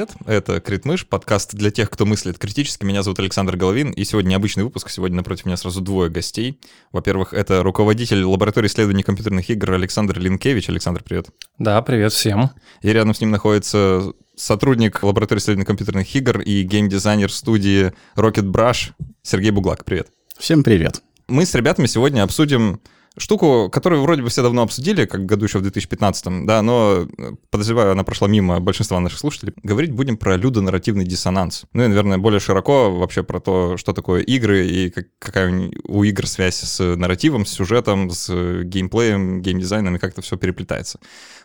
Привет, 0.00 0.14
это 0.24 0.60
Критмыш, 0.60 1.06
подкаст 1.06 1.54
для 1.54 1.70
тех, 1.70 1.90
кто 1.90 2.06
мыслит 2.06 2.38
критически. 2.38 2.86
Меня 2.86 3.02
зовут 3.02 3.18
Александр 3.18 3.58
Головин, 3.58 3.90
и 3.90 4.04
сегодня 4.04 4.30
необычный 4.30 4.64
выпуск. 4.64 4.88
Сегодня 4.88 5.18
напротив 5.18 5.44
меня 5.44 5.58
сразу 5.58 5.82
двое 5.82 6.08
гостей. 6.08 6.58
Во-первых, 6.90 7.34
это 7.34 7.62
руководитель 7.62 8.24
лаборатории 8.24 8.68
исследований 8.68 9.02
компьютерных 9.02 9.50
игр 9.50 9.72
Александр 9.72 10.18
Линкевич. 10.18 10.70
Александр, 10.70 11.02
привет. 11.02 11.26
Да, 11.58 11.82
привет 11.82 12.14
всем. 12.14 12.48
И 12.80 12.90
рядом 12.90 13.12
с 13.12 13.20
ним 13.20 13.30
находится 13.30 14.14
сотрудник 14.36 15.02
лаборатории 15.02 15.38
исследований 15.38 15.66
компьютерных 15.66 16.16
игр 16.16 16.40
и 16.40 16.62
геймдизайнер 16.62 17.30
студии 17.30 17.92
Rocket 18.16 18.50
Brush 18.50 18.92
Сергей 19.22 19.50
Буглак. 19.50 19.84
Привет. 19.84 20.08
Всем 20.38 20.62
привет. 20.62 21.02
Мы 21.28 21.44
с 21.44 21.54
ребятами 21.54 21.86
сегодня 21.86 22.22
обсудим 22.22 22.80
штуку, 23.16 23.68
которую 23.70 24.02
вроде 24.02 24.22
бы 24.22 24.28
все 24.28 24.42
давно 24.42 24.62
обсудили, 24.62 25.04
как 25.04 25.26
году 25.26 25.44
еще 25.44 25.58
в 25.58 25.62
2015, 25.62 26.46
да, 26.46 26.62
но, 26.62 27.08
э, 27.18 27.32
подозреваю, 27.50 27.92
она 27.92 28.04
прошла 28.04 28.28
мимо 28.28 28.60
большинства 28.60 29.00
наших 29.00 29.18
слушателей. 29.18 29.52
Говорить 29.62 29.92
будем 29.92 30.16
про 30.16 30.36
людонарративный 30.36 31.04
диссонанс. 31.04 31.64
Ну 31.72 31.84
и, 31.84 31.88
наверное, 31.88 32.18
более 32.18 32.40
широко 32.40 32.90
вообще 32.90 33.22
про 33.22 33.40
то, 33.40 33.76
что 33.76 33.92
такое 33.92 34.22
игры 34.22 34.66
и 34.66 34.90
как, 34.90 35.06
какая 35.18 35.70
у 35.84 36.04
игр 36.04 36.26
связь 36.26 36.56
с 36.56 36.96
нарративом, 36.96 37.46
с 37.46 37.50
сюжетом, 37.50 38.10
с 38.10 38.62
геймплеем, 38.64 39.42
геймдизайном 39.42 39.96
и 39.96 39.98
как 39.98 40.12
это 40.12 40.22
все 40.22 40.36
переплетается. 40.36 41.00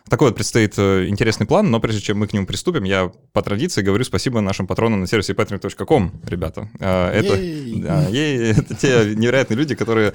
Такой 0.08 0.28
вот 0.28 0.36
предстоит 0.36 0.74
э, 0.78 1.06
интересный 1.08 1.46
план, 1.46 1.70
но 1.70 1.80
прежде 1.80 2.00
чем 2.00 2.18
мы 2.18 2.28
к 2.28 2.32
нему 2.32 2.46
приступим, 2.46 2.84
я 2.84 3.10
по 3.32 3.42
традиции 3.42 3.82
говорю 3.82 4.04
спасибо 4.04 4.40
нашим 4.40 4.68
патронам 4.68 5.00
на 5.00 5.08
сервисе 5.08 5.32
patreon.com, 5.32 6.22
ребята. 6.26 6.70
А, 6.78 7.10
это, 7.10 7.36
да, 7.82 8.06
ей, 8.06 8.52
это 8.52 8.74
те 8.76 9.14
невероятные 9.16 9.56
люди, 9.56 9.74
которые 9.74 10.12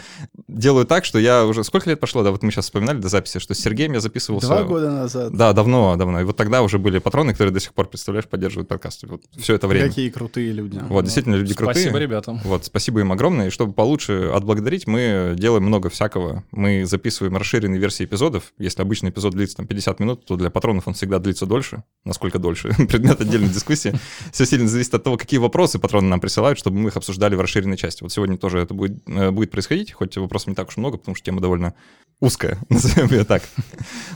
делают 0.47 0.87
так, 0.87 1.03
что 1.03 1.19
я 1.19 1.40
уже... 1.45 1.63
Сколько 1.63 1.89
лет 1.89 1.99
прошло, 1.99 2.23
да, 2.23 2.31
вот 2.31 2.43
мы 2.43 2.51
сейчас 2.51 2.65
вспоминали 2.65 2.97
до 2.97 3.09
записи, 3.09 3.39
что 3.39 3.53
с 3.53 3.59
Сергеем 3.59 3.93
я 3.93 3.99
записывался... 3.99 4.47
Два 4.47 4.63
года 4.63 4.91
назад. 4.91 5.33
Да, 5.33 5.53
давно, 5.53 5.95
давно. 5.95 6.21
И 6.21 6.23
вот 6.23 6.37
тогда 6.37 6.61
уже 6.61 6.79
были 6.79 6.99
патроны, 6.99 7.31
которые 7.31 7.53
до 7.53 7.59
сих 7.59 7.73
пор, 7.73 7.87
представляешь, 7.87 8.27
поддерживают 8.27 8.67
подкасты. 8.67 9.07
Вот 9.07 9.23
все 9.37 9.55
это 9.55 9.67
время. 9.67 9.89
Какие 9.89 10.09
крутые 10.09 10.51
люди. 10.51 10.79
Вот, 10.89 11.03
действительно, 11.03 11.35
люди 11.35 11.53
спасибо 11.53 11.65
крутые. 11.65 11.83
Спасибо 11.83 11.99
ребятам. 11.99 12.41
Вот, 12.43 12.65
спасибо 12.65 12.99
им 13.01 13.11
огромное. 13.11 13.47
И 13.47 13.49
чтобы 13.49 13.73
получше 13.73 14.31
отблагодарить, 14.33 14.87
мы 14.87 15.35
делаем 15.37 15.63
много 15.63 15.89
всякого. 15.89 16.43
Мы 16.51 16.85
записываем 16.85 17.37
расширенные 17.37 17.79
версии 17.79 18.05
эпизодов. 18.05 18.53
Если 18.57 18.81
обычный 18.81 19.09
эпизод 19.09 19.33
длится 19.33 19.57
там 19.57 19.67
50 19.67 19.99
минут, 19.99 20.25
то 20.25 20.35
для 20.35 20.49
патронов 20.49 20.87
он 20.87 20.93
всегда 20.93 21.19
длится 21.19 21.45
дольше. 21.45 21.83
Насколько 22.05 22.39
дольше? 22.39 22.69
Предмет 22.87 23.21
отдельной 23.21 23.49
дискуссии. 23.49 23.93
Все 24.31 24.45
сильно 24.45 24.67
зависит 24.67 24.93
от 24.93 25.03
того, 25.03 25.17
какие 25.17 25.39
вопросы 25.39 25.79
патроны 25.79 26.07
нам 26.07 26.19
присылают, 26.19 26.57
чтобы 26.57 26.77
мы 26.77 26.89
их 26.89 26.97
обсуждали 26.97 27.35
в 27.35 27.41
расширенной 27.41 27.77
части. 27.77 28.03
Вот 28.03 28.11
сегодня 28.11 28.37
тоже 28.37 28.59
это 28.59 28.73
будет, 28.73 29.01
э, 29.07 29.31
будет 29.31 29.51
происходить, 29.51 29.91
хоть 29.91 30.17
вопросов 30.17 30.49
не 30.49 30.55
так 30.55 30.69
уж 30.69 30.77
много, 30.77 30.97
потому 30.97 31.15
что 31.15 31.25
тема 31.31 31.41
довольно 31.41 31.73
узкая, 32.19 32.59
назовем 32.69 33.09
ее 33.09 33.23
так. 33.23 33.41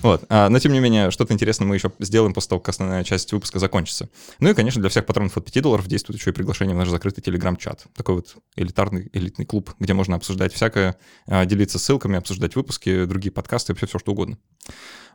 Вот. 0.03 0.25
А, 0.29 0.47
но, 0.49 0.59
тем 0.59 0.73
не 0.73 0.79
менее, 0.79 1.09
что-то 1.09 1.33
интересное 1.33 1.65
мы 1.65 1.75
еще 1.75 1.91
сделаем 1.97 2.35
после 2.35 2.49
того, 2.49 2.59
как 2.59 2.69
основная 2.69 3.03
часть 3.03 3.33
выпуска 3.33 3.57
закончится. 3.57 4.09
Ну 4.39 4.49
и, 4.49 4.53
конечно, 4.53 4.79
для 4.79 4.91
всех 4.91 5.07
патронов 5.07 5.35
от 5.37 5.45
5 5.45 5.63
долларов 5.63 5.87
действует 5.87 6.19
еще 6.19 6.29
и 6.29 6.33
приглашение 6.33 6.75
в 6.75 6.77
наш 6.77 6.89
закрытый 6.89 7.23
телеграм-чат. 7.23 7.85
Такой 7.95 8.15
вот 8.15 8.35
элитарный, 8.55 9.09
элитный 9.11 9.45
клуб, 9.45 9.71
где 9.79 9.93
можно 9.93 10.15
обсуждать 10.15 10.53
всякое, 10.53 10.97
а, 11.25 11.45
делиться 11.45 11.79
ссылками, 11.79 12.17
обсуждать 12.17 12.55
выпуски, 12.55 13.05
другие 13.05 13.31
подкасты, 13.31 13.73
вообще 13.73 13.87
все, 13.87 13.97
что 13.97 14.11
угодно. 14.11 14.37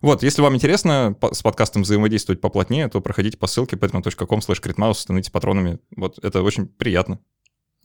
Вот, 0.00 0.24
если 0.24 0.42
вам 0.42 0.56
интересно 0.56 1.14
с 1.30 1.42
подкастом 1.42 1.82
взаимодействовать 1.82 2.40
поплотнее, 2.40 2.88
то 2.88 3.00
проходите 3.00 3.36
по 3.36 3.46
ссылке 3.46 3.76
patreon.com 3.76 4.40
slash 4.40 4.94
становитесь 4.94 5.30
патронами. 5.30 5.78
Вот, 5.94 6.18
это 6.24 6.42
очень 6.42 6.66
приятно. 6.66 7.20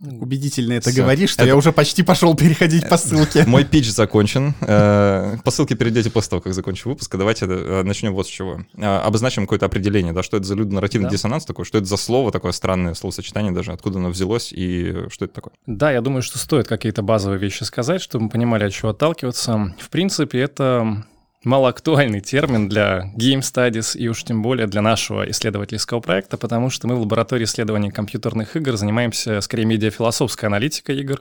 Убедительно 0.02 0.74
это 0.74 0.90
Все. 0.90 1.02
говоришь, 1.02 1.32
что 1.32 1.44
это... 1.44 1.50
я 1.50 1.56
уже 1.56 1.72
почти 1.72 2.04
пошел 2.04 2.36
переходить 2.36 2.90
по 2.90 2.98
ссылке. 2.98 3.46
Мой 3.46 3.64
пич 3.64 3.90
закончен. 3.90 4.54
Э, 4.60 5.38
по 5.44 5.52
ссылке 5.52 5.76
перейдете 5.76 6.10
после 6.10 6.32
того, 6.32 6.42
как 6.42 6.54
закончу 6.54 6.90
выпуск. 6.90 7.16
Давайте 7.16 7.46
э, 7.46 7.84
начнем 7.84 8.14
вот 8.14 8.28
с 8.28 8.30
чего. 8.30 8.62
Э, 8.76 8.98
обозначим 8.98 9.44
какое-то 9.44 9.66
определение, 9.66 10.12
да, 10.12 10.22
что 10.22 10.36
это 10.36 10.46
за 10.46 10.56
людонарративный 10.56 11.08
да. 11.08 11.14
диссонанс 11.14 11.46
такой, 11.46 11.64
что 11.64 11.78
это 11.78 11.88
за 11.88 11.96
слово 11.96 12.34
такое 12.34 12.52
странное 12.52 12.94
словосочетание 12.94 13.54
даже, 13.54 13.72
откуда 13.72 14.00
оно 14.00 14.10
взялось 14.10 14.52
и 14.52 15.08
что 15.10 15.26
это 15.26 15.34
такое. 15.34 15.54
Да, 15.66 15.92
я 15.92 16.02
думаю, 16.02 16.24
что 16.24 16.38
стоит 16.40 16.68
какие-то 16.68 17.02
базовые 17.02 17.40
вещи 17.40 17.64
сказать, 17.64 18.02
чтобы 18.02 18.26
мы 18.26 18.30
понимали, 18.30 18.66
от 18.66 18.74
чего 18.74 18.90
отталкиваться. 18.90 19.74
В 19.80 19.90
принципе, 19.90 20.40
это 20.40 21.06
малоактуальный 21.46 22.22
термин 22.22 22.68
для 22.68 23.12
Game 23.16 23.40
Studies 23.40 23.98
и 23.98 24.08
уж 24.08 24.24
тем 24.24 24.42
более 24.42 24.68
для 24.68 24.82
нашего 24.82 25.30
исследовательского 25.30 26.00
проекта, 26.00 26.38
потому 26.38 26.70
что 26.70 26.88
мы 26.88 26.96
в 26.96 27.02
лаборатории 27.02 27.46
исследования 27.46 27.92
компьютерных 27.92 28.56
игр 28.56 28.76
занимаемся 28.76 29.40
скорее 29.42 29.66
медиафилософской 29.66 30.48
аналитикой 30.48 31.00
игр. 31.00 31.18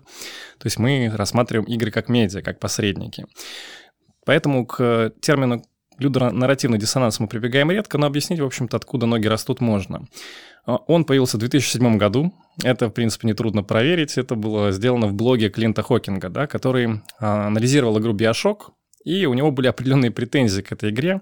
То 0.59 0.67
есть 0.67 0.79
мы 0.79 1.13
рассматриваем 1.15 1.69
игры 1.69 1.91
как 1.91 2.09
медиа, 2.09 2.43
как 2.43 2.59
посредники. 2.59 3.27
Поэтому 4.25 4.67
к 4.67 5.13
термину 5.21 5.63
людонарративный 5.99 6.79
диссонанс 6.79 7.21
мы 7.21 7.29
прибегаем 7.29 7.71
редко, 7.71 7.99
но 7.99 8.07
объяснить, 8.07 8.41
в 8.41 8.45
общем-то, 8.45 8.77
откуда 8.77 9.07
ноги 9.07 9.27
растут 9.27 9.61
можно. 9.61 10.07
Он 10.67 11.05
появился 11.05 11.37
в 11.37 11.41
2007 11.41 11.99
году. 11.99 12.33
Это, 12.63 12.89
в 12.89 12.91
принципе, 12.91 13.29
нетрудно 13.29 13.63
проверить. 13.63 14.17
Это 14.17 14.35
было 14.35 14.73
сделано 14.73 15.07
в 15.07 15.15
блоге 15.15 15.51
Клинта 15.51 15.83
Хокинга, 15.83 16.31
да, 16.31 16.47
который 16.47 17.03
а, 17.21 17.49
анализировал 17.49 17.99
игру 18.01 18.15
Bioshock, 18.15 18.71
и 19.05 19.27
у 19.27 19.35
него 19.35 19.51
были 19.51 19.69
определенные 19.69 20.11
претензии 20.11 20.63
к 20.63 20.73
этой 20.73 20.91
игре. 20.91 21.21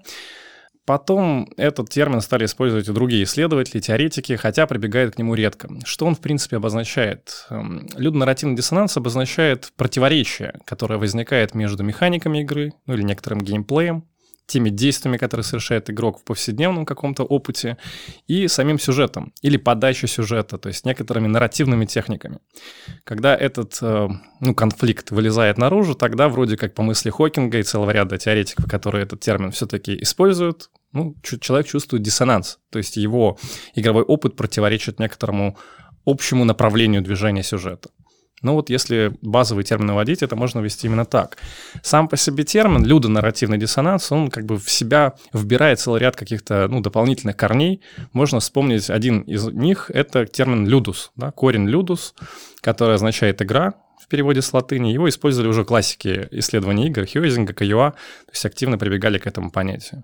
Потом 0.85 1.47
этот 1.55 1.89
термин 1.89 2.19
стали 2.19 2.43
использовать 2.43 2.89
и 2.89 2.91
другие 2.91 3.23
исследователи, 3.23 3.79
теоретики, 3.79 4.35
хотя 4.35 4.67
прибегают 4.67 5.15
к 5.15 5.17
нему 5.17 5.33
редко. 5.33 5.69
Что 5.85 6.05
он, 6.05 6.15
в 6.15 6.19
принципе, 6.19 6.57
обозначает? 6.57 7.45
Эм, 7.49 7.87
Людонарративный 7.95 8.57
диссонанс 8.57 8.97
обозначает 8.97 9.71
противоречие, 9.77 10.59
которое 10.65 10.97
возникает 10.97 11.55
между 11.55 11.83
механиками 11.83 12.41
игры, 12.41 12.73
ну 12.85 12.95
или 12.95 13.03
некоторым 13.03 13.39
геймплеем, 13.39 14.05
теми 14.45 14.69
действиями, 14.69 15.17
которые 15.17 15.43
совершает 15.43 15.89
игрок 15.89 16.19
в 16.19 16.23
повседневном 16.23 16.85
каком-то 16.85 17.23
опыте, 17.23 17.77
и 18.27 18.47
самим 18.47 18.79
сюжетом, 18.79 19.33
или 19.41 19.57
подачей 19.57 20.07
сюжета, 20.07 20.57
то 20.57 20.67
есть 20.67 20.85
некоторыми 20.85 21.27
нарративными 21.27 21.85
техниками. 21.85 22.39
Когда 23.03 23.35
этот 23.35 23.77
э, 23.81 24.09
ну, 24.39 24.55
конфликт 24.55 25.11
вылезает 25.11 25.57
наружу, 25.57 25.95
тогда 25.95 26.27
вроде 26.29 26.57
как 26.57 26.73
по 26.73 26.83
мысли 26.83 27.09
Хокинга 27.09 27.59
и 27.59 27.63
целого 27.63 27.91
ряда 27.91 28.17
теоретиков, 28.17 28.69
которые 28.69 29.03
этот 29.03 29.21
термин 29.21 29.51
все-таки 29.51 30.01
используют, 30.01 30.69
ну, 30.91 31.15
человек 31.23 31.67
чувствует 31.67 32.03
диссонанс, 32.03 32.59
то 32.69 32.77
есть 32.77 32.97
его 32.97 33.37
игровой 33.75 34.03
опыт 34.03 34.35
противоречит 34.35 34.99
некоторому 34.99 35.57
общему 36.05 36.45
направлению 36.45 37.01
движения 37.01 37.43
сюжета. 37.43 37.89
Ну 38.43 38.53
вот 38.53 38.69
если 38.69 39.13
базовый 39.21 39.63
термин 39.63 39.93
вводить, 39.93 40.21
это 40.21 40.35
можно 40.35 40.59
ввести 40.59 40.87
именно 40.87 41.05
так. 41.05 41.37
Сам 41.81 42.07
по 42.07 42.17
себе 42.17 42.43
термин 42.43 42.85
людонарративный 42.85 43.57
диссонанс, 43.57 44.11
он 44.11 44.29
как 44.29 44.45
бы 44.45 44.59
в 44.59 44.69
себя 44.69 45.13
вбирает 45.33 45.79
целый 45.79 45.99
ряд 45.99 46.15
каких-то 46.15 46.67
ну, 46.67 46.81
дополнительных 46.81 47.37
корней. 47.37 47.81
Можно 48.11 48.39
вспомнить 48.39 48.89
один 48.89 49.21
из 49.21 49.45
них, 49.47 49.89
это 49.93 50.25
термин 50.25 50.67
людус, 50.67 51.11
да, 51.15 51.31
корень 51.31 51.67
людус, 51.67 52.13
который 52.61 52.95
означает 52.95 53.41
игра, 53.41 53.73
в 54.03 54.07
переводе 54.09 54.41
с 54.41 54.51
латыни. 54.51 54.89
Его 54.89 55.07
использовали 55.07 55.47
уже 55.49 55.63
классики 55.63 56.27
исследований 56.31 56.87
игр, 56.87 57.05
Хьюизинга, 57.05 57.53
Каюа, 57.53 57.91
то 57.91 58.31
есть 58.31 58.45
активно 58.45 58.77
прибегали 58.77 59.17
к 59.17 59.25
этому 59.25 59.49
понятию. 59.49 60.03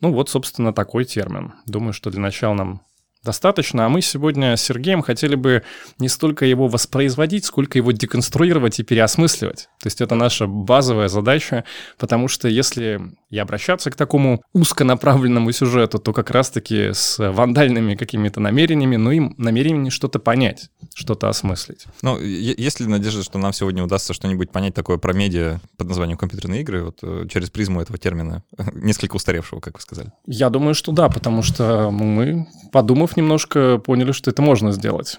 Ну 0.00 0.12
вот, 0.12 0.30
собственно, 0.30 0.72
такой 0.72 1.04
термин. 1.04 1.52
Думаю, 1.66 1.92
что 1.92 2.10
для 2.10 2.20
начала 2.20 2.54
нам 2.54 2.82
достаточно, 3.24 3.86
а 3.86 3.88
мы 3.88 4.00
сегодня 4.00 4.56
с 4.56 4.62
Сергеем 4.62 5.02
хотели 5.02 5.34
бы 5.34 5.62
не 5.98 6.08
столько 6.08 6.46
его 6.46 6.68
воспроизводить, 6.68 7.44
сколько 7.44 7.78
его 7.78 7.92
деконструировать 7.92 8.80
и 8.80 8.84
переосмысливать. 8.84 9.68
То 9.80 9.86
есть 9.86 10.00
это 10.00 10.14
наша 10.14 10.46
базовая 10.46 11.08
задача, 11.08 11.64
потому 11.98 12.28
что 12.28 12.48
если 12.48 13.00
и 13.30 13.38
обращаться 13.38 13.90
к 13.90 13.96
такому 13.96 14.42
узконаправленному 14.52 15.52
сюжету, 15.52 15.98
то 15.98 16.12
как 16.12 16.30
раз-таки 16.30 16.92
с 16.92 17.18
вандальными 17.18 17.94
какими-то 17.94 18.40
намерениями, 18.40 18.96
но 18.96 19.12
им 19.12 19.34
намерениями 19.38 19.90
что-то 19.90 20.18
понять, 20.18 20.70
что-то 20.94 21.28
осмыслить. 21.28 21.86
Ну, 22.02 22.18
есть 22.18 22.80
ли 22.80 22.86
надежда, 22.86 23.22
что 23.22 23.38
нам 23.38 23.52
сегодня 23.52 23.84
удастся 23.84 24.14
что-нибудь 24.14 24.50
понять 24.50 24.74
такое 24.74 24.98
про 24.98 25.12
медиа 25.12 25.60
под 25.76 25.88
названием 25.88 26.18
компьютерные 26.18 26.62
игры, 26.62 26.84
вот 26.84 26.98
э, 27.02 27.26
через 27.30 27.50
призму 27.50 27.80
этого 27.80 27.98
термина, 27.98 28.42
несколько 28.74 29.16
устаревшего, 29.16 29.60
как 29.60 29.76
вы 29.76 29.82
сказали? 29.82 30.12
Я 30.26 30.50
думаю, 30.50 30.74
что 30.74 30.92
да, 30.92 31.08
потому 31.08 31.42
что 31.42 31.90
мы, 31.90 32.46
подумав 32.72 33.16
немножко, 33.16 33.78
поняли, 33.78 34.12
что 34.12 34.30
это 34.30 34.42
можно 34.42 34.72
сделать. 34.72 35.18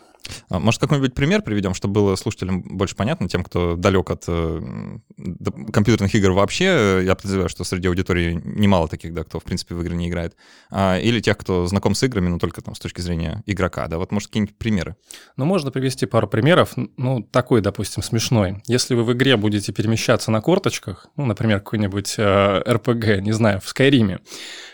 А, 0.50 0.60
может, 0.60 0.80
какой-нибудь 0.80 1.14
пример 1.14 1.42
приведем, 1.42 1.74
чтобы 1.74 1.96
было 1.96 2.16
слушателям 2.16 2.62
больше 2.62 2.96
понятно, 2.96 3.28
тем, 3.28 3.44
кто 3.44 3.76
далек 3.76 4.10
от 4.10 4.26
э, 4.28 4.62
компьютерных 5.72 6.14
игр 6.16 6.32
вообще. 6.32 7.02
Я 7.04 7.16
подозреваю, 7.16 7.50
что 7.50 7.64
среди 7.64 7.88
аудитории 7.88 8.40
немало 8.44 8.88
таких, 8.88 9.14
да, 9.14 9.24
кто, 9.24 9.40
в 9.40 9.44
принципе, 9.44 9.76
в 9.76 9.82
игры 9.82 9.96
не 9.96 10.10
играет. 10.10 10.36
А, 10.70 10.98
или 11.00 11.20
тех, 11.20 11.38
кто 11.38 11.66
знаком 11.68 11.96
с 11.96 12.04
играми, 12.04 12.30
но 12.30 12.38
только 12.38 12.62
там 12.62 12.76
с 12.76 12.80
точки 12.80 13.02
зрения 13.02 13.44
игрока, 13.46 13.88
да. 13.88 13.98
Вот, 13.98 14.12
может, 14.12 14.28
какие-нибудь 14.30 14.58
примеры? 14.58 14.96
Ну, 15.38 15.46
можно 15.46 15.72
привести 15.72 16.06
пару 16.06 16.28
примеров. 16.28 16.74
Ну, 16.98 17.24
такой, 17.24 17.62
допустим, 17.62 18.04
смешной. 18.04 18.62
Если 18.68 18.96
вы 18.96 19.04
в 19.04 19.14
игре 19.14 19.38
будете 19.38 19.72
перемещаться 19.72 20.32
на 20.32 20.42
корточках, 20.42 21.08
ну, 21.16 21.26
например, 21.26 21.60
какой-нибудь 21.60 22.16
э, 22.18 22.62
RPG, 22.66 23.22
не 23.22 23.32
знаю, 23.32 23.60
в 23.62 23.68
Скайриме, 23.68 24.20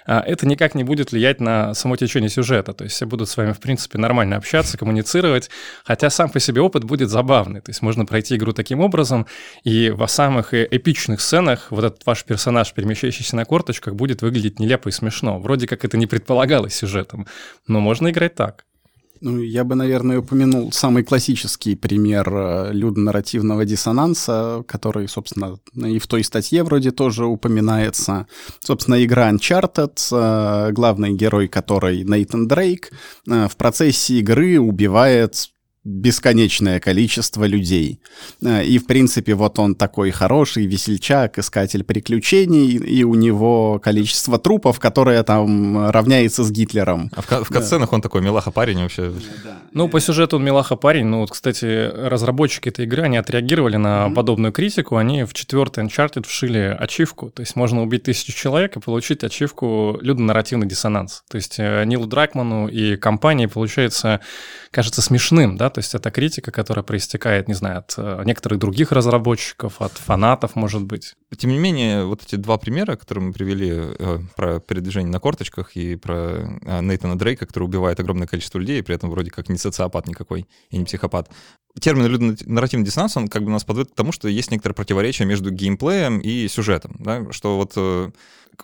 э, 0.08 0.18
это 0.18 0.48
никак 0.48 0.76
не 0.76 0.84
будет 0.84 1.12
влиять 1.12 1.40
на 1.40 1.74
само 1.74 1.96
течение 1.96 2.30
сюжета. 2.30 2.74
То 2.74 2.84
есть 2.84 2.96
все 2.96 3.06
будут 3.06 3.30
с 3.30 3.38
вами, 3.38 3.52
в 3.52 3.60
принципе, 3.60 3.98
нормально 3.98 4.38
общаться, 4.38 4.78
коммуницировать, 4.78 5.35
исследовать, 5.36 5.50
хотя 5.84 6.10
сам 6.10 6.30
по 6.30 6.40
себе 6.40 6.62
опыт 6.62 6.84
будет 6.84 7.10
забавный. 7.10 7.62
То 7.62 7.70
есть 7.70 7.82
можно 7.82 8.06
пройти 8.06 8.36
игру 8.36 8.54
таким 8.54 8.80
образом, 8.80 9.26
и 9.64 9.90
во 9.90 10.08
самых 10.08 10.54
э, 10.54 10.68
эпичных 10.72 11.22
сценах 11.22 11.72
вот 11.72 11.84
этот 11.84 12.06
ваш 12.06 12.24
персонаж, 12.24 12.74
перемещающийся 12.74 13.36
на 13.36 13.46
корточках, 13.46 13.96
будет 13.96 14.22
выглядеть 14.22 14.60
нелепо 14.60 14.90
и 14.90 14.92
смешно. 14.92 15.40
Вроде 15.40 15.68
как 15.68 15.86
это 15.86 15.98
не 15.98 16.08
предполагалось 16.08 16.76
сюжетом, 16.76 17.28
но 17.68 17.80
можно 17.80 18.10
играть 18.10 18.36
так. 18.36 18.66
Ну, 19.25 19.42
я 19.42 19.63
бы, 19.63 19.74
наверное, 19.74 20.19
упомянул 20.19 20.72
самый 20.72 21.04
классический 21.04 21.75
пример 21.75 22.30
э, 22.31 22.69
людонарративного 22.74 23.66
диссонанса, 23.66 24.63
который, 24.68 25.07
собственно, 25.07 25.57
и 25.74 25.98
в 25.98 26.06
той 26.06 26.24
статье 26.24 26.62
вроде 26.62 26.92
тоже 26.92 27.25
упоминается. 27.25 28.27
Собственно, 28.60 29.04
игра 29.04 29.31
Uncharted, 29.31 29.98
э, 30.12 30.72
главный 30.74 31.16
герой 31.16 31.48
которой 31.48 32.04
Нейтан 32.04 32.48
Дрейк, 32.48 32.92
э, 33.27 33.48
в 33.48 33.57
процессе 33.57 34.19
игры 34.19 34.60
убивает 34.60 35.50
бесконечное 35.86 36.80
количество 36.80 37.46
людей. 37.46 38.00
Э, 38.42 38.66
и, 38.66 38.80
в 38.80 38.88
принципе, 38.88 39.36
вот 39.36 39.60
он 39.60 39.76
такой 39.76 40.10
хороший 40.10 40.66
весельчак, 40.66 41.38
искатель 41.38 41.84
приключений, 41.84 42.72
и 42.72 43.04
у 43.04 43.14
него 43.14 43.80
количество 43.80 44.40
трупов, 44.40 44.80
которое 44.80 45.24
там 45.24 45.90
равняется 45.90 46.44
с 46.44 46.52
Гитлером. 46.52 47.12
А 47.16 47.22
в, 47.22 47.46
в 47.46 47.50
катсценах 47.50 47.92
да. 47.92 47.96
он 47.96 48.02
такой 48.02 48.22
милаха 48.22 48.50
парень 48.52 48.82
вообще. 48.82 49.14
Ну, 49.74 49.88
по 49.88 50.00
сюжету 50.00 50.38
он 50.38 50.44
милаха 50.44 50.76
парень. 50.76 51.06
Ну, 51.06 51.20
вот, 51.20 51.32
кстати, 51.32 51.92
разработчики 51.94 52.70
этой 52.70 52.86
игры, 52.86 53.04
они 53.04 53.18
отреагировали 53.18 53.78
на 53.78 54.08
mm-hmm. 54.08 54.14
подобную 54.16 54.52
критику. 54.52 54.98
Они 54.98 55.24
в 55.24 55.34
четвертый 55.34 55.84
Uncharted 55.86 56.28
вшили 56.28 56.76
ачивку. 56.80 57.30
То 57.30 57.42
есть 57.42 57.56
можно 57.56 57.84
убить 57.84 58.04
тысячу 58.04 58.34
человек 58.34 58.76
и 58.76 58.80
получить 58.80 59.24
ачивку 59.24 60.00
людонарративный 60.02 60.68
диссонанс. 60.68 61.24
То 61.30 61.36
есть 61.36 61.56
э, 61.60 61.84
Нилу 61.86 62.08
Дракману 62.08 62.68
и 62.68 62.96
компании 62.96 63.46
получается, 63.46 64.22
кажется 64.72 65.04
смешным, 65.04 65.58
да, 65.58 65.70
то 65.75 65.80
есть 65.80 65.94
это 65.94 66.10
критика, 66.10 66.51
которая 66.51 66.83
проистекает, 66.83 67.50
не 67.50 67.54
знаю, 67.54 67.80
от 67.80 67.95
э, 67.98 68.24
некоторых 68.24 68.60
других 68.60 68.94
разработчиков, 68.94 69.81
от 69.81 69.92
фанатов, 69.92 70.56
может 70.56 70.83
быть. 70.83 71.16
Тем 71.38 71.50
не 71.50 71.57
менее, 71.57 72.06
вот 72.06 72.24
эти 72.24 72.38
два 72.38 72.57
примера, 72.57 72.95
которые 72.95 73.25
мы 73.25 73.33
привели 73.33 73.72
э, 73.74 74.19
про 74.38 74.62
передвижение 74.62 75.12
на 75.12 75.19
корточках 75.19 75.75
и 75.75 75.98
про 75.98 76.48
э, 76.62 76.81
Нейтана 76.81 77.18
Дрейка, 77.18 77.45
который 77.45 77.66
убивает 77.66 78.00
огромное 78.00 78.25
количество 78.25 78.57
людей, 78.57 78.80
и 78.80 78.83
при 78.83 78.95
этом 78.95 79.10
вроде 79.10 79.31
как 79.31 79.50
не 79.50 79.57
социопат 79.57 80.07
никакой 80.07 80.48
и 80.69 80.77
не 80.77 80.86
психопат. 80.86 81.30
Термин 81.77 82.38
нарративный 82.45 82.86
диссонанс, 82.86 83.18
он 83.18 83.27
как 83.27 83.44
бы 83.44 83.51
нас 83.51 83.66
подводит 83.66 83.92
к 83.92 83.95
тому, 83.95 84.13
что 84.13 84.30
есть 84.30 84.51
некоторое 84.51 84.75
противоречие 84.75 85.27
между 85.27 85.51
геймплеем 85.51 86.19
и 86.19 86.48
сюжетом, 86.48 86.95
да? 87.00 87.30
что 87.33 87.57
вот 87.57 87.74
э, 87.75 88.12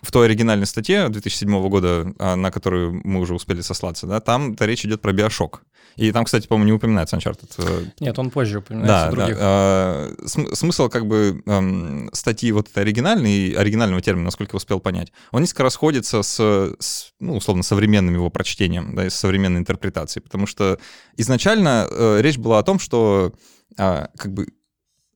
в 0.00 0.10
той 0.10 0.26
оригинальной 0.26 0.66
статье 0.66 1.08
2007 1.08 1.68
года, 1.68 2.12
а, 2.18 2.36
на 2.36 2.50
которую 2.50 3.00
мы 3.04 3.20
уже 3.20 3.34
успели 3.34 3.60
сослаться, 3.60 4.06
да, 4.06 4.20
там 4.20 4.56
речь 4.58 4.84
идет 4.84 5.00
про 5.00 5.12
биошок. 5.12 5.62
И 5.96 6.10
там, 6.10 6.24
кстати, 6.24 6.46
по-моему, 6.46 6.66
не 6.66 6.72
упоминается 6.72 7.16
Uncharted. 7.16 7.50
Э, 7.58 7.84
Нет, 8.00 8.18
он 8.18 8.30
позже 8.30 8.60
упоминается 8.60 9.06
да, 9.06 9.10
других. 9.10 9.36
Да. 9.36 9.40
А, 9.42 10.12
смысл 10.26 10.88
как 10.88 11.06
бы 11.06 11.42
эм, 11.44 12.08
статьи 12.12 12.50
вот 12.52 12.70
этой 12.70 12.82
оригинальной, 12.82 13.50
оригинального 13.50 14.00
термина, 14.00 14.26
насколько 14.26 14.54
я 14.54 14.56
успел 14.56 14.80
понять, 14.80 15.12
он 15.32 15.42
несколько 15.42 15.64
расходится 15.64 16.22
с, 16.22 16.74
с 16.78 17.12
ну, 17.20 17.36
условно, 17.36 17.62
современным 17.62 18.14
его 18.14 18.30
прочтением, 18.30 18.94
да, 18.94 19.06
и 19.06 19.10
с 19.10 19.14
современной 19.14 19.60
интерпретацией, 19.60 20.22
потому 20.22 20.46
что 20.46 20.78
изначально 21.16 21.86
э, 21.90 22.20
речь 22.22 22.38
была 22.38 22.58
о 22.58 22.62
том, 22.62 22.78
что 22.78 23.34
э, 23.76 24.06
как 24.16 24.32
бы 24.32 24.46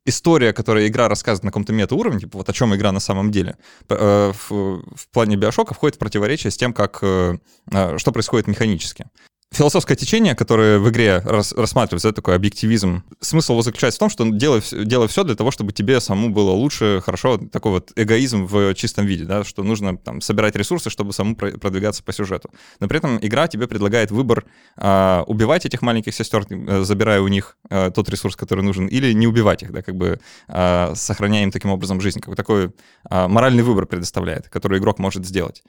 история, 0.07 0.53
которая 0.53 0.87
игра 0.87 1.09
рассказывает 1.09 1.45
на 1.45 1.51
каком-то 1.51 1.73
мета-уровне, 1.73 2.21
типа 2.21 2.39
вот 2.39 2.49
о 2.49 2.53
чем 2.53 2.75
игра 2.75 2.93
на 2.93 3.01
самом 3.01 3.31
деле, 3.31 3.57
э, 3.89 4.33
в, 4.33 4.51
в 4.51 5.09
плане 5.13 5.37
биошока 5.37 5.75
входит 5.75 5.97
в 5.97 5.99
противоречие 5.99 6.51
с 6.51 6.57
тем, 6.57 6.73
как, 6.73 6.99
э, 7.03 7.37
э, 7.73 7.99
что 7.99 8.13
происходит 8.13 8.47
механически 8.47 9.07
философское 9.53 9.97
течение, 9.97 10.35
которое 10.35 10.79
в 10.79 10.89
игре 10.91 11.23
рас, 11.25 11.53
рассматривается, 11.53 12.09
это 12.09 12.17
такой 12.17 12.35
объективизм. 12.35 13.05
Смысл 13.21 13.53
его 13.53 13.63
заключается 13.63 13.97
в 13.97 14.01
том, 14.01 14.11
что 14.11 14.29
делай, 14.29 14.63
делай 14.85 15.09
все 15.09 15.25
для 15.25 15.35
того, 15.35 15.51
чтобы 15.51 15.73
тебе 15.73 16.01
самому 16.01 16.31
было 16.31 16.51
лучше, 16.51 17.01
хорошо, 17.05 17.39
такой 17.39 17.73
вот 17.73 17.93
эгоизм 17.97 18.47
в 18.47 18.75
чистом 18.75 19.07
виде, 19.07 19.25
да, 19.25 19.45
что 19.45 19.63
нужно 19.63 19.97
там 19.97 20.21
собирать 20.21 20.57
ресурсы, 20.57 20.91
чтобы 20.91 21.13
самому 21.13 21.37
продвигаться 21.37 22.03
по 22.03 22.13
сюжету. 22.13 22.51
Но 22.81 22.89
при 22.89 22.99
этом 22.99 23.19
игра 23.23 23.49
тебе 23.49 23.67
предлагает 23.67 24.11
выбор 24.11 24.45
а, 24.77 25.25
убивать 25.27 25.65
этих 25.65 25.83
маленьких 25.83 26.15
сестер, 26.15 26.45
э, 26.49 26.83
забирая 26.83 27.21
у 27.21 27.29
них 27.29 27.57
а, 27.71 27.91
тот 27.91 28.09
ресурс, 28.09 28.37
который 28.37 28.65
нужен, 28.65 28.87
или 28.87 29.13
не 29.13 29.27
убивать 29.27 29.63
их, 29.63 29.73
да, 29.73 29.83
как 29.83 29.97
бы 29.97 30.21
а, 30.49 30.93
сохраняя 30.95 31.45
им 31.45 31.51
таким 31.51 31.71
образом 31.71 32.01
жизнь. 32.01 32.21
Как 32.21 32.31
бы 32.31 32.37
такой 32.37 32.73
а, 33.09 33.29
моральный 33.29 33.63
выбор 33.63 33.87
предоставляет, 33.87 34.49
который 34.49 34.79
игрок 34.79 34.99
может 34.99 35.25
сделать 35.25 35.63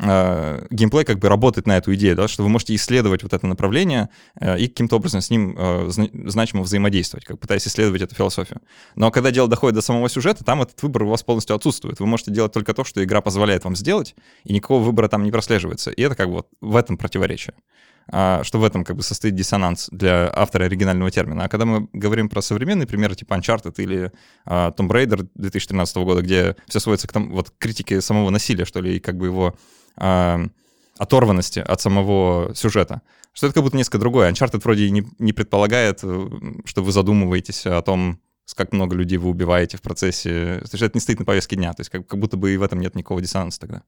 э, 0.00 0.66
геймплей 0.70 1.04
как 1.04 1.18
бы 1.18 1.28
работает 1.28 1.66
на 1.66 1.76
эту 1.76 1.94
идею, 1.94 2.16
да, 2.16 2.28
что 2.28 2.42
вы 2.42 2.48
можете 2.48 2.74
исследовать 2.74 3.22
вот 3.22 3.32
это 3.32 3.46
направление 3.46 4.08
э, 4.40 4.58
и 4.58 4.68
каким-то 4.68 4.96
образом 4.96 5.20
с 5.20 5.30
ним 5.30 5.54
э, 5.58 5.90
значимо 6.26 6.62
взаимодействовать, 6.62 7.24
как 7.24 7.38
пытаясь 7.38 7.66
исследовать 7.66 8.02
эту 8.02 8.14
философию. 8.14 8.60
Но 8.96 9.10
когда 9.10 9.30
дело 9.30 9.48
доходит 9.48 9.74
до 9.74 9.82
самого 9.82 10.08
сюжета, 10.08 10.44
там 10.44 10.62
этот 10.62 10.82
выбор 10.82 11.04
у 11.04 11.08
вас 11.08 11.22
полностью 11.22 11.56
отсутствует. 11.56 12.00
Вы 12.00 12.06
можете 12.06 12.30
делать 12.30 12.52
только 12.52 12.74
то, 12.74 12.84
что 12.84 13.02
игра 13.04 13.20
позволяет 13.20 13.64
вам 13.64 13.76
сделать, 13.76 14.14
и 14.44 14.52
никакого 14.52 14.82
выбора 14.82 15.08
там 15.08 15.22
не 15.24 15.30
прослеживается. 15.30 15.90
И 15.90 16.02
это 16.02 16.14
как 16.14 16.28
бы 16.28 16.34
вот 16.34 16.48
в 16.60 16.76
этом 16.76 16.96
противоречие. 16.96 17.54
А, 18.12 18.42
что 18.42 18.58
в 18.58 18.64
этом 18.64 18.84
как 18.84 18.96
бы 18.96 19.02
состоит 19.02 19.34
диссонанс 19.36 19.88
для 19.92 20.30
автора 20.34 20.64
оригинального 20.64 21.10
термина. 21.10 21.44
А 21.44 21.48
когда 21.48 21.64
мы 21.64 21.88
говорим 21.92 22.28
про 22.28 22.42
современные 22.42 22.86
примеры 22.86 23.14
типа 23.14 23.34
Uncharted 23.34 23.74
или 23.78 24.10
а, 24.44 24.72
Tomb 24.72 24.88
Raider 24.88 25.28
2013 25.34 25.96
года, 25.98 26.22
где 26.22 26.56
все 26.66 26.80
сводится 26.80 27.06
к 27.06 27.12
там, 27.12 27.30
вот, 27.30 27.52
критике 27.58 28.00
самого 28.00 28.30
насилия, 28.30 28.64
что 28.64 28.80
ли, 28.80 28.96
и 28.96 29.00
как 29.00 29.16
бы 29.16 29.26
его 29.26 29.54
э, 29.96 30.46
оторванности 30.98 31.60
от 31.60 31.80
самого 31.80 32.54
сюжета. 32.54 33.02
Что 33.32 33.46
это 33.46 33.54
как 33.54 33.62
будто 33.62 33.76
несколько 33.76 33.98
другое. 33.98 34.30
Uncharted 34.30 34.60
вроде 34.62 34.90
не, 34.90 35.06
не 35.18 35.32
предполагает, 35.32 36.00
э, 36.02 36.28
что 36.64 36.82
вы 36.82 36.92
задумываетесь 36.92 37.66
о 37.66 37.80
том, 37.82 38.20
как 38.54 38.72
много 38.72 38.96
людей 38.96 39.18
вы 39.18 39.30
убиваете 39.30 39.76
в 39.76 39.82
процессе. 39.82 40.58
То 40.58 40.70
есть 40.72 40.82
это 40.82 40.90
не 40.94 41.00
стоит 41.00 41.18
на 41.20 41.24
повестке 41.24 41.56
дня. 41.56 41.72
То 41.72 41.80
есть 41.80 41.90
как, 41.90 42.06
как 42.06 42.18
будто 42.18 42.36
бы 42.36 42.52
и 42.52 42.56
в 42.56 42.62
этом 42.62 42.80
нет 42.80 42.94
никакого 42.94 43.20
диссонанса 43.20 43.60
тогда. 43.60 43.82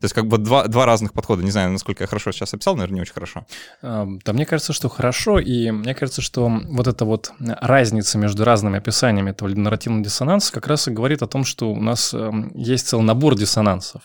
То 0.00 0.04
есть 0.04 0.14
как 0.14 0.26
бы 0.26 0.38
два, 0.38 0.66
два 0.66 0.86
разных 0.86 1.12
подхода. 1.12 1.42
Не 1.42 1.50
знаю, 1.50 1.70
насколько 1.70 2.04
я 2.04 2.06
хорошо 2.08 2.32
сейчас 2.32 2.54
описал, 2.54 2.74
наверное, 2.74 2.96
не 2.96 3.00
очень 3.02 3.14
хорошо. 3.14 3.46
Да, 3.82 4.32
мне 4.32 4.46
кажется, 4.46 4.72
что 4.72 4.88
хорошо, 4.88 5.38
и 5.38 5.70
мне 5.70 5.94
кажется, 5.94 6.22
что 6.22 6.48
вот 6.48 6.86
эта 6.86 7.04
вот 7.04 7.32
разница 7.38 8.18
между 8.18 8.44
разными 8.44 8.78
описаниями 8.78 9.30
этого 9.30 9.48
нарративного 9.48 10.04
диссонанса 10.04 10.52
как 10.52 10.66
раз 10.66 10.88
и 10.88 10.90
говорит 10.90 11.22
о 11.22 11.26
том, 11.26 11.44
что 11.44 11.70
у 11.70 11.80
нас 11.80 12.12
эм, 12.14 12.52
есть 12.54 12.88
целый 12.88 13.04
набор 13.04 13.36
диссонансов. 13.36 14.02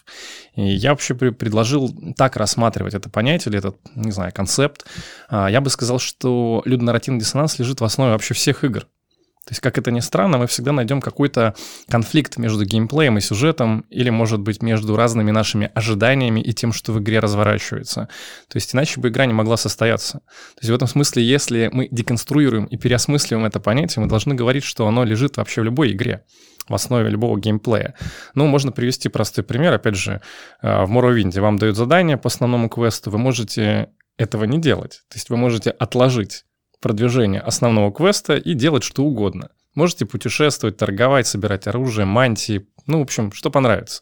И 0.55 0.61
я 0.61 0.91
вообще 0.91 1.15
предложил 1.15 1.93
так 2.15 2.35
рассматривать 2.35 2.93
это 2.93 3.09
понятие 3.09 3.51
или 3.51 3.59
этот, 3.59 3.77
не 3.95 4.11
знаю, 4.11 4.31
концепт. 4.33 4.85
А, 5.29 5.49
я 5.49 5.61
бы 5.61 5.69
сказал, 5.69 5.99
что 5.99 6.61
людонарративный 6.65 7.19
диссонанс 7.19 7.59
лежит 7.59 7.81
в 7.81 7.83
основе 7.83 8.11
вообще 8.11 8.33
всех 8.33 8.63
игр. 8.63 8.87
То 9.49 9.53
есть, 9.53 9.61
как 9.61 9.79
это 9.79 9.89
ни 9.89 9.99
странно, 9.99 10.37
мы 10.37 10.45
всегда 10.45 10.71
найдем 10.71 11.01
какой-то 11.01 11.55
конфликт 11.89 12.37
между 12.37 12.65
геймплеем 12.65 13.17
и 13.17 13.21
сюжетом, 13.21 13.83
или, 13.89 14.11
может 14.11 14.41
быть, 14.41 14.61
между 14.61 14.95
разными 14.95 15.31
нашими 15.31 15.71
ожиданиями 15.73 16.39
и 16.39 16.53
тем, 16.53 16.71
что 16.71 16.93
в 16.93 16.99
игре 16.99 17.17
разворачивается. 17.17 18.09
То 18.47 18.57
есть, 18.57 18.75
иначе 18.75 19.01
бы 19.01 19.07
игра 19.07 19.25
не 19.25 19.33
могла 19.33 19.57
состояться. 19.57 20.19
То 20.19 20.59
есть, 20.61 20.69
в 20.69 20.75
этом 20.75 20.87
смысле, 20.87 21.23
если 21.23 21.71
мы 21.73 21.87
деконструируем 21.89 22.65
и 22.65 22.77
переосмысливаем 22.77 23.43
это 23.43 23.59
понятие, 23.59 24.03
мы 24.03 24.07
должны 24.07 24.35
говорить, 24.35 24.63
что 24.63 24.87
оно 24.87 25.03
лежит 25.03 25.37
вообще 25.37 25.61
в 25.61 25.63
любой 25.63 25.93
игре 25.93 26.23
в 26.67 26.75
основе 26.75 27.09
любого 27.09 27.39
геймплея. 27.39 27.95
Ну, 28.35 28.45
можно 28.45 28.71
привести 28.71 29.09
простой 29.09 29.43
пример. 29.43 29.73
Опять 29.73 29.95
же, 29.95 30.21
э, 30.61 30.85
в 30.85 30.91
Morrowind 30.91 31.41
вам 31.41 31.57
дают 31.57 31.75
задание 31.75 32.17
по 32.17 32.27
основному 32.27 32.69
квесту, 32.69 33.09
вы 33.09 33.17
можете 33.17 33.89
этого 34.19 34.43
не 34.43 34.59
делать. 34.59 35.01
То 35.09 35.15
есть 35.15 35.31
вы 35.31 35.37
можете 35.37 35.71
отложить 35.71 36.45
продвижение 36.81 37.41
основного 37.41 37.91
квеста 37.91 38.35
и 38.35 38.53
делать 38.53 38.83
что 38.83 39.03
угодно. 39.03 39.49
Можете 39.75 40.05
путешествовать, 40.05 40.77
торговать, 40.77 41.27
собирать 41.27 41.67
оружие, 41.67 42.05
мантии, 42.05 42.67
ну, 42.87 42.99
в 42.99 43.03
общем, 43.03 43.31
что 43.31 43.51
понравится. 43.51 44.01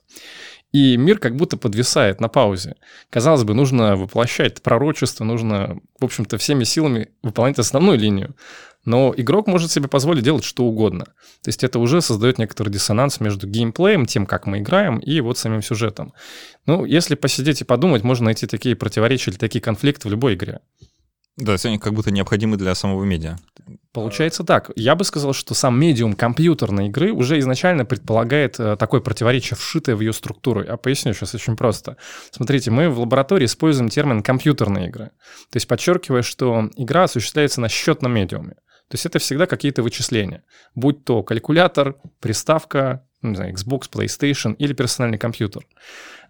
И 0.71 0.97
мир 0.97 1.17
как 1.17 1.35
будто 1.35 1.57
подвисает 1.57 2.19
на 2.19 2.27
паузе. 2.27 2.75
Казалось 3.09 3.43
бы, 3.43 3.53
нужно 3.53 3.95
воплощать 3.95 4.61
пророчество, 4.61 5.23
нужно, 5.23 5.79
в 5.99 6.05
общем-то, 6.05 6.37
всеми 6.37 6.65
силами 6.65 7.09
выполнять 7.23 7.59
основную 7.59 7.97
линию. 7.97 8.35
Но 8.83 9.13
игрок 9.15 9.47
может 9.47 9.71
себе 9.71 9.87
позволить 9.87 10.23
делать 10.23 10.43
что 10.43 10.63
угодно. 10.63 11.05
То 11.41 11.47
есть 11.47 11.63
это 11.63 11.79
уже 11.79 12.01
создает 12.01 12.37
некоторый 12.37 12.69
диссонанс 12.69 13.19
между 13.19 13.47
геймплеем, 13.47 14.05
тем, 14.05 14.25
как 14.25 14.45
мы 14.45 14.59
играем, 14.59 14.99
и 14.99 15.19
вот 15.19 15.37
самим 15.37 15.61
сюжетом. 15.61 16.13
Ну, 16.65 16.85
если 16.85 17.15
посидеть 17.15 17.61
и 17.61 17.65
подумать, 17.65 18.03
можно 18.03 18.25
найти 18.25 18.47
такие 18.47 18.75
противоречия 18.75 19.31
или 19.31 19.37
такие 19.37 19.61
конфликты 19.61 20.07
в 20.07 20.11
любой 20.11 20.35
игре. 20.35 20.59
Да, 21.37 21.55
они 21.63 21.77
как 21.77 21.93
будто 21.93 22.11
необходимы 22.11 22.57
для 22.57 22.73
самого 22.73 23.03
медиа. 23.03 23.37
Получается 23.91 24.43
так. 24.43 24.71
Я 24.75 24.95
бы 24.95 25.03
сказал, 25.03 25.33
что 25.33 25.53
сам 25.53 25.79
медиум 25.79 26.13
компьютерной 26.13 26.87
игры 26.87 27.11
уже 27.11 27.37
изначально 27.39 27.85
предполагает 27.85 28.59
э, 28.59 28.75
такое 28.75 29.01
противоречие, 29.01 29.57
вшитое 29.57 29.95
в 29.95 30.01
ее 30.01 30.13
структуру. 30.13 30.63
Я 30.63 30.77
поясню 30.77 31.13
сейчас 31.13 31.35
очень 31.35 31.55
просто. 31.55 31.97
Смотрите, 32.31 32.71
мы 32.71 32.89
в 32.89 32.99
лаборатории 32.99 33.45
используем 33.45 33.89
термин 33.89 34.23
«компьютерные 34.23 34.87
игры». 34.87 35.05
То 35.49 35.57
есть 35.57 35.67
подчеркивая, 35.67 36.21
что 36.21 36.69
игра 36.75 37.03
осуществляется 37.03 37.61
на 37.61 37.69
счетном 37.69 38.13
медиуме. 38.13 38.55
То 38.89 38.95
есть 38.95 39.05
это 39.05 39.19
всегда 39.19 39.47
какие-то 39.47 39.83
вычисления. 39.83 40.43
Будь 40.73 41.03
то 41.03 41.21
калькулятор, 41.21 41.97
приставка, 42.19 43.06
не 43.21 43.35
знаю, 43.35 43.53
Xbox, 43.53 43.89
PlayStation 43.91 44.55
или 44.55 44.73
персональный 44.73 45.17
компьютер. 45.17 45.65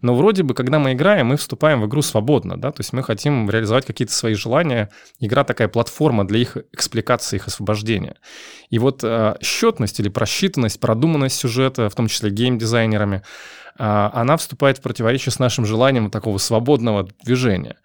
Но 0.00 0.14
вроде 0.14 0.42
бы, 0.42 0.54
когда 0.54 0.78
мы 0.78 0.92
играем, 0.92 1.26
мы 1.26 1.36
вступаем 1.36 1.80
в 1.80 1.86
игру 1.86 2.02
свободно, 2.02 2.56
да, 2.56 2.70
то 2.70 2.80
есть 2.80 2.92
мы 2.92 3.02
хотим 3.02 3.50
реализовать 3.50 3.84
какие-то 3.84 4.14
свои 4.14 4.34
желания. 4.34 4.90
Игра 5.18 5.44
такая 5.44 5.68
платформа 5.68 6.26
для 6.26 6.38
их 6.40 6.56
экспликации, 6.72 7.36
их 7.36 7.48
освобождения. 7.48 8.16
И 8.70 8.78
вот 8.78 9.02
э, 9.02 9.36
счетность 9.42 9.98
или 10.00 10.08
просчитанность, 10.08 10.80
продуманность 10.80 11.36
сюжета, 11.36 11.88
в 11.88 11.94
том 11.94 12.06
числе 12.06 12.30
геймдизайнерами, 12.30 13.22
она 13.78 14.36
вступает 14.36 14.78
в 14.78 14.82
противоречие 14.82 15.32
с 15.32 15.38
нашим 15.38 15.64
желанием 15.64 16.10
такого 16.10 16.38
свободного 16.38 17.08
движения. 17.24 17.76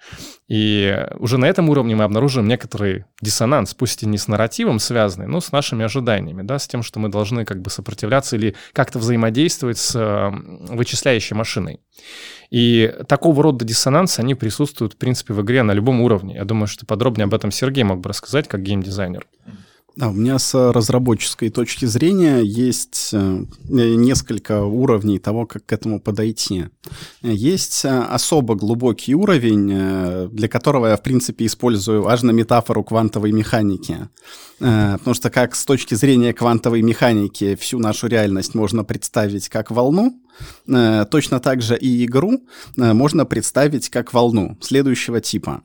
И 0.48 1.08
уже 1.20 1.38
на 1.38 1.46
этом 1.46 1.70
уровне 1.70 1.96
мы 1.96 2.04
обнаруживаем 2.04 2.50
некоторый 2.50 3.06
диссонанс, 3.22 3.74
пусть 3.76 4.04
и 4.04 4.08
не 4.08 4.18
с 4.18 4.28
нарративом 4.28 4.80
связанный, 4.80 5.28
но 5.28 5.40
с 5.40 5.52
нашими 5.52 5.86
ожиданиями, 5.86 6.42
да, 6.42 6.58
с 6.58 6.68
тем, 6.68 6.82
что 6.82 7.00
мы 7.00 7.10
должны 7.10 7.46
как 7.46 7.62
бы 7.62 7.70
сопротивляться 7.70 8.36
или 8.36 8.56
как-то 8.74 9.00
взаимодействовать 9.00 9.78
с 9.78 10.32
вычисляющей 10.70 11.36
машиной. 11.36 11.80
И 12.50 12.94
такого 13.08 13.42
рода 13.42 13.64
диссонансы, 13.64 14.20
они 14.20 14.36
присутствуют, 14.36 14.94
в 14.94 14.98
принципе, 14.98 15.34
в 15.34 15.42
игре 15.42 15.64
на 15.64 15.72
любом 15.74 16.02
уровне. 16.02 16.36
Я 16.36 16.46
думаю, 16.46 16.68
что 16.68 16.86
подробнее 16.86 17.26
об 17.26 17.34
этом 17.34 17.52
Сергей 17.52 17.84
мог 17.84 18.00
бы 18.00 18.10
рассказать, 18.10 18.48
как 18.48 18.64
геймдизайнер. 18.64 19.26
Да, 19.96 20.10
у 20.10 20.14
меня 20.14 20.40
с 20.40 20.56
разработческой 20.72 21.52
точки 21.52 21.86
зрения 21.86 22.40
есть 22.40 23.12
э, 23.14 23.46
несколько 23.70 24.64
уровней 24.64 25.20
того, 25.20 25.46
как 25.46 25.68
к 25.68 25.72
этому 25.72 26.00
подойти. 26.00 26.66
Есть 27.22 27.86
э, 27.86 27.90
особо 27.90 28.56
глубокий 28.56 29.14
уровень, 29.14 29.70
э, 29.72 30.30
для 30.32 30.48
которого 30.48 30.88
я, 30.88 30.98
в 30.98 31.04
принципе, 31.04 31.46
использую 31.46 32.02
важную 32.02 32.34
метафору 32.34 32.84
квантовой 32.84 33.32
механики. 33.32 34.10
Потому 34.58 35.14
что 35.14 35.30
как 35.30 35.56
с 35.56 35.66
точки 35.66 35.94
зрения 35.94 36.34
квантовой 36.34 36.82
механики 36.82 37.56
всю 37.56 37.80
нашу 37.80 38.08
реальность 38.08 38.56
можно 38.56 38.84
представить 38.86 39.50
как 39.50 39.72
волну, 39.72 40.22
точно 40.66 41.40
так 41.42 41.62
же 41.62 41.76
и 41.76 42.06
игру 42.06 42.46
можно 42.78 43.26
представить 43.26 43.90
как 43.90 44.14
волну 44.14 44.58
следующего 44.62 45.20
типа. 45.20 45.64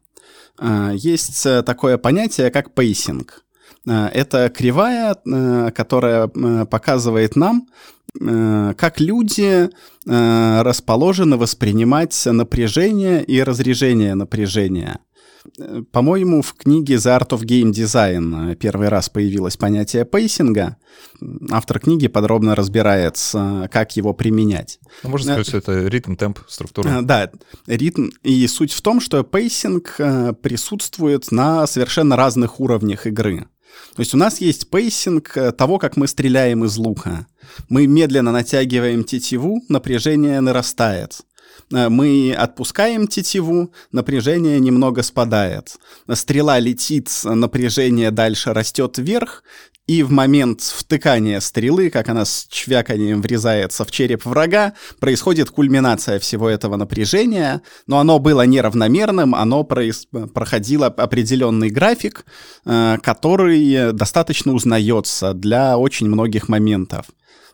Есть 0.95 1.45
такое 1.65 1.97
понятие, 1.97 2.51
как 2.51 2.75
pacing– 2.75 3.45
Э, 3.48 3.48
это 3.91 4.49
кривая, 4.51 5.17
э, 5.17 5.71
которая 5.75 6.29
э, 6.29 6.67
показывает 6.67 7.37
нам, 7.37 7.67
как 8.15 9.01
люди 9.01 9.69
расположены 10.07 11.37
воспринимать 11.37 12.21
напряжение 12.25 13.23
и 13.23 13.43
разрежение 13.43 14.15
напряжения. 14.15 15.01
По-моему, 15.93 16.41
в 16.41 16.55
книге 16.55 16.95
The 16.95 17.21
Art 17.21 17.29
of 17.29 17.43
Game 17.43 17.71
Design 17.71 18.57
первый 18.57 18.89
раз 18.89 19.09
появилось 19.11 19.59
понятие 19.59 20.07
pacing 20.07 20.61
а. 20.61 20.79
Автор 21.51 21.81
книги 21.81 22.09
подробно 22.09 22.55
разбирается, 22.55 23.69
как 23.73 23.97
его 23.97 24.15
применять. 24.15 24.79
Ну, 25.03 25.11
можно 25.11 25.33
сказать, 25.35 25.49
что 25.49 25.59
это 25.59 25.87
ритм, 25.87 26.17
темп, 26.17 26.39
структура. 26.49 27.01
Да, 27.03 27.31
ритм. 27.67 28.09
И 28.23 28.47
суть 28.47 28.73
в 28.73 28.81
том, 28.81 29.01
что 29.01 29.23
pacing 29.23 29.97
присутствует 30.43 31.31
на 31.31 31.67
совершенно 31.67 32.17
разных 32.17 32.59
уровнях 32.59 33.07
игры. 33.07 33.49
То 33.95 34.01
есть 34.01 34.15
у 34.15 34.17
нас 34.17 34.41
есть 34.41 34.71
pacing 34.71 35.37
э, 35.37 35.53
того, 35.53 35.79
как 35.79 35.97
мы 35.97 36.07
стреляем 36.07 36.65
из 36.65 36.77
лука. 36.77 37.27
Мы 37.69 37.87
медленно 37.87 38.33
натягиваем 38.33 39.05
тетиву, 39.05 39.63
напряжение 39.69 40.41
нарастает. 40.41 41.23
Э, 41.73 41.89
мы 41.89 42.35
отпускаем 42.37 43.07
тетиву, 43.07 43.73
напряжение 43.93 44.61
немного 44.61 45.03
спадает. 45.03 45.77
Стрела 46.13 46.59
летит, 46.59 47.11
напряжение 47.25 48.11
дальше 48.11 48.53
растет 48.53 48.99
вверх, 48.99 49.43
и 49.87 50.03
в 50.03 50.11
момент 50.11 50.61
втыкания 50.61 51.41
стрелы, 51.41 51.89
как 51.89 52.11
она 52.11 52.27
с 52.27 52.47
чвяканием 52.51 53.23
врезается 53.23 53.87
в 53.87 53.91
череп 53.91 54.27
врага, 54.27 54.75
происходит 55.01 55.51
кульминация 55.51 56.19
всего 56.19 56.49
этого 56.51 56.77
напряжения, 56.77 57.63
но 57.87 57.99
оно 57.99 58.19
было 58.19 58.45
неравномерным, 58.45 59.35
оно 59.35 59.65
проис... 59.65 60.07
проходило 60.35 60.87
определенный 60.89 61.71
график, 61.71 62.27
э, 62.67 62.99
который 63.03 63.93
достаточно 63.93 64.53
узнается 64.53 65.33
для 65.33 65.79
очень 65.79 66.07
многих 66.07 66.49
моментов. 66.49 67.07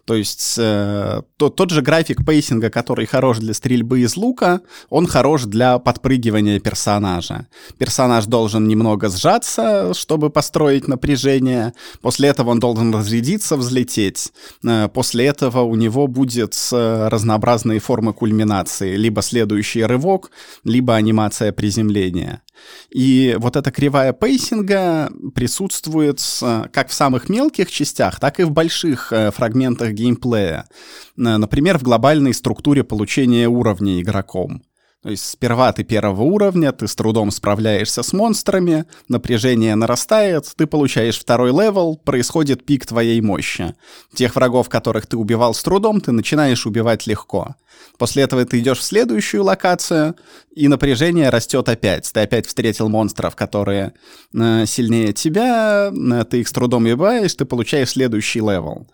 То 0.05 0.15
есть 0.15 0.57
э, 0.59 1.23
то, 1.39 1.49
тот 1.49 1.71
же 1.71 1.81
график 1.81 2.27
пейсинга, 2.27 2.69
который 2.69 3.07
хорош 3.07 3.39
для 3.39 3.55
стрельбы 3.55 4.01
из 4.01 4.17
лука, 4.17 4.61
он 4.91 5.07
хорош 5.07 5.45
для 5.45 5.79
подпрыгивания 5.79 6.61
персонажа. 6.61 7.47
Персонаж 7.79 8.27
должен 8.27 8.69
немного 8.69 9.09
сжаться, 9.09 9.95
чтобы 9.95 10.29
построить 10.29 10.89
напряжение. 10.89 11.73
После 12.03 12.29
этого 12.29 12.51
он 12.51 12.61
должен 12.61 12.95
разрядиться, 12.95 13.57
взлететь. 13.57 14.33
Э, 14.63 14.89
после 14.89 15.27
этого 15.27 15.63
у 15.63 15.75
него 15.75 16.07
будет 16.07 16.55
э, 16.73 17.09
разнообразные 17.09 17.81
формы 17.81 18.13
кульминации. 18.13 18.97
Либо 18.97 19.23
следующий 19.23 19.85
рывок, 19.85 20.31
либо 20.65 20.95
анимация 20.95 21.53
приземления. 21.53 22.43
И 22.91 23.37
вот 23.39 23.57
эта 23.57 23.71
кривая 23.71 24.13
pacing 24.13 24.97
а 24.97 25.11
присутствует 25.35 26.21
как 26.73 26.89
в 26.89 26.95
самых 26.95 27.29
мелких 27.29 27.71
частях, 27.71 28.21
так 28.21 28.41
и 28.41 28.45
в 28.45 28.51
больших 28.51 29.13
э, 29.13 29.31
фрагментах 29.31 29.94
геймплея. 29.95 30.69
Например, 31.17 31.79
в 31.79 31.83
глобальной 31.83 32.35
структуре 32.35 32.85
получения 32.85 33.49
уровней 33.49 34.03
игроком. 34.03 34.63
То 35.03 35.11
есть 35.11 35.29
сперва 35.29 35.71
ты 35.75 35.85
первого 35.85 36.23
уровня, 36.23 36.73
ты 36.73 36.89
с 36.89 36.97
трудом 36.97 37.31
справляешься 37.31 38.03
с 38.03 38.15
монстрами, 38.15 38.87
напряжение 39.07 39.75
нарастает, 39.75 40.51
ты 40.57 40.67
получаешь 40.67 41.19
второй 41.19 41.51
level, 41.51 41.97
происходит 41.97 42.65
пик 42.65 42.87
твоей 42.87 43.21
мощи. 43.21 43.75
Тех 44.15 44.35
врагов, 44.35 44.71
которых 44.71 45.07
ты 45.07 45.19
убивал 45.19 45.53
с 45.53 45.63
трудом, 45.63 46.01
ты 46.01 46.11
начинаешь 46.11 46.65
убивать 46.65 47.07
легко. 47.07 47.55
После 47.99 48.23
этого 48.23 48.47
ты 48.47 48.61
идешь 48.61 48.79
в 48.79 48.83
следующую 48.83 49.45
локацию, 49.45 50.17
и 50.57 50.69
напряжение 50.69 51.29
растет 51.29 51.69
опять. 51.69 52.11
Ты 52.11 52.21
опять 52.21 52.47
встретил 52.47 52.89
монстров, 52.89 53.37
которые 53.37 53.93
сильнее 54.33 55.13
тебя, 55.13 55.93
ты 56.31 56.41
их 56.41 56.49
с 56.49 56.53
трудом 56.53 56.85
убиваешь, 56.85 57.35
ты 57.35 57.45
получаешь 57.45 57.91
следующий 57.91 58.41
level. 58.41 58.89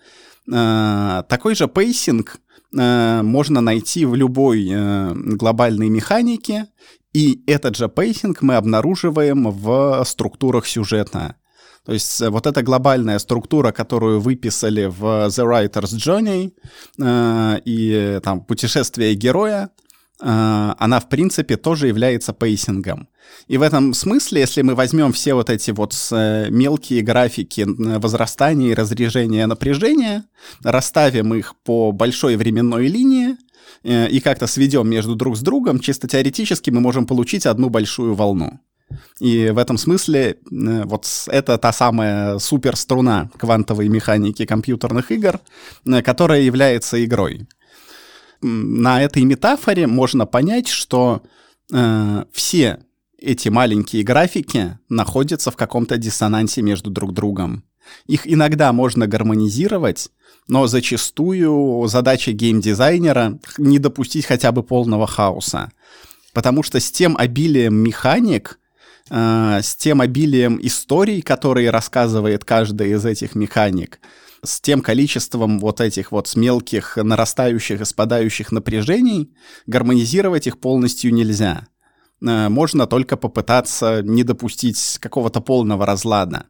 Э, 0.53 1.23
такой 1.29 1.55
же 1.55 1.69
pacing 1.69 2.39
э, 2.77 3.23
можно 3.23 3.61
найти 3.61 4.05
в 4.05 4.15
любой 4.15 4.69
э, 4.71 5.13
глобальной 5.15 5.89
механике, 5.89 6.67
и 7.13 7.43
этот 7.47 7.77
же 7.77 7.89
pacing 7.89 8.43
мы 8.43 8.57
обнаруживаем 8.57 9.51
в 9.51 10.05
структурах 10.05 10.67
сюжета. 10.67 11.37
То 11.85 11.93
есть 11.93 12.21
вот 12.21 12.47
эта 12.47 12.63
глобальная 12.63 13.19
структура, 13.19 13.73
которую 13.73 14.21
выписали 14.21 14.85
в 14.85 15.29
The 15.29 15.45
Writer's 15.45 15.97
Journey 15.97 16.53
э, 17.01 17.61
и 17.65 18.21
там 18.23 18.45
путешествие 18.45 19.15
героя, 19.15 19.71
она 20.23 21.01
в 21.01 21.09
принципе 21.09 21.57
тоже 21.57 21.89
является 21.89 22.33
pacing 22.33 22.83
ом. 22.83 23.09
И 23.49 23.59
в 23.59 23.63
этом 23.63 23.95
смысле, 23.95 24.41
если 24.41 24.63
мы 24.63 24.75
возьмем 24.75 25.13
все 25.13 25.35
вот 25.35 25.51
эти 25.51 25.71
вот 25.71 25.95
э, 26.13 26.49
мелкие 26.51 27.03
графики 27.03 27.67
возрастания 27.67 28.71
и 28.71 28.75
разрежения 28.75 29.47
напряжения, 29.47 30.25
расставим 30.63 31.35
их 31.35 31.55
по 31.65 31.93
большой 31.93 32.37
временной 32.37 32.89
линии, 32.89 33.37
э, 33.83 34.09
и 34.09 34.21
как-то 34.21 34.47
сведем 34.47 34.89
между 34.89 35.17
друг 35.17 35.37
с 35.37 35.41
другом, 35.41 35.81
чисто 35.81 36.09
теоретически 36.09 36.71
мы 36.71 36.81
можем 36.81 37.07
получить 37.07 37.47
одну 37.47 37.69
большую 37.71 38.15
волну. 38.15 38.61
И 39.21 39.51
в 39.51 39.59
этом 39.59 39.79
смысле 39.79 40.31
э, 40.31 40.85
вот 40.85 41.07
это 41.29 41.59
та 41.59 41.73
самая 41.73 42.39
суперструна 42.39 43.31
квантовой 43.39 43.89
механики 43.89 44.47
компьютерных 44.47 45.11
игр, 45.13 45.41
которая 46.05 46.43
является 46.43 47.03
игрой. 47.05 47.47
На 48.43 49.03
этой 49.03 49.23
метафоре 49.25 49.87
можно 49.87 50.27
понять, 50.27 50.69
что 50.69 51.23
э, 51.73 52.25
все 52.33 52.81
эти 53.19 53.49
маленькие 53.49 54.03
графики 54.03 54.79
находятся 54.89 55.51
в 55.51 55.57
каком-то 55.57 55.99
диссонансе 55.99 56.63
между 56.63 56.91
друг 56.91 57.13
другом. 57.13 57.65
Их 58.07 58.27
иногда 58.27 58.73
можно 58.73 59.07
гармонизировать, 59.07 60.11
но 60.49 60.67
зачастую 60.67 61.87
задача 61.89 62.33
геймдизайнера 62.33 63.39
не 63.59 63.79
допустить 63.79 64.27
хотя 64.27 64.53
бы 64.53 64.63
полного 64.63 65.07
хаоса. 65.07 65.73
Потому 66.33 66.63
что 66.63 66.81
с 66.81 66.91
тем 66.91 67.17
обилием 67.17 67.75
механик, 67.75 68.59
э, 69.11 69.61
с 69.63 69.77
тем 69.77 70.01
обилием 70.01 70.59
историй, 70.63 71.23
которые 71.23 71.71
рассказывает 71.71 72.45
каждая 72.45 72.89
из 72.89 73.05
этих 73.05 73.35
механик, 73.35 74.01
с 74.43 74.61
тем 74.61 74.81
количеством 74.81 75.59
вот 75.59 75.81
этих 75.81 76.13
вот 76.13 76.35
мелких 76.37 76.97
нарастающих 76.97 77.81
и 77.81 77.85
спадающих 77.85 78.53
напряжений, 78.53 79.33
гармонизировать 79.67 80.47
их 80.47 80.59
полностью 80.59 81.13
нельзя. 81.13 81.67
Э, 82.27 82.49
можно 82.49 82.87
только 82.87 83.17
попытаться 83.17 84.03
не 84.03 84.25
допустить 84.25 84.99
какого-то 85.01 85.41
полного 85.41 85.87
разлада. 85.87 86.47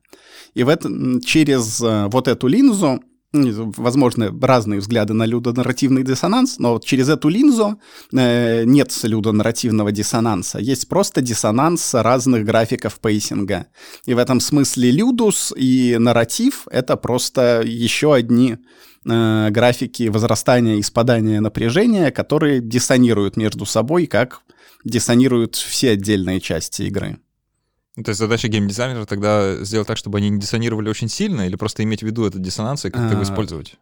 И 0.54 0.62
в 0.62 0.68
этом, 0.68 1.20
через 1.20 1.80
э, 1.80 2.06
вот 2.08 2.28
эту 2.28 2.46
линзу, 2.46 3.00
возможно, 3.32 4.34
разные 4.42 4.80
взгляды 4.80 5.12
на 5.14 5.24
людонарративный 5.24 6.02
диссонанс, 6.02 6.58
но 6.58 6.72
вот 6.72 6.84
через 6.84 7.08
эту 7.08 7.28
линзу 7.28 7.80
э, 8.12 8.64
нет 8.64 8.92
людонарративного 9.02 9.92
диссонанса. 9.92 10.58
Есть 10.58 10.88
просто 10.88 11.20
диссонанс 11.20 11.94
разных 11.94 12.44
графиков 12.44 12.98
пейсинга. 12.98 13.66
И 14.06 14.14
в 14.14 14.18
этом 14.18 14.40
смысле 14.40 14.90
людус 14.90 15.52
и 15.56 15.96
нарратив— 15.98 16.66
это 16.70 16.96
просто 16.96 17.62
еще 17.64 18.14
одни 18.14 18.58
э, 19.04 19.48
графики 19.50 20.08
возрастания 20.08 20.76
и 20.76 20.82
спадания 20.82 21.40
напряжения, 21.40 22.10
которые 22.10 22.60
диссонируют 22.60 23.36
между 23.36 23.64
собой, 23.64 24.06
как 24.06 24.42
диссонируют 24.84 25.54
все 25.54 25.90
отдельные 25.90 26.40
части 26.40 26.82
игры. 26.82 27.18
То 27.96 28.10
есть 28.10 28.20
задача 28.20 28.48
геймдизайнера 28.48 29.04
тогда 29.04 29.64
сделать 29.64 29.88
так, 29.88 29.96
чтобы 29.96 30.18
они 30.18 30.30
не 30.30 30.38
диссонировали 30.38 30.88
очень 30.88 31.08
сильно, 31.08 31.46
или 31.46 31.56
просто 31.56 31.82
иметь 31.82 32.02
в 32.02 32.06
виду 32.06 32.24
этот 32.24 32.40
диссонанс 32.40 32.84
и 32.84 32.90
как-то 32.90 33.12
его 33.12 33.20
А, 33.20 33.24
использовать? 33.24 33.76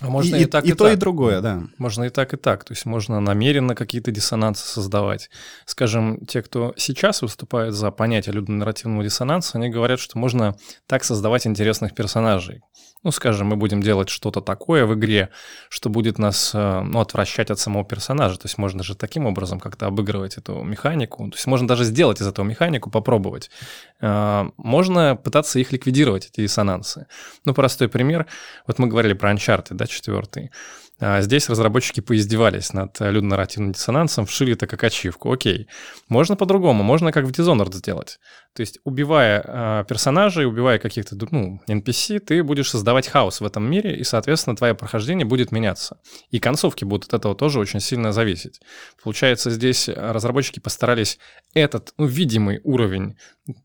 А 0.00 0.08
можно 0.08 0.36
и, 0.36 0.42
и, 0.42 0.46
так, 0.46 0.64
и, 0.64 0.68
и, 0.68 0.72
то, 0.72 0.84
так. 0.84 0.94
и 0.94 0.96
другое, 0.96 1.40
да. 1.40 1.62
Можно 1.78 2.04
и 2.04 2.08
так, 2.10 2.34
и 2.34 2.36
так. 2.36 2.64
То 2.64 2.72
есть 2.72 2.86
можно 2.86 3.20
намеренно 3.20 3.74
какие-то 3.74 4.10
диссонансы 4.10 4.66
создавать. 4.66 5.30
Скажем, 5.64 6.24
те, 6.26 6.42
кто 6.42 6.74
сейчас 6.76 7.22
выступает 7.22 7.74
за 7.74 7.90
понятие 7.90 8.34
людонарративного 8.34 9.04
диссонанса, 9.04 9.58
они 9.58 9.68
говорят, 9.68 10.00
что 10.00 10.18
можно 10.18 10.56
так 10.86 11.04
создавать 11.04 11.46
интересных 11.46 11.94
персонажей. 11.94 12.62
Ну, 13.06 13.12
скажем, 13.12 13.46
мы 13.46 13.54
будем 13.54 13.82
делать 13.82 14.08
что-то 14.08 14.40
такое 14.40 14.84
в 14.84 14.92
игре, 14.94 15.28
что 15.68 15.88
будет 15.90 16.18
нас 16.18 16.50
э, 16.52 16.80
ну, 16.80 16.98
отвращать 16.98 17.52
от 17.52 17.60
самого 17.60 17.84
персонажа. 17.84 18.36
То 18.36 18.46
есть 18.46 18.58
можно 18.58 18.82
же 18.82 18.96
таким 18.96 19.26
образом 19.26 19.60
как-то 19.60 19.86
обыгрывать 19.86 20.38
эту 20.38 20.64
механику. 20.64 21.28
То 21.30 21.36
есть 21.36 21.46
можно 21.46 21.68
даже 21.68 21.84
сделать 21.84 22.20
из 22.20 22.26
этого 22.26 22.44
механику, 22.44 22.90
попробовать. 22.90 23.48
Э, 24.00 24.50
Можно 24.56 25.14
пытаться 25.14 25.60
их 25.60 25.70
ликвидировать, 25.70 26.26
эти 26.26 26.40
диссонансы. 26.40 27.06
Ну, 27.44 27.54
простой 27.54 27.88
пример. 27.88 28.26
Вот 28.66 28.80
мы 28.80 28.88
говорили 28.88 29.12
про 29.12 29.30
Uncharted, 29.32 29.74
да, 29.74 29.86
четвертый. 29.86 30.50
А 30.98 31.20
Здесь 31.20 31.48
разработчики 31.48 32.00
поиздевались 32.00 32.72
над 32.72 33.00
э, 33.00 33.10
людонарративным 33.12 33.70
диссонансом, 33.70 34.26
вшили 34.26 34.54
это 34.54 34.66
как 34.66 34.82
ачивку. 34.82 35.30
Окей. 35.30 35.68
Можно 36.08 36.34
по-другому, 36.34 36.82
можно 36.82 37.12
как 37.12 37.26
в 37.26 37.30
Dishonored 37.30 37.72
сделать. 37.72 38.18
То 38.56 38.62
есть, 38.62 38.78
убивая 38.84 39.42
э, 39.44 39.84
персонажей, 39.86 40.46
убивая 40.46 40.78
каких-то 40.78 41.14
ну, 41.30 41.60
NPC, 41.68 42.20
ты 42.20 42.42
будешь 42.42 42.70
создавать 42.70 43.06
хаос 43.06 43.42
в 43.42 43.44
этом 43.44 43.70
мире, 43.70 43.94
и, 43.94 44.02
соответственно, 44.02 44.56
твое 44.56 44.74
прохождение 44.74 45.26
будет 45.26 45.52
меняться. 45.52 45.98
И 46.30 46.38
концовки 46.38 46.84
будут 46.84 47.12
от 47.12 47.20
этого 47.20 47.34
тоже 47.34 47.60
очень 47.60 47.80
сильно 47.80 48.12
зависеть. 48.12 48.60
Получается, 49.02 49.50
здесь 49.50 49.90
разработчики 49.90 50.58
постарались 50.58 51.18
этот 51.52 51.92
ну, 51.98 52.06
видимый 52.06 52.60
уровень 52.64 53.16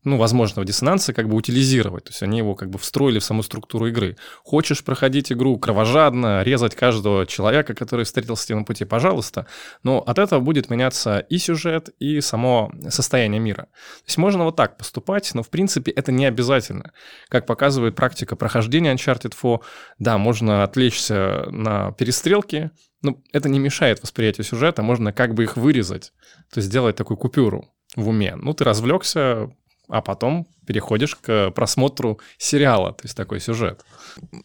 ну, 0.04 0.16
возможного 0.16 0.64
диссонанса 0.64 1.12
как 1.12 1.28
бы 1.28 1.36
утилизировать. 1.36 2.04
То 2.04 2.10
есть 2.10 2.22
они 2.22 2.38
его 2.38 2.54
как 2.54 2.70
бы 2.70 2.78
встроили 2.78 3.18
в 3.18 3.24
саму 3.24 3.42
структуру 3.42 3.88
игры. 3.88 4.16
Хочешь 4.44 4.84
проходить 4.84 5.32
игру 5.32 5.58
кровожадно, 5.58 6.42
резать 6.42 6.74
каждого 6.74 7.26
человека, 7.26 7.74
который 7.74 8.04
встретился 8.04 8.46
тебе 8.46 8.58
на 8.58 8.64
пути, 8.64 8.84
пожалуйста. 8.84 9.46
Но 9.82 9.98
от 10.00 10.18
этого 10.18 10.40
будет 10.40 10.70
меняться 10.70 11.18
и 11.18 11.38
сюжет, 11.38 11.90
и 11.98 12.20
само 12.20 12.72
состояние 12.90 13.40
мира. 13.40 13.64
То 13.64 14.06
есть 14.06 14.18
можно 14.18 14.44
вот 14.44 14.56
так 14.56 14.76
поступать, 14.82 15.30
но 15.34 15.44
в 15.44 15.48
принципе 15.48 15.92
это 15.92 16.10
не 16.10 16.26
обязательно. 16.26 16.92
Как 17.28 17.46
показывает 17.46 17.94
практика 17.94 18.34
прохождения 18.34 18.92
Uncharted 18.92 19.32
4, 19.32 19.60
да, 20.00 20.18
можно 20.18 20.64
отвлечься 20.64 21.46
на 21.52 21.92
перестрелки, 21.92 22.72
но 23.00 23.22
это 23.32 23.48
не 23.48 23.60
мешает 23.60 24.02
восприятию 24.02 24.44
сюжета, 24.44 24.82
можно 24.82 25.12
как 25.12 25.34
бы 25.34 25.44
их 25.44 25.56
вырезать, 25.56 26.12
то 26.52 26.58
есть 26.58 26.68
сделать 26.68 26.96
такую 26.96 27.16
купюру 27.16 27.72
в 27.94 28.08
уме. 28.08 28.34
Ну, 28.34 28.54
ты 28.54 28.64
развлекся, 28.64 29.54
а 29.88 30.02
потом 30.02 30.48
переходишь 30.66 31.14
к 31.14 31.52
просмотру 31.52 32.18
сериала, 32.36 32.92
то 32.92 33.04
есть 33.04 33.16
такой 33.16 33.38
сюжет. 33.38 33.84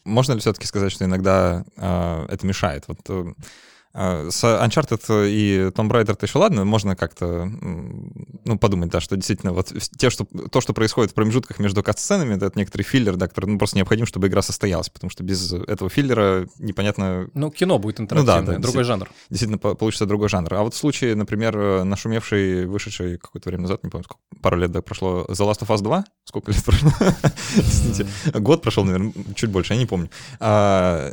Можно 0.04 0.34
ли 0.34 0.38
все-таки 0.38 0.66
сказать, 0.66 0.92
что 0.92 1.04
иногда 1.04 1.64
э, 1.76 2.26
это 2.28 2.46
мешает? 2.46 2.84
Вот 2.86 3.00
э, 3.08 3.34
с 3.94 4.44
Uncharted 4.44 5.28
и 5.28 5.70
Tomb 5.70 5.90
Raider-то 5.90 6.26
еще 6.26 6.38
ладно, 6.38 6.64
можно 6.64 6.94
как-то 6.94 7.46
ну, 8.44 8.58
подумать, 8.58 8.90
да, 8.90 9.00
что 9.00 9.16
действительно 9.16 9.52
вот 9.52 9.72
те, 9.96 10.10
что, 10.10 10.24
то, 10.24 10.60
что 10.60 10.72
происходит 10.72 11.12
в 11.12 11.14
промежутках 11.14 11.58
между 11.58 11.82
кат-сценами, 11.82 12.36
это 12.36 12.50
некоторый 12.54 12.82
филлер, 12.82 13.16
да, 13.16 13.28
который 13.28 13.46
ну, 13.46 13.58
просто 13.58 13.76
необходим, 13.76 14.06
чтобы 14.06 14.28
игра 14.28 14.42
состоялась, 14.42 14.88
потому 14.88 15.10
что 15.10 15.24
без 15.24 15.52
этого 15.52 15.90
филлера 15.90 16.46
непонятно... 16.58 17.28
Ну, 17.34 17.50
кино 17.50 17.78
будет 17.78 18.00
интерактивное, 18.00 18.40
ну, 18.40 18.46
да, 18.46 18.52
да, 18.54 18.58
другой 18.58 18.84
жанр. 18.84 19.10
Действительно, 19.30 19.58
получится 19.58 20.06
другой 20.06 20.28
жанр. 20.28 20.54
А 20.54 20.62
вот 20.62 20.74
в 20.74 20.76
случае, 20.76 21.14
например, 21.14 21.84
нашумевший, 21.84 22.66
вышедший 22.66 23.18
какое-то 23.18 23.48
время 23.48 23.62
назад, 23.62 23.84
не 23.84 23.90
помню, 23.90 24.04
сколько, 24.04 24.20
пару 24.40 24.56
лет 24.56 24.70
да, 24.70 24.82
прошло, 24.82 25.26
The 25.28 25.50
Last 25.50 25.60
of 25.60 25.68
Us 25.68 25.82
2, 25.82 26.04
сколько 26.24 26.52
лет 26.52 26.64
прошло? 26.64 26.90
Год 28.40 28.62
прошел, 28.62 28.84
наверное, 28.84 29.12
чуть 29.34 29.50
больше, 29.50 29.74
я 29.74 29.78
не 29.78 29.86
помню 29.86 30.10
А, 30.40 31.12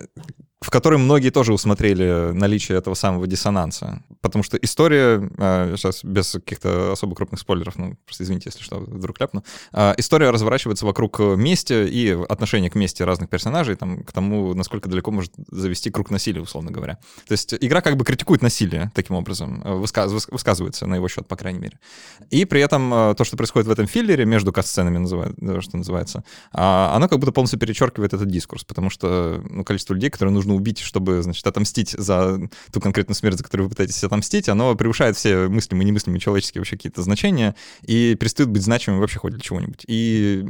в 0.62 0.70
которой 0.72 0.98
многие 0.98 1.30
тоже 1.30 1.54
усмотрели 1.54 2.32
наличие 2.32 2.78
этого 2.78 2.96
самого 2.96 3.28
диссонанса. 3.28 4.02
Потому 4.22 4.42
что 4.42 4.58
история, 4.58 5.20
сейчас 5.76 6.04
без 6.04 6.32
каких-то 6.32 6.94
особо 6.94 7.14
крупных 7.14 7.40
спойлеров, 7.40 7.76
ну, 7.78 7.98
просто 8.06 8.24
извините, 8.24 8.50
если 8.52 8.64
что, 8.64 8.80
вдруг 8.80 9.20
ляпну, 9.20 9.44
история 9.98 10.32
разворачивается 10.32 10.86
вокруг 10.86 11.20
мести 11.20 11.88
и 11.88 12.18
отношения 12.30 12.70
к 12.70 12.76
мести 12.76 13.04
разных 13.04 13.30
персонажей, 13.30 13.76
там, 13.76 14.04
к 14.04 14.12
тому, 14.12 14.54
насколько 14.56 14.90
далеко 14.90 15.12
может 15.12 15.34
завести 15.52 15.92
круг 15.92 16.10
насилия, 16.10 16.42
условно 16.42 16.72
говоря. 16.72 16.96
То 17.28 17.34
есть 17.34 17.54
игра 17.54 17.82
как 17.82 17.98
бы 17.98 18.06
критикует 18.06 18.42
насилие 18.42 18.92
таким 18.96 19.18
образом, 19.18 19.62
высказ, 19.62 20.12
высказывается 20.32 20.88
на 20.88 20.96
его 20.96 21.08
счет, 21.08 21.28
по 21.28 21.36
крайней 21.36 21.60
мере. 21.60 21.80
И 22.32 22.46
при 22.46 22.62
этом 22.62 23.14
то, 23.16 23.24
что 23.24 23.38
происходит 23.38 23.68
в 23.68 23.72
этом 23.72 23.88
филлере 23.88 24.26
между 24.26 24.52
кат-сценами, 24.52 24.98
называют, 24.98 25.36
что 25.62 25.78
называется, 25.78 26.24
оно 26.52 27.08
как 27.08 27.20
будто 27.20 27.34
полностью 27.34 27.60
перечеркивает 27.60 28.14
этот 28.14 28.30
дискурс, 28.30 28.64
потому 28.64 28.90
что 28.90 29.44
ну, 29.48 29.64
количество 29.64 29.94
людей, 29.94 30.10
которые 30.10 30.34
нужно 30.34 30.45
убить, 30.54 30.80
чтобы, 30.80 31.24
значит, 31.24 31.46
отомстить 31.48 31.92
за 31.92 32.40
ту 32.72 32.80
конкретную 32.80 33.16
смерть, 33.16 33.38
за 33.38 33.44
которую 33.44 33.68
вы 33.68 33.72
пытаетесь 33.72 34.04
отомстить, 34.04 34.50
оно 34.50 34.76
превышает 34.76 35.18
все 35.18 35.48
мыслимые 35.48 35.86
и 35.86 35.88
немыслимые 35.88 36.20
человеческие 36.20 36.62
вообще 36.62 36.76
какие-то 36.76 37.02
значения 37.02 37.56
и 37.82 38.16
перестает 38.16 38.50
быть 38.50 38.62
значимым 38.62 39.00
вообще 39.00 39.20
хоть 39.20 39.34
для 39.34 39.42
чего-нибудь. 39.42 39.86
И 39.88 40.46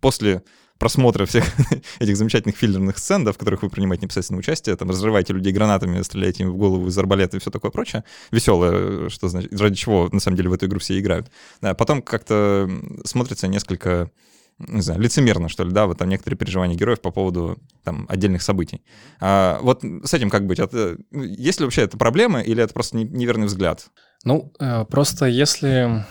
после 0.00 0.42
просмотра 0.78 1.26
всех 1.26 1.44
этих 1.98 2.16
замечательных 2.16 2.56
филлерных 2.56 2.98
сцен, 2.98 3.24
да, 3.24 3.32
в 3.32 3.38
которых 3.38 3.62
вы 3.62 3.68
принимаете 3.68 4.04
непосредственное 4.04 4.38
участие, 4.38 4.76
там, 4.76 4.88
разрываете 4.90 5.32
людей 5.32 5.52
гранатами, 5.52 6.00
стреляете 6.02 6.44
им 6.44 6.50
в 6.50 6.56
голову 6.56 6.86
из 6.88 6.96
арбалета 6.96 7.36
и 7.36 7.40
все 7.40 7.50
такое 7.50 7.70
прочее, 7.70 8.04
веселое, 8.30 9.08
что 9.08 9.28
значит, 9.28 9.52
ради 9.60 9.74
чего, 9.74 10.08
на 10.12 10.20
самом 10.20 10.36
деле, 10.36 10.48
в 10.48 10.52
эту 10.52 10.66
игру 10.66 10.78
все 10.78 10.98
играют. 10.98 11.30
Да, 11.60 11.74
потом 11.74 12.00
как-то 12.00 12.70
смотрится 13.04 13.48
несколько 13.48 14.10
не 14.58 14.80
знаю, 14.82 15.00
лицемерно, 15.00 15.48
что 15.48 15.64
ли, 15.64 15.70
да, 15.70 15.86
вот 15.86 15.98
там 15.98 16.08
некоторые 16.08 16.36
переживания 16.36 16.76
героев 16.76 17.00
по 17.00 17.10
поводу 17.10 17.58
там 17.84 18.06
отдельных 18.08 18.42
событий. 18.42 18.82
А, 19.20 19.58
вот 19.62 19.82
с 19.82 20.14
этим 20.14 20.30
как 20.30 20.46
быть? 20.46 20.58
Это, 20.58 20.96
есть 21.12 21.60
ли 21.60 21.64
вообще 21.64 21.82
это 21.82 21.96
проблема 21.96 22.40
или 22.40 22.62
это 22.62 22.74
просто 22.74 22.96
неверный 22.96 23.46
взгляд? 23.46 23.86
Ну, 24.24 24.52
просто 24.90 25.26
если 25.26 26.04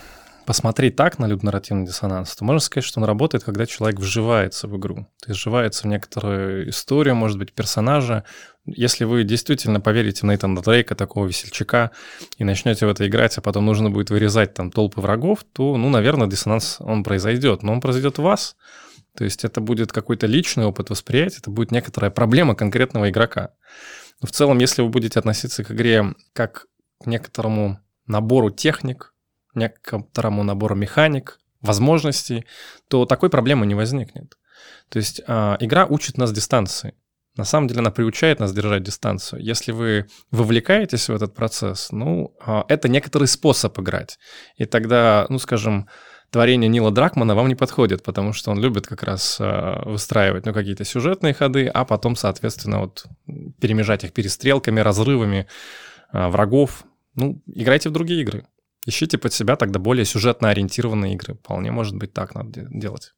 посмотреть 0.46 0.96
так 0.96 1.20
на 1.20 1.26
людонарративный 1.26 1.86
диссонанс, 1.86 2.34
то 2.34 2.46
можно 2.46 2.62
сказать, 2.62 2.86
что 2.86 3.02
он 3.02 3.06
работает, 3.06 3.44
когда 3.44 3.66
человек 3.66 4.00
вживается 4.00 4.70
в 4.70 4.78
игру. 4.78 5.06
То 5.22 5.30
есть 5.30 5.42
вживается 5.42 5.84
в 5.84 5.88
некоторую 5.88 6.70
историю, 6.70 7.16
может 7.16 7.38
быть, 7.38 7.52
персонажа. 7.52 8.24
Если 8.68 9.06
вы 9.06 9.24
действительно 9.24 9.80
поверите 9.80 10.22
в 10.22 10.24
Нейтана 10.24 10.62
Дрейка, 10.62 10.94
такого 10.94 11.26
весельчака, 11.26 11.92
и 12.38 12.44
начнете 12.44 12.86
в 12.86 12.90
это 12.90 13.08
играть, 13.08 13.38
а 13.38 13.42
потом 13.42 13.66
нужно 13.66 13.90
будет 13.90 14.10
вырезать 14.10 14.54
там 14.54 14.72
толпы 14.72 15.00
врагов, 15.00 15.46
то, 15.54 15.78
ну, 15.78 15.90
наверное, 15.90 16.28
диссонанс, 16.28 16.78
он 16.80 17.04
произойдет. 17.04 17.64
Но 17.64 17.72
он 17.72 17.82
произойдет 17.82 18.20
у 18.20 18.24
вас. 18.24 18.58
То 19.16 19.24
есть 19.24 19.46
это 19.46 19.62
будет 19.62 19.92
какой-то 19.92 20.28
личный 20.28 20.66
опыт 20.66 20.90
восприятия, 20.90 21.40
это 21.40 21.50
будет 21.50 21.72
некоторая 21.72 22.12
проблема 22.12 22.56
конкретного 22.56 23.10
игрока. 23.10 23.54
Но 24.22 24.28
в 24.28 24.32
целом, 24.32 24.60
если 24.60 24.82
вы 24.82 24.90
будете 24.90 25.18
относиться 25.18 25.64
к 25.64 25.72
игре 25.72 26.14
как 26.34 26.68
к 27.02 27.08
некоторому 27.08 27.80
набору 28.06 28.52
техник, 28.52 29.14
некоторому 29.56 30.44
набору 30.44 30.76
механик, 30.76 31.40
возможностей, 31.62 32.46
то 32.88 33.06
такой 33.06 33.30
проблемы 33.30 33.66
не 33.66 33.76
возникнет. 33.76 34.38
То 34.90 34.98
есть 34.98 35.22
э, 35.26 35.58
игра 35.60 35.86
учит 35.86 36.18
нас 36.18 36.32
дистанции. 36.32 36.94
На 37.38 37.46
самом 37.46 37.68
деле 37.68 37.80
она 37.80 37.92
приучает 37.92 38.40
нас 38.40 38.54
держать 38.54 38.84
дистанцию. 38.84 39.42
Если 39.42 39.72
вы 39.72 40.08
вовлекаетесь 40.32 41.10
в 41.10 41.14
этот 41.14 41.36
процесс, 41.36 41.92
ну, 41.92 42.36
э, 42.46 42.64
это 42.68 42.90
некоторый 42.90 43.28
способ 43.28 43.80
играть. 43.80 44.18
И 44.56 44.66
тогда, 44.66 45.28
ну, 45.30 45.40
скажем, 45.40 45.88
творение 46.32 46.68
Нила 46.68 46.92
Дракмана 46.92 47.36
вам 47.36 47.48
не 47.48 47.56
подходит, 47.56 48.04
потому 48.04 48.34
что 48.34 48.52
он 48.52 48.60
любит 48.60 48.88
как 48.88 49.04
раз 49.04 49.38
э, 49.40 49.82
выстраивать 49.86 50.46
ну, 50.46 50.54
какие-то 50.54 50.84
сюжетные 50.84 51.34
ходы, 51.34 51.68
а 51.68 51.86
потом, 51.86 52.16
соответственно, 52.16 52.80
вот 52.80 53.06
перемежать 53.62 54.04
их 54.04 54.14
перестрелками, 54.14 54.80
разрывами 54.80 55.48
э, 56.12 56.28
врагов. 56.28 56.86
Ну, 57.16 57.42
играйте 57.46 57.90
в 57.90 57.94
другие 57.94 58.22
игры. 58.22 58.46
Ищите 58.86 59.18
под 59.18 59.34
себя 59.34 59.56
тогда 59.56 59.80
более 59.80 60.06
сюжетно 60.06 60.50
ориентированные 60.50 61.14
игры. 61.14 61.36
Вполне 61.36 61.72
может 61.72 61.96
быть 61.96 62.14
так 62.14 62.36
надо 62.36 62.68
делать. 62.72 63.14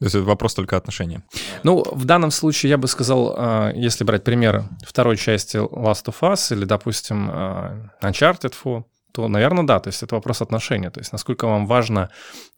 То 0.00 0.06
есть 0.06 0.14
это 0.14 0.24
вопрос 0.24 0.54
только 0.54 0.78
отношения. 0.78 1.22
Ну, 1.62 1.84
в 1.92 2.06
данном 2.06 2.30
случае 2.30 2.70
я 2.70 2.78
бы 2.78 2.88
сказал, 2.88 3.34
а, 3.36 3.70
если 3.74 4.02
брать 4.02 4.24
пример 4.24 4.64
второй 4.82 5.18
части 5.18 5.58
Last 5.58 6.06
of 6.06 6.16
Us 6.22 6.56
или, 6.56 6.64
допустим, 6.64 7.28
а, 7.30 7.90
Uncharted 8.02 8.54
4, 8.54 8.84
то, 9.12 9.28
наверное, 9.28 9.64
да, 9.64 9.78
то 9.78 9.88
есть 9.88 10.02
это 10.02 10.14
вопрос 10.14 10.40
отношения. 10.40 10.88
То 10.88 11.00
есть 11.00 11.12
насколько 11.12 11.46
вам 11.46 11.66
важно, 11.66 12.08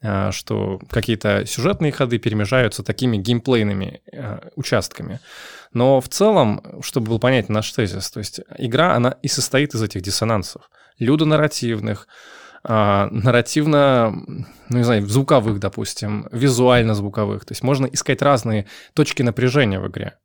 а, 0.01 0.31
что 0.31 0.79
какие-то 0.89 1.45
сюжетные 1.45 1.91
ходы 1.91 2.19
перемежаются 2.19 2.85
такими 2.85 3.17
геймплейными 3.17 4.03
участками. 4.55 5.19
Но 5.73 6.01
в 6.01 6.09
целом, 6.09 6.63
чтобы 6.81 7.09
был 7.09 7.19
понятен 7.19 7.55
наш 7.55 7.73
тезис, 7.73 8.09
то 8.13 8.21
есть 8.21 8.41
игра, 8.57 8.95
она 8.95 9.17
и 9.21 9.27
состоит 9.27 9.75
из 9.75 9.83
этих 9.83 10.03
диссонансов. 10.03 10.71
Людонарративных, 11.01 12.07
а, 12.65 13.09
нарративно, 13.11 14.13
ну 14.69 14.79
не 14.79 14.85
знаю, 14.85 15.07
звуковых, 15.07 15.59
допустим, 15.59 16.29
визуально-звуковых. 16.31 17.45
То 17.45 17.53
есть 17.53 17.63
можно 17.63 17.87
искать 17.87 18.23
разные 18.23 18.67
точки 18.95 19.23
напряжения 19.23 19.81
в 19.81 19.89
игре. 19.89 20.19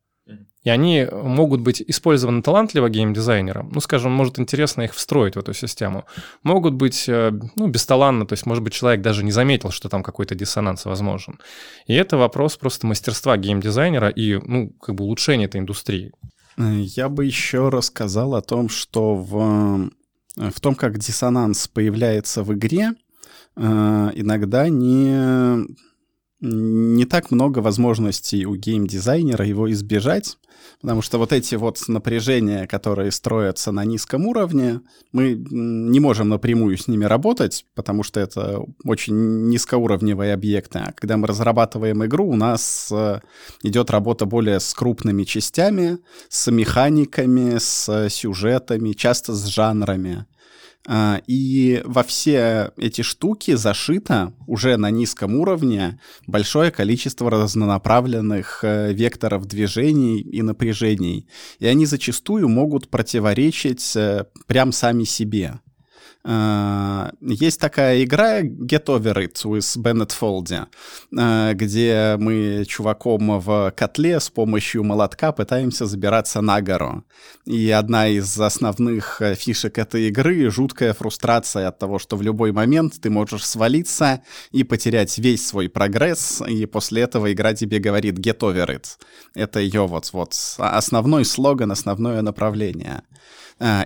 И 0.64 0.70
они 0.70 1.06
могут 1.10 1.60
быть 1.60 1.80
использованы 1.80 2.42
талантливо 2.42 2.90
геймдизайнером, 2.90 3.70
ну, 3.72 3.80
скажем, 3.80 4.12
может 4.12 4.38
интересно 4.38 4.82
их 4.82 4.92
встроить 4.92 5.36
в 5.36 5.38
эту 5.38 5.54
систему, 5.54 6.04
могут 6.42 6.74
быть, 6.74 7.08
э, 7.08 7.32
ну, 7.54 7.68
бесталанно, 7.68 8.26
то 8.26 8.34
есть, 8.34 8.44
может 8.44 8.62
быть, 8.62 8.74
человек 8.74 9.00
даже 9.00 9.24
не 9.24 9.30
заметил, 9.30 9.70
что 9.70 9.88
там 9.88 10.02
какой-то 10.02 10.34
диссонанс 10.34 10.84
возможен. 10.84 11.38
И 11.86 11.94
это 11.94 12.18
вопрос 12.18 12.56
просто 12.56 12.86
мастерства 12.86 13.36
геймдизайнера 13.36 14.08
и, 14.08 14.34
ну, 14.44 14.70
как 14.80 14.96
бы 14.96 15.04
улучшения 15.04 15.46
этой 15.46 15.60
индустрии. 15.60 16.12
Я 16.58 17.08
бы 17.08 17.24
еще 17.24 17.68
рассказал 17.68 18.34
о 18.34 18.42
том, 18.42 18.68
что 18.68 19.14
в, 19.14 19.90
в 20.38 20.60
том, 20.60 20.74
как 20.74 20.98
диссонанс 20.98 21.68
появляется 21.68 22.42
в 22.42 22.54
игре, 22.54 22.92
э, 23.56 24.10
иногда 24.14 24.68
не 24.68 25.66
не 26.40 27.04
так 27.04 27.30
много 27.30 27.58
возможностей 27.58 28.46
у 28.46 28.54
геймдизайнера 28.54 29.44
его 29.44 29.70
избежать, 29.72 30.38
потому 30.80 31.02
что 31.02 31.18
вот 31.18 31.32
эти 31.32 31.56
вот 31.56 31.80
напряжения, 31.88 32.66
которые 32.66 33.10
строятся 33.10 33.72
на 33.72 33.84
низком 33.84 34.26
уровне, 34.26 34.80
мы 35.12 35.34
не 35.50 35.98
можем 35.98 36.28
напрямую 36.28 36.76
с 36.76 36.86
ними 36.86 37.04
работать, 37.04 37.66
потому 37.74 38.02
что 38.02 38.20
это 38.20 38.62
очень 38.84 39.48
низкоуровневые 39.48 40.32
объекты. 40.32 40.78
А 40.78 40.92
когда 40.92 41.16
мы 41.16 41.26
разрабатываем 41.26 42.04
игру, 42.04 42.28
у 42.28 42.36
нас 42.36 42.88
э, 42.92 43.20
идет 43.62 43.90
работа 43.90 44.24
более 44.26 44.60
с 44.60 44.72
крупными 44.74 45.24
частями, 45.24 45.98
с 46.28 46.50
механиками, 46.50 47.58
с 47.58 48.08
сюжетами, 48.10 48.92
часто 48.92 49.34
с 49.34 49.46
жанрами. 49.46 50.26
А, 50.90 51.20
и 51.26 51.82
во 51.84 52.02
все 52.02 52.72
эти 52.78 53.02
штуки 53.02 53.54
зашито 53.56 54.32
уже 54.46 54.78
на 54.78 54.90
низком 54.90 55.34
уровне 55.34 56.00
большое 56.26 56.70
количество 56.70 57.30
разнонаправленных 57.30 58.60
э, 58.62 58.94
векторов 58.94 59.44
движений 59.44 60.18
и 60.20 60.40
напряжений. 60.40 61.28
И 61.58 61.66
они 61.66 61.84
зачастую 61.84 62.48
могут 62.48 62.88
противоречить 62.88 63.94
э, 63.96 64.24
прям 64.46 64.72
сами 64.72 65.04
себе. 65.04 65.60
Uh, 66.28 67.16
есть 67.22 67.58
такая 67.58 68.04
игра 68.04 68.42
Get 68.42 68.84
Over 68.84 69.14
It 69.24 69.42
with 69.44 69.78
Bennett 69.78 70.10
Foldy, 70.10 70.66
uh, 71.14 71.54
где 71.54 72.16
мы 72.18 72.66
чуваком 72.68 73.40
в 73.40 73.72
котле 73.74 74.20
с 74.20 74.28
помощью 74.28 74.84
молотка 74.84 75.32
пытаемся 75.32 75.86
забираться 75.86 76.42
на 76.42 76.60
гору. 76.60 77.02
И 77.46 77.70
одна 77.70 78.08
из 78.08 78.38
основных 78.38 79.22
э, 79.22 79.36
фишек 79.36 79.78
этой 79.78 80.08
игры— 80.08 80.50
жуткая 80.50 80.92
фрустрация 80.92 81.68
от 81.68 81.78
того, 81.78 81.98
что 81.98 82.16
в 82.16 82.20
любой 82.20 82.52
момент 82.52 83.00
ты 83.00 83.08
можешь 83.08 83.46
свалиться 83.46 84.20
и 84.50 84.64
потерять 84.64 85.16
весь 85.16 85.46
свой 85.46 85.70
прогресс, 85.70 86.42
и 86.46 86.66
после 86.66 87.02
этого 87.02 87.32
игра 87.32 87.54
тебе 87.54 87.78
говорит 87.78 88.18
Get 88.18 88.40
Over 88.40 88.76
It. 88.76 88.98
Это 89.34 89.60
ее 89.60 89.86
вот-вот 89.86 90.34
основной 90.58 91.24
слоган, 91.24 91.72
основное 91.72 92.20
направление. 92.20 93.02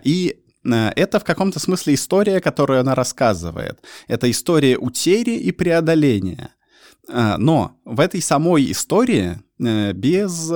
И 0.03 0.42
Э, 0.42 0.42
это 0.65 1.19
в 1.19 1.25
каком-то 1.25 1.59
смысле 1.59 1.95
история, 1.95 2.41
которую 2.41 2.81
она 2.81 2.95
рассказывает. 2.95 3.81
Это 4.09 4.31
история 4.31 4.77
утери 4.79 5.37
и 5.37 5.53
преодоления. 5.53 6.55
Э, 7.09 7.37
но 7.39 7.77
в 7.85 8.01
этой 8.01 8.23
самой 8.23 8.71
истории 8.71 9.39
э, 9.59 9.93
без 9.93 10.51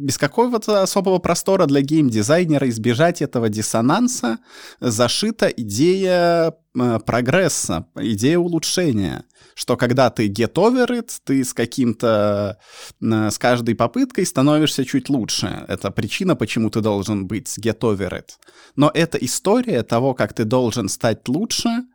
без 0.00 0.16
какого-то 0.18 0.82
особого 0.82 1.18
простора 1.18 1.66
для 1.66 1.82
геймдизайнера 1.82 2.68
избежать 2.70 3.22
этого 3.22 3.48
диссонанса 3.48 4.38
зашита 4.80 5.48
идея 5.48 6.48
э, 6.48 6.52
прогресса, 6.72 7.86
идея 7.96 8.38
улучшения. 8.38 9.24
Что 9.54 9.76
когда 9.76 10.10
ты 10.10 10.28
get 10.28 10.54
over 10.54 10.88
it, 10.88 11.10
ты 11.24 11.44
с 11.44 11.52
каким-то, 11.52 12.58
э, 13.00 13.30
с 13.30 13.38
каждой 13.38 13.74
попыткой 13.74 14.24
становишься 14.24 14.84
чуть 14.84 15.08
лучше. 15.08 15.64
Это 15.68 15.90
причина, 15.90 16.36
почему 16.36 16.70
ты 16.70 16.80
должен 16.80 17.26
быть 17.26 17.58
get 17.58 17.80
over 17.80 18.10
it. 18.12 18.30
Но 18.76 18.90
это 18.92 19.18
история 19.18 19.82
того, 19.82 20.14
как 20.14 20.32
ты 20.32 20.44
должен 20.44 20.88
стать 20.88 21.28
лучше— 21.28 21.84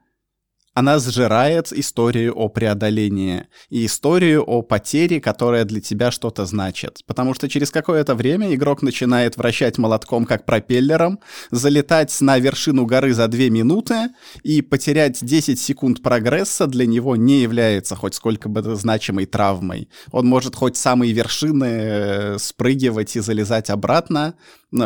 она 0.75 0.99
сжирает 0.99 1.71
историю 1.71 2.33
о 2.35 2.49
преодолении 2.49 3.47
и 3.69 3.85
историю 3.85 4.43
о 4.43 4.61
потере, 4.61 5.21
которая 5.21 5.63
для 5.63 5.79
тебя 5.79 6.11
что-то 6.11 6.45
значит. 6.45 6.99
Потому 7.07 7.33
что 7.33 7.47
через 7.47 7.71
какое-то 7.71 8.13
время 8.13 8.53
игрок 8.53 8.81
начинает 8.81 9.37
вращать 9.37 9.77
молотком 9.77 10.25
как 10.25 10.45
пропеллером, 10.45 11.19
залетать 11.49 12.15
на 12.19 12.37
вершину 12.39 12.85
горы 12.85 13.13
за 13.13 13.29
2 13.29 13.43
минуты 13.49 14.09
и 14.43 14.61
потерять 14.61 15.23
10 15.23 15.57
секунд 15.57 16.03
прогресса 16.03 16.67
для 16.67 16.85
него 16.85 17.15
не 17.15 17.39
является 17.39 17.95
хоть 17.95 18.15
сколько 18.15 18.49
бы 18.49 18.75
значимой 18.75 19.27
травмой. 19.27 19.87
Он 20.11 20.27
может 20.27 20.55
хоть 20.55 20.75
самые 20.75 21.13
вершины 21.13 21.65
э, 21.65 22.37
спрыгивать 22.37 23.15
и 23.15 23.21
залезать 23.21 23.69
обратно, 23.69 24.35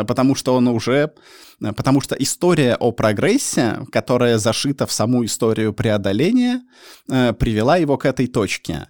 потому 0.06 0.34
что 0.34 0.54
он 0.54 0.68
уже... 0.68 1.12
Э, 1.62 1.72
потому 1.72 2.00
что 2.00 2.14
история 2.14 2.76
о 2.76 2.92
прогрессе, 2.92 3.80
которая 3.92 4.38
зашита 4.38 4.86
в 4.86 4.92
саму 4.92 5.24
историю 5.24 5.72
преодоления, 5.72 6.62
э, 7.10 7.32
привела 7.32 7.76
его 7.76 7.96
к 7.96 8.04
этой 8.04 8.26
точке. 8.26 8.88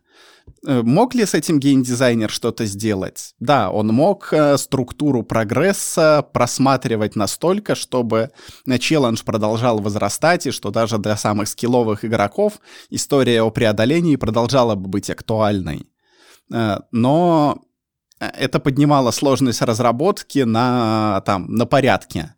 Мог 0.64 1.14
ли 1.14 1.24
с 1.24 1.34
этим 1.34 1.58
геймдизайнер 1.60 2.28
что-то 2.28 2.66
сделать? 2.66 3.34
Да, 3.38 3.70
он 3.70 3.86
мог 3.88 4.34
структуру 4.56 5.22
прогресса 5.22 6.26
просматривать 6.34 7.16
настолько, 7.16 7.74
чтобы 7.74 8.30
челлендж 8.80 9.22
продолжал 9.24 9.78
возрастать, 9.78 10.46
и 10.46 10.50
что 10.50 10.70
даже 10.70 10.98
для 10.98 11.16
самых 11.16 11.48
скилловых 11.48 12.04
игроков 12.04 12.54
история 12.90 13.42
о 13.42 13.50
преодолении 13.50 14.16
продолжала 14.16 14.74
бы 14.74 14.88
быть 14.88 15.08
актуальной. 15.08 15.86
Но 16.50 17.62
это 18.20 18.60
поднимало 18.60 19.10
сложность 19.10 19.62
разработки 19.62 20.40
на, 20.40 21.22
там, 21.24 21.46
на 21.52 21.66
порядке. 21.66 22.34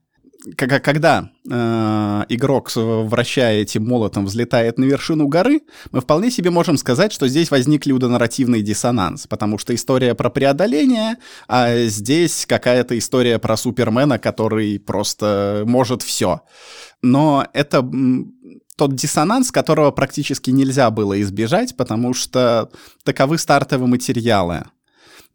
Когда 0.56 1.30
э, 1.48 2.24
игрок, 2.28 2.72
вращая 2.74 3.62
этим 3.62 3.86
молотом, 3.86 4.26
взлетает 4.26 4.76
на 4.76 4.84
вершину 4.84 5.28
горы, 5.28 5.60
мы 5.92 6.00
вполне 6.00 6.32
себе 6.32 6.50
можем 6.50 6.76
сказать, 6.78 7.12
что 7.12 7.28
здесь 7.28 7.52
возник 7.52 7.86
людонарративный 7.86 8.60
диссонанс, 8.60 9.28
потому 9.28 9.56
что 9.58 9.72
история 9.72 10.16
про 10.16 10.30
преодоление, 10.30 11.16
а 11.46 11.84
здесь 11.84 12.44
какая-то 12.46 12.98
история 12.98 13.38
про 13.38 13.56
Супермена, 13.56 14.18
который 14.18 14.80
просто 14.80 15.62
может 15.64 16.02
все. 16.02 16.40
Но 17.02 17.46
это 17.52 17.88
тот 18.76 18.96
диссонанс, 18.96 19.52
которого 19.52 19.92
практически 19.92 20.50
нельзя 20.50 20.90
было 20.90 21.20
избежать, 21.22 21.76
потому 21.76 22.14
что 22.14 22.68
таковы 23.04 23.38
стартовые 23.38 23.86
материалы. 23.88 24.64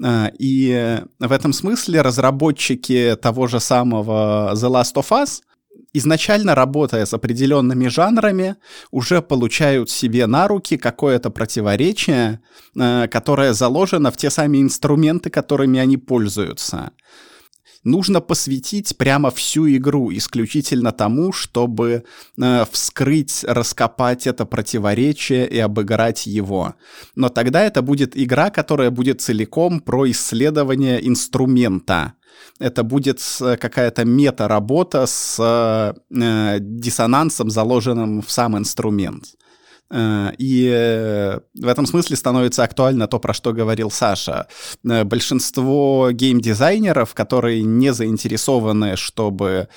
А, 0.03 0.31
и 0.37 1.01
в 1.19 1.31
этом 1.31 1.53
смысле 1.53 2.01
разработчики 2.01 3.17
того 3.21 3.47
же 3.47 3.59
самого 3.59 4.51
The 4.53 4.69
Last 4.69 4.95
of 4.95 5.09
Us 5.09 5.41
изначально 5.93 6.55
работая 6.55 7.05
с 7.05 7.13
определенными 7.13 7.87
жанрами, 7.87 8.55
уже 8.91 9.21
получают 9.21 9.89
себе 9.89 10.27
на 10.27 10.47
руки 10.47 10.77
какое-то 10.77 11.29
противоречие, 11.29 12.41
а, 12.77 13.07
которое 13.07 13.53
заложено 13.53 14.11
в 14.11 14.17
те 14.17 14.29
сами 14.29 14.61
инструменты, 14.61 15.29
которыми 15.29 15.79
они 15.79 15.97
пользуются 15.97 16.91
нужно 17.87 18.21
посвятить 18.21 18.97
прямо 18.97 19.31
всю 19.31 19.67
игру 19.75 20.11
исключительно 20.11 20.91
тому, 20.91 21.31
чтобы 21.31 22.03
э, 22.37 22.65
вскрыть, 22.71 23.43
раскопать 23.47 24.27
это 24.27 24.45
противоречие 24.45 25.47
и 25.47 25.57
обыграть 25.57 26.27
его. 26.27 26.75
Но 27.15 27.29
тогда 27.29 27.63
это 27.63 27.81
будет 27.81 28.17
игра, 28.17 28.49
которая 28.49 28.91
будет 28.91 29.21
целиком 29.21 29.79
про 29.79 30.09
исследование 30.11 31.07
инструмента. 31.07 32.13
Это 32.59 32.83
будет 32.83 33.21
какая-то 33.39 34.05
мета-работа 34.05 35.05
с 35.07 35.37
э, 36.09 36.57
диссонансом, 36.59 37.49
заложенным 37.49 38.21
в 38.21 38.31
сам 38.31 38.57
инструмент. 38.57 39.25
Э, 39.89 40.31
и 40.37 40.69
э, 40.73 41.39
в 41.55 41.67
этом 41.67 41.85
смысле 41.85 42.15
становится 42.15 42.63
актуально 42.63 43.07
то, 43.07 43.19
про 43.19 43.33
что 43.33 43.53
говорил 43.53 43.89
Саша. 43.91 44.47
Э, 44.83 45.03
большинство 45.03 46.09
геймдизайнеров, 46.11 47.13
которые 47.13 47.63
не 47.63 47.93
заинтересованы, 47.93 48.95
чтобы 48.97 49.67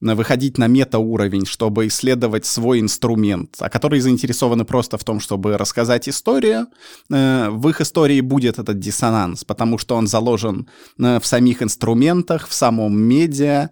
выходить 0.00 0.58
на 0.58 0.68
мета-уровень, 0.68 1.44
чтобы 1.44 1.88
исследовать 1.88 2.46
свой 2.46 2.80
инструмент, 2.80 3.56
а 3.58 3.68
которые 3.68 4.00
заинтересованы 4.00 4.64
просто 4.64 4.96
в 4.96 5.04
том, 5.04 5.20
чтобы 5.20 5.56
рассказать 5.58 6.08
историю, 6.08 6.68
в 7.08 7.68
их 7.68 7.80
истории 7.80 8.20
будет 8.20 8.60
этот 8.60 8.78
диссонанс, 8.78 9.42
потому 9.44 9.76
что 9.76 9.96
он 9.96 10.06
заложен 10.06 10.68
в 10.98 11.22
самих 11.24 11.62
инструментах, 11.62 12.46
в 12.46 12.54
самом 12.54 12.96
медиа 13.00 13.70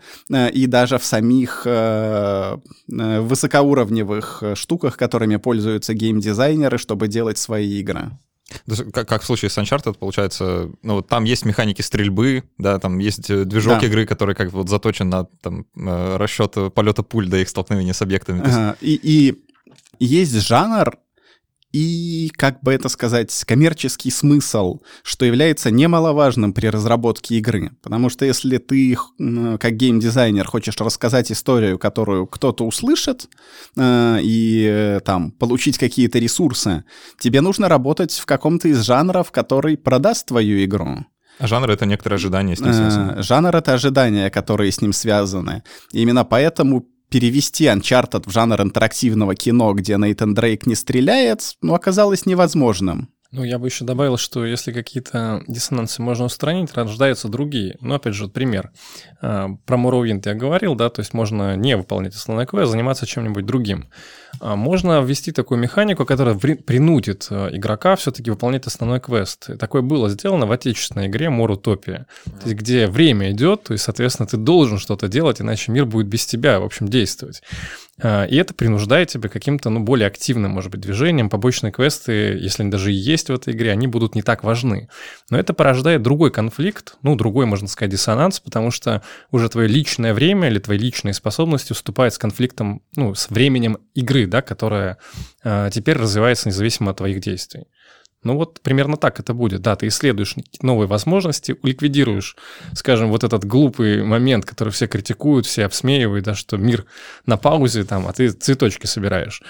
и 0.52 0.66
даже 0.66 0.98
в 0.98 1.04
самих 1.04 1.64
высокоуровневых 2.88 4.42
штуках, 4.54 4.96
которыми 4.96 5.37
пользуются 5.37 5.86
используются 5.87 5.94
геймдизайнеры, 5.94 6.79
чтобы 6.79 7.09
делать 7.09 7.38
свои 7.38 7.81
игры. 7.81 8.11
Как, 8.92 9.09
как 9.09 9.22
в 9.22 9.27
случае 9.27 9.51
с 9.51 9.59
Uncharted, 9.59 9.99
получается, 9.99 10.70
ну, 10.83 11.03
там 11.03 11.25
есть 11.25 11.44
механики 11.44 11.83
стрельбы, 11.83 12.44
да, 12.59 12.79
там 12.79 12.99
есть 12.99 13.29
э, 13.29 13.44
движок 13.44 13.81
да. 13.81 13.87
игры, 13.87 14.07
который 14.07 14.37
как 14.37 14.53
вот 14.53 14.68
заточен 14.68 15.09
на 15.09 15.25
там, 15.42 15.66
э, 15.77 16.16
расчет 16.16 16.55
полета 16.72 17.03
пуль 17.03 17.29
до 17.29 17.38
их 17.38 17.49
столкновения 17.49 17.92
с 17.92 18.03
объектами. 18.03 18.40
Ага. 18.40 18.77
И, 18.81 19.01
и 19.03 19.35
есть 19.99 20.40
жанр, 20.40 20.96
и, 21.72 22.31
как 22.37 22.62
бы 22.62 22.72
это 22.72 22.88
сказать, 22.88 23.44
коммерческий 23.44 24.11
смысл, 24.11 24.81
что 25.02 25.24
является 25.24 25.70
немаловажным 25.70 26.52
при 26.52 26.68
разработке 26.68 27.37
игры. 27.37 27.72
Потому 27.83 28.09
что 28.09 28.24
если 28.24 28.59
ты, 28.59 28.96
как 29.59 29.72
геймдизайнер, 29.76 30.46
хочешь 30.46 30.76
рассказать 30.79 31.31
историю, 31.31 31.79
которую 31.79 32.26
кто-то 32.26 32.64
услышит, 32.64 33.29
э, 33.76 34.18
и 34.22 34.66
э, 34.68 35.00
там 35.05 35.33
получить 35.33 35.79
какие-то 35.79 36.18
ресурсы, 36.18 36.85
тебе 37.18 37.40
нужно 37.40 37.68
работать 37.68 38.12
в 38.12 38.26
каком-то 38.26 38.68
из 38.68 38.81
жанров, 38.83 39.31
который 39.31 39.76
продаст 39.76 40.26
твою 40.26 40.64
игру. 40.64 41.05
А 41.38 41.46
жанр— 41.46 41.70
это 41.72 41.85
некоторые 41.85 42.16
ожидания 42.16 42.57
с 42.57 42.61
ним 42.61 42.72
связаны. 42.72 43.12
Э, 43.18 43.22
жанр— 43.22 43.55
это 43.57 43.74
ожидания, 43.74 44.31
которые 44.31 44.72
с 44.72 44.81
ним 44.81 44.92
связаны. 44.92 45.62
И 45.92 46.00
именно 46.00 46.24
поэтому 46.24 46.87
перевести 47.11 47.66
Uncharted 47.66 48.29
в 48.29 48.33
жанр 48.33 48.61
интерактивного 48.62 49.35
кино, 49.35 49.73
где 49.73 49.97
Нейтан 49.97 50.35
Дрейк 50.35 50.66
не 50.66 50.75
стреляет, 50.75 51.57
ну, 51.62 51.75
оказалось 51.75 52.27
невозможным. 52.27 53.11
Ну, 53.33 53.45
я 53.45 53.59
бы 53.59 53.66
еще 53.66 53.85
добавил, 53.85 54.16
что 54.16 54.47
если 54.47 54.73
какие-то 54.73 55.42
диссонансы 55.49 56.01
можно 56.01 56.27
устранить, 56.27 56.73
рождаются 56.75 57.29
другие. 57.29 57.77
Ну, 57.81 57.95
опять 57.95 58.14
же, 58.14 58.29
пример. 58.29 58.71
А, 59.21 59.49
про 59.66 59.77
Morrowind 59.77 60.23
я 60.25 60.35
говорил, 60.35 60.75
да, 60.75 60.90
то 60.90 61.01
есть 61.01 61.12
можно 61.12 61.57
не 61.57 61.77
выполнять 61.77 62.14
основной 62.14 62.47
квест, 62.47 62.71
заниматься 62.71 63.05
чем-нибудь 63.05 63.45
другим. 63.45 63.90
А 64.40 64.57
можно 64.57 65.01
ввести 65.03 65.33
такую 65.33 65.59
механику, 65.59 66.05
которая 66.05 66.35
принудит 66.35 67.27
а, 67.31 67.49
игрока 67.49 67.96
все-таки 67.96 68.31
выполнять 68.31 68.66
основной 68.66 69.01
квест. 69.01 69.51
И 69.51 69.57
такое 69.57 69.83
было 69.83 70.09
сделано 70.09 70.46
в 70.46 70.53
отечественной 70.53 71.07
игре 71.07 71.31
Морутопия, 71.31 72.07
то 72.25 72.49
есть 72.49 72.57
где 72.57 72.87
время 72.87 73.31
идет, 73.33 73.64
то 73.64 73.72
есть, 73.72 73.85
соответственно, 73.85 74.27
ты 74.27 74.37
должен 74.37 74.79
что-то 74.79 75.09
делать, 75.09 75.40
иначе 75.40 75.72
мир 75.72 75.87
будет 75.87 76.07
без 76.07 76.27
тебя, 76.27 76.61
в 76.61 76.64
общем, 76.64 76.88
действовать. 76.88 77.42
А, 78.03 78.25
и 78.25 78.37
это 78.37 78.53
принуждает 78.53 79.09
тебя 79.09 79.29
каким-то, 79.29 79.70
ну, 79.70 79.81
более 79.81 80.07
активным, 80.07 80.53
может 80.53 80.70
быть, 80.70 80.81
движением. 80.81 81.31
Побочные 81.31 81.72
квесты, 81.72 82.12
если 82.38 82.62
они 82.62 82.70
даже 82.70 82.92
и 82.92 82.96
есть 82.96 83.29
в 83.29 83.35
этой 83.35 83.55
игре, 83.55 83.72
они 83.72 83.87
будут 83.87 84.14
не 84.14 84.22
так 84.22 84.44
важны. 84.44 84.88
Но 85.31 85.38
это 85.38 85.55
порождает 85.55 86.03
другой 86.03 86.31
конфликт, 86.31 86.96
ну, 87.03 87.16
другой, 87.16 87.46
можно 87.46 87.68
сказать, 87.68 87.90
диссонанс, 87.90 88.40
потому 88.40 88.70
что 88.70 89.03
уже 89.31 89.49
твое 89.49 89.68
личное 89.68 90.12
время 90.12 90.49
или 90.49 90.59
твои 90.59 90.79
личные 90.79 91.14
способности 91.14 91.72
уступают 91.72 92.12
с 92.12 92.18
конфликтом, 92.18 92.83
ну, 92.96 93.14
с 93.14 93.31
временем 93.31 93.79
игры, 93.94 94.26
да, 94.27 94.43
которая 94.43 94.99
э, 95.45 95.71
теперь 95.73 95.97
развивается 95.97 96.49
независимо 96.49 96.91
от 96.91 96.99
твоих 96.99 97.21
действий. 97.21 97.67
Ну 98.23 98.37
вот 98.37 98.61
примерно 98.61 98.97
так 98.97 99.21
это 99.21 99.35
будет. 99.35 99.62
Да, 99.62 99.77
ты 99.77 99.87
исследуешь 99.87 100.35
новые 100.61 100.89
возможности, 100.89 101.57
ликвидируешь, 101.62 102.37
скажем, 102.75 103.11
вот 103.11 103.23
этот 103.23 103.45
глупый 103.45 104.03
момент, 104.03 104.45
который 104.45 104.71
все 104.71 104.89
критикуют, 104.89 105.47
все 105.47 105.65
обсмеивают, 105.65 106.25
да, 106.25 106.35
что 106.35 106.57
мир 106.57 106.87
на 107.25 107.37
паузе, 107.37 107.85
там, 107.85 108.09
а 108.09 108.12
ты 108.12 108.31
цветочки 108.31 108.87
собираешь. 108.87 109.43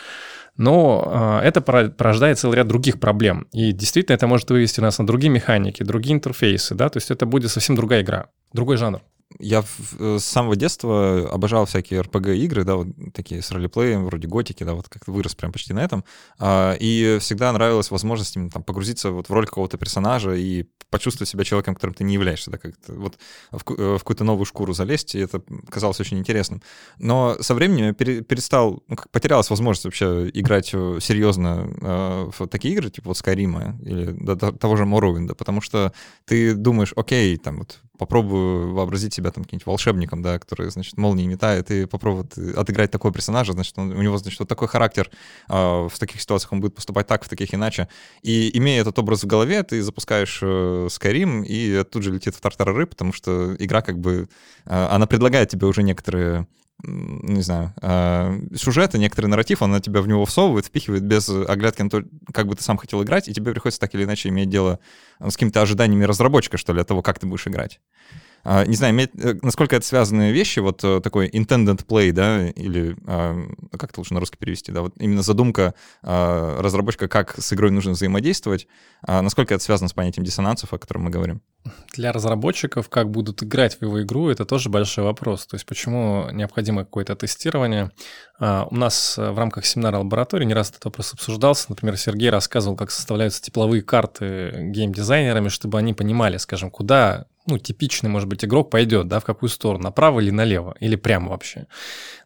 Но 0.59 1.41
э, 1.43 1.47
это 1.47 1.61
порождает 1.62 2.39
целый 2.39 2.57
ряд 2.57 2.69
других 2.69 3.01
проблем. 3.01 3.47
И 3.53 3.73
действительно 3.73 4.15
это 4.15 4.27
может 4.27 4.51
вывести 4.51 4.81
нас 4.81 4.99
на 4.99 5.07
другие 5.07 5.31
механики, 5.31 5.83
другие 5.83 6.15
интерфейсы, 6.15 6.75
да, 6.75 6.89
то 6.91 6.99
есть 6.99 7.11
это 7.11 7.25
будет 7.25 7.51
совсем 7.51 7.77
другая 7.77 8.03
игра, 8.03 8.29
другой 8.53 8.77
жанр 8.77 9.01
я 9.39 9.65
э, 9.99 10.19
с 10.19 10.25
самого 10.25 10.57
детства 10.57 11.29
обожал 11.31 11.67
всякие 11.67 12.01
RPG-игры, 12.01 12.65
да, 12.65 12.77
вот 12.77 12.89
такие 13.12 13.43
с 13.43 13.51
ролеплеем, 13.51 14.07
вроде 14.07 14.29
готики, 14.29 14.65
да, 14.65 14.75
вот 14.75 14.89
как-то 14.89 15.12
вырос 15.12 15.35
прям 15.35 15.53
почти 15.53 15.73
на 15.73 15.81
этом. 15.81 16.05
А, 16.39 16.75
и 16.79 17.19
всегда 17.21 17.53
нравилась 17.53 17.91
возможность 17.91 18.35
там 18.35 18.62
погрузиться 18.62 19.11
вот 19.11 19.29
в 19.29 19.33
роль 19.33 19.47
какого-то 19.47 19.79
персонажа 19.79 20.35
и 20.35 20.65
почувствовать 20.91 21.29
себя 21.29 21.45
человеком, 21.45 21.75
которым 21.75 21.95
ты 21.95 22.05
не 22.05 22.15
являешься, 22.15 22.51
да, 22.51 22.59
как-то 22.59 22.93
вот 22.95 23.19
в, 23.51 23.71
э, 23.73 23.97
в 23.97 23.99
какую-то 23.99 24.25
новую 24.25 24.47
шкуру 24.47 24.73
залезть, 24.73 25.15
и 25.17 25.19
это 25.19 25.43
казалось 25.69 26.01
очень 26.01 26.19
интересным. 26.19 26.62
Но 26.99 27.37
со 27.41 27.55
временем 27.55 27.87
я 27.87 27.93
перестал, 27.95 28.83
ну, 28.87 28.97
как 28.97 29.11
потерялась 29.11 29.51
возможность 29.51 29.85
вообще 29.85 30.31
играть 30.33 30.71
э, 30.73 30.99
серьезно 31.01 32.31
в 32.37 32.47
такие 32.47 32.75
игры, 32.75 32.91
типа 32.91 33.09
вот 33.09 33.17
Skyrim 33.17 33.83
или 33.83 34.59
того 34.59 34.77
же 34.77 34.85
Morrowind, 34.85 35.35
потому 35.35 35.61
что 35.61 35.93
ты 36.25 36.55
думаешь, 36.55 36.93
окей, 36.97 37.37
там 37.37 37.59
вот 37.59 37.81
попробую 37.98 38.74
вообразить 38.74 39.14
себя 39.14 39.30
там 39.30 39.44
каким-нибудь 39.44 39.66
волшебником, 39.66 40.22
да, 40.22 40.38
который, 40.38 40.70
значит, 40.70 40.96
молнии 40.96 41.26
метает, 41.26 41.70
и 41.70 41.87
попробует 41.87 42.37
отыграть 42.38 42.90
такого 42.90 43.12
персонажа, 43.12 43.52
значит, 43.52 43.74
он, 43.78 43.92
у 43.92 44.02
него, 44.02 44.18
значит, 44.18 44.38
вот 44.38 44.48
такой 44.48 44.68
характер, 44.68 45.11
э, 45.48 45.52
в 45.52 45.98
таких 45.98 46.20
ситуациях 46.20 46.52
он 46.52 46.61
будет 46.61 46.74
поступать 46.74 47.06
так, 47.06 47.24
в 47.24 47.28
таких 47.28 47.54
иначе. 47.54 47.88
И 48.22 48.56
имея 48.59 48.80
этот 48.80 48.98
образ 48.98 49.24
в 49.24 49.26
голове, 49.26 49.62
ты 49.62 49.82
запускаешь 49.82 50.40
э, 50.42 50.88
Skyrim, 50.90 51.44
и 51.44 51.85
тут 51.85 52.02
же 52.02 52.12
летит 52.12 52.35
в 52.35 52.40
тартарары, 52.40 52.87
потому 52.87 53.12
что 53.12 53.56
игра 53.59 53.82
как 53.82 53.98
бы, 53.98 54.28
э, 54.64 54.87
она 54.90 55.06
предлагает 55.06 55.48
тебе 55.48 55.66
уже 55.66 55.82
некоторые 55.82 56.46
не 56.87 57.42
знаю, 57.42 57.75
э, 57.83 58.40
сюжета, 58.55 58.99
некоторый 58.99 59.27
нарратив, 59.27 59.62
он 59.62 59.72
на 59.72 59.81
тебя 59.81 60.01
в 60.01 60.09
него 60.09 60.25
всовывает, 60.25 60.66
впихивает 60.66 61.03
без 61.03 61.29
оглядки 61.29 61.83
на 61.83 61.90
то, 61.90 62.03
как 62.33 62.46
бы 62.46 62.55
ты 62.55 62.62
сам 62.62 62.77
хотел 62.77 63.03
играть, 63.03 63.29
и 63.29 63.35
тебе 63.35 63.53
приходится 63.53 63.81
так 63.81 63.94
или 63.94 64.05
иначе 64.05 64.29
иметь 64.29 64.49
дело 64.49 64.79
с 65.20 65.35
какими-то 65.35 65.62
ожиданиями 65.62 66.05
разработчика, 66.05 66.59
что 66.59 66.72
ли, 66.72 66.81
от 66.81 66.88
того, 66.88 67.03
как 67.03 67.18
ты 67.18 67.27
будешь 67.27 67.46
играть. 67.46 67.81
А, 68.48 68.64
не 68.64 68.76
знаю, 68.76 68.96
э, 68.96 69.35
насколько 69.42 69.74
это 69.74 69.85
связанные 69.85 70.32
вещи, 70.32 70.61
вот 70.61 70.85
э, 70.85 71.00
такой 71.00 71.28
intended 71.28 71.85
play, 71.85 72.12
да, 72.12 72.48
или 72.50 72.96
а, 73.04 73.35
как 73.72 73.90
это 73.90 73.98
лучше 73.98 74.14
на 74.14 74.20
русский 74.20 74.38
перевести, 74.38 74.70
да, 74.70 74.82
вот 74.82 74.94
именно 74.98 75.22
задумка 75.22 75.74
а, 76.04 76.62
разработчика, 76.62 77.09
как 77.09 77.35
с 77.37 77.52
игрой 77.52 77.72
нужно 77.72 77.92
взаимодействовать, 77.92 78.68
насколько 79.06 79.52
это 79.54 79.64
связано 79.64 79.88
с 79.88 79.92
понятием 79.92 80.24
диссонансов, 80.24 80.72
о 80.72 80.78
котором 80.78 81.04
мы 81.04 81.11
говорим? 81.11 81.42
Для 81.94 82.12
разработчиков, 82.12 82.88
как 82.88 83.11
будут 83.11 83.42
играть 83.42 83.78
в 83.78 83.82
его 83.82 84.02
игру, 84.02 84.28
это 84.28 84.44
тоже 84.44 84.68
большой 84.68 85.04
вопрос. 85.04 85.46
То 85.46 85.56
есть 85.56 85.66
почему 85.66 86.28
необходимо 86.30 86.85
какое-то 86.85 87.16
тестирование? 87.16 87.90
У 88.38 88.74
нас 88.74 89.16
в 89.16 89.38
рамках 89.38 89.66
семинара 89.66 89.98
лаборатории 89.98 90.44
не 90.44 90.54
раз 90.54 90.70
этот 90.70 90.85
вопрос 90.87 91.12
обсуждался. 91.12 91.66
Например, 91.68 91.96
Сергей 91.96 92.30
рассказывал, 92.30 92.76
как 92.76 92.90
составляются 92.90 93.42
тепловые 93.42 93.82
карты 93.82 94.70
геймдизайнерами, 94.70 95.48
чтобы 95.48 95.78
они 95.78 95.94
понимали, 95.94 96.37
скажем, 96.37 96.70
куда 96.70 97.26
ну, 97.46 97.59
типичный, 97.59 98.11
может 98.11 98.28
быть, 98.28 98.44
игрок 98.44 98.70
пойдет, 98.70 99.09
да, 99.09 99.20
в 99.20 99.24
какую 99.24 99.48
сторону, 99.50 99.85
направо 99.85 100.20
или 100.20 100.30
налево, 100.30 100.74
или 100.80 100.96
прямо 100.96 101.30
вообще. 101.30 101.66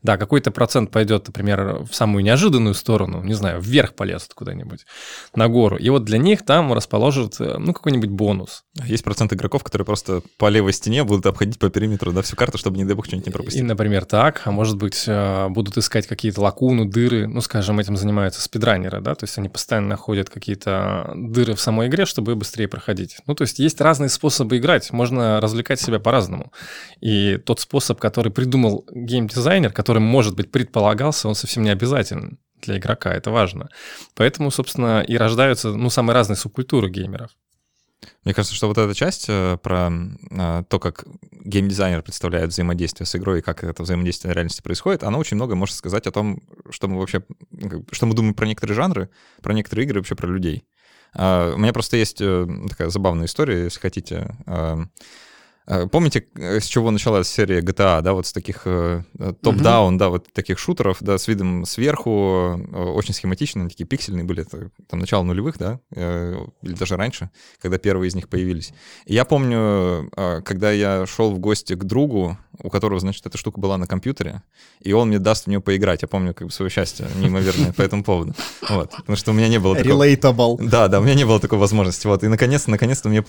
Да, 0.03 0.17
какой-то 0.17 0.51
процент 0.51 0.91
пойдет, 0.91 1.27
например, 1.27 1.85
в 1.85 1.95
самую 1.95 2.25
неожиданную 2.25 2.75
сторону, 2.75 3.23
не 3.23 3.35
знаю, 3.35 3.61
вверх 3.61 3.95
полезут 3.95 4.35
куда-нибудь, 4.35 4.87
на 5.35 5.49
гору. 5.49 5.77
И 5.77 5.89
вот 5.91 6.05
для 6.05 6.19
них 6.19 6.45
там 6.45 6.73
расположат, 6.73 7.41
э, 7.41 7.57
ну, 7.59 7.73
какой-нибудь 7.73 8.11
бонус. 8.11 8.65
Есть 8.85 9.05
процент 9.05 9.33
игроков, 9.33 9.63
которые 9.63 9.85
просто 9.85 10.23
по 10.39 10.49
левой 10.49 10.73
стене 10.73 11.05
будут 11.05 11.27
обходить 11.27 11.59
по 11.59 11.69
периметру, 11.69 12.13
да, 12.13 12.23
всю 12.23 12.37
карту, 12.37 12.57
чтобы, 12.57 12.79
не 12.79 12.85
дай 12.85 12.95
бог, 12.95 13.07
что-нибудь 13.07 13.27
не 13.27 13.33
пропустить. 13.33 13.61
И, 13.61 13.65
например, 13.65 14.05
так, 14.05 14.43
а 14.45 14.51
может 14.51 14.77
быть, 14.77 15.05
э, 15.07 15.49
будут 15.49 15.77
искать 15.77 16.07
какие-то 16.07 16.41
лакуны, 16.41 16.87
дыры, 16.87 17.27
ну, 17.27 17.41
скажем, 17.41 17.79
этим 17.79 17.97
занимаются 17.97 18.41
спидранеры, 18.41 19.01
да, 19.01 19.15
то 19.15 19.25
есть 19.25 19.37
они 19.39 19.49
постоянно 19.49 19.89
находят 19.89 20.31
какие-то 20.31 21.13
дыры 21.15 21.55
в 21.55 21.61
самой 21.61 21.89
игре, 21.89 22.07
чтобы 22.07 22.35
быстрее 22.37 22.69
проходить. 22.69 23.17
Ну, 23.27 23.35
то 23.35 23.43
есть 23.43 23.59
есть 23.59 23.81
разные 23.81 24.09
способы 24.09 24.57
играть, 24.57 24.93
можно 24.93 25.10
развлекать 25.11 25.81
себя 25.81 25.99
по-разному. 25.99 26.53
И 27.01 27.37
тот 27.39 27.61
способ, 27.61 27.99
который 27.99 28.33
придумал 28.33 28.87
геймдизайнер, 28.93 29.73
который 29.73 30.01
может 30.01 30.37
быть, 30.37 30.51
предполагался, 30.51 31.29
он 31.29 31.35
совсем 31.35 31.63
не 31.63 31.71
обязателен 31.71 32.39
для 32.63 32.79
игрока, 32.79 33.13
это 33.13 33.31
важно. 33.31 33.69
Поэтому, 34.15 34.51
собственно, 34.51 35.03
и 35.03 35.17
рождаются, 35.17 35.73
ну, 35.73 35.91
самые 35.91 36.15
разные 36.15 36.37
субкультуры 36.37 36.91
геймеров. 36.91 37.31
Мне 38.25 38.35
кажется, 38.35 38.55
что 38.55 38.69
вот 38.69 38.79
эта 38.79 38.95
часть 38.95 39.27
э, 39.29 39.59
про 39.63 39.91
э, 39.91 40.63
то, 40.69 40.79
как 40.79 41.05
геймдизайнер 41.45 42.03
представляет 42.03 42.51
взаимодействие 42.51 43.07
с 43.07 43.15
игрой 43.17 43.39
и 43.39 43.43
как 43.43 43.65
это 43.65 43.83
взаимодействие 43.83 44.33
в 44.33 44.35
реальности 44.35 44.63
происходит, 44.63 45.03
она 45.03 45.19
очень 45.19 45.37
много 45.37 45.55
может 45.55 45.75
сказать 45.77 46.07
о 46.07 46.13
том, 46.13 46.43
что 46.71 46.89
мы 46.89 46.99
вообще, 46.99 47.23
что 47.91 48.07
мы 48.07 48.15
думаем 48.15 48.35
про 48.35 48.47
некоторые 48.47 48.75
жанры, 48.75 49.11
про 49.43 49.53
некоторые 49.53 49.87
игры, 49.87 50.01
вообще 50.01 50.15
про 50.15 50.29
людей. 50.29 50.65
А, 51.15 51.55
у 51.55 51.59
меня 51.59 51.73
просто 51.73 51.97
есть 51.97 52.21
э, 52.21 52.47
такая 52.69 52.91
забавная 52.91 53.27
история, 53.27 53.65
если 53.65 53.81
хотите. 53.81 54.35
Э, 55.67 55.87
помните, 55.87 56.27
э, 56.35 56.61
с 56.61 56.65
чего 56.65 56.91
началась 56.91 57.29
серия 57.29 57.61
GTA, 57.61 58.03
да, 58.03 58.13
вот 58.13 58.27
с 58.27 58.33
таких 58.33 58.63
э, 58.65 59.03
топ-даун, 59.41 59.95
mm-hmm. 59.95 59.99
да, 59.99 60.09
вот 60.09 60.33
таких 60.33 60.59
шутеров, 60.59 60.99
да, 61.01 61.19
с 61.19 61.29
видом 61.29 61.65
сверху, 61.65 62.61
очень 62.95 63.15
схематичные, 63.15 63.69
такие 63.69 63.87
пиксельные 63.87 64.25
были, 64.25 64.43
это 64.43 64.71
там 64.89 65.01
начало 65.01 65.23
нулевых, 65.23 65.59
да, 65.59 65.81
или 65.95 66.75
даже 66.75 66.97
раньше, 66.97 67.31
когда 67.61 67.79
первые 67.79 68.09
из 68.09 68.15
них 68.15 68.29
появились. 68.29 68.73
И 69.07 69.15
я 69.15 69.25
помню, 69.25 70.11
когда 70.45 70.73
я 70.73 71.07
шел 71.07 71.31
в 71.31 71.39
гости 71.39 71.75
к 71.75 71.85
другу, 71.85 72.39
у 72.63 72.71
которого, 72.71 73.01
значит, 73.01 73.27
эта 73.27 73.39
штука 73.39 73.61
была 73.61 73.79
на 73.79 73.87
компьютере, 73.87 74.43
и 74.81 74.93
он 74.93 75.09
мне 75.09 75.19
даст 75.19 75.45
в 75.45 75.47
нее 75.47 75.61
поиграть. 75.61 76.03
Я 76.03 76.09
помню 76.09 76.35
как 76.35 76.49
бы 76.49 76.53
свое 76.53 76.71
счастье 76.71 77.07
неимоверное 77.17 77.73
по 77.73 77.83
этому 77.83 78.05
поводу. 78.05 78.35
Вот, 78.69 78.91
потому 78.91 79.17
что 79.17 79.31
у 79.31 79.35
меня 79.35 79.49
не 79.49 79.59
было 79.59 79.77
такого... 79.77 80.05
Relatable. 80.05 80.69
Да, 80.69 80.89
да, 80.89 81.01
у 81.01 81.03
меня 81.03 81.15
не 81.15 81.25
было 81.25 81.41
такой 81.41 81.59
возможности. 81.59 82.07
Вот, 82.07 82.23
и 82.25 82.29
наконец-то, 82.29 82.71
наконец-то 82.71 83.09
мне 83.09 83.25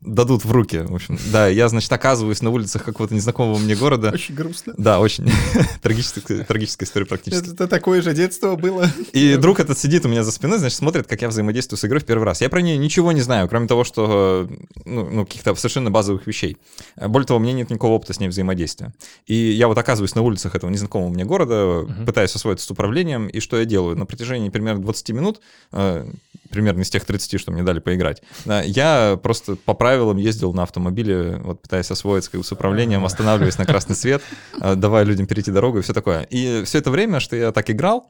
дадут 0.00 0.44
в 0.44 0.50
руки, 0.50 0.78
в 0.78 0.94
общем. 0.94 1.18
Да, 1.32 1.48
я, 1.54 1.68
значит, 1.68 1.92
оказываюсь 1.92 2.42
на 2.42 2.50
улицах 2.50 2.84
какого-то 2.84 3.14
незнакомого 3.14 3.58
мне 3.58 3.74
города. 3.74 4.10
Очень 4.12 4.34
грустно. 4.34 4.74
Да, 4.76 5.00
очень. 5.00 5.30
трагическая, 5.82 6.44
трагическая 6.44 6.86
история 6.86 7.06
практически. 7.06 7.50
Это 7.50 7.68
такое 7.68 8.02
же 8.02 8.14
детство 8.14 8.56
было. 8.56 8.88
И 9.12 9.36
друг 9.36 9.60
этот 9.60 9.78
сидит 9.78 10.04
у 10.04 10.08
меня 10.08 10.24
за 10.24 10.32
спиной, 10.32 10.58
значит, 10.58 10.78
смотрит, 10.78 11.06
как 11.06 11.22
я 11.22 11.28
взаимодействую 11.28 11.78
с 11.78 11.84
игрой 11.84 12.00
в 12.00 12.04
первый 12.04 12.24
раз. 12.24 12.40
Я 12.40 12.48
про 12.48 12.60
нее 12.60 12.76
ничего 12.76 13.12
не 13.12 13.20
знаю, 13.20 13.48
кроме 13.48 13.66
того, 13.66 13.84
что, 13.84 14.48
ну, 14.84 15.08
ну 15.10 15.24
каких-то 15.24 15.54
совершенно 15.54 15.90
базовых 15.90 16.26
вещей. 16.26 16.56
Более 16.96 17.26
того, 17.26 17.38
у 17.38 17.42
меня 17.42 17.52
нет 17.52 17.70
никакого 17.70 17.94
опыта 17.94 18.12
с 18.12 18.20
ней 18.20 18.28
взаимодействия. 18.28 18.92
И 19.26 19.34
я 19.34 19.68
вот 19.68 19.78
оказываюсь 19.78 20.14
на 20.14 20.22
улицах 20.22 20.54
этого 20.54 20.70
незнакомого 20.70 21.10
мне 21.10 21.24
города, 21.24 21.54
uh-huh. 21.54 22.06
пытаюсь 22.06 22.34
освоиться 22.34 22.66
с 22.66 22.70
управлением, 22.70 23.28
и 23.28 23.40
что 23.40 23.58
я 23.58 23.64
делаю? 23.64 23.96
На 23.96 24.06
протяжении 24.06 24.48
примерно 24.48 24.82
20 24.82 25.10
минут, 25.10 25.40
э, 25.72 26.06
примерно 26.54 26.82
из 26.82 26.90
тех 26.90 27.04
30, 27.04 27.40
что 27.40 27.52
мне 27.52 27.62
дали 27.62 27.80
поиграть, 27.80 28.22
я 28.64 29.18
просто 29.22 29.56
по 29.56 29.74
правилам 29.74 30.16
ездил 30.16 30.52
на 30.52 30.62
автомобиле, 30.62 31.40
вот 31.44 31.62
пытаясь 31.62 31.90
освоиться 31.90 32.30
с 32.42 32.52
управлением, 32.52 33.04
останавливаясь 33.04 33.58
на 33.58 33.66
красный 33.66 33.96
свет, 33.96 34.22
э, 34.60 34.74
давая 34.74 35.04
людям 35.04 35.26
перейти 35.26 35.50
дорогу 35.50 35.78
и 35.78 35.82
все 35.82 35.92
такое. 35.92 36.22
И 36.30 36.62
все 36.64 36.78
это 36.78 36.90
время, 36.90 37.20
что 37.20 37.36
я 37.36 37.52
так 37.52 37.70
играл, 37.70 38.08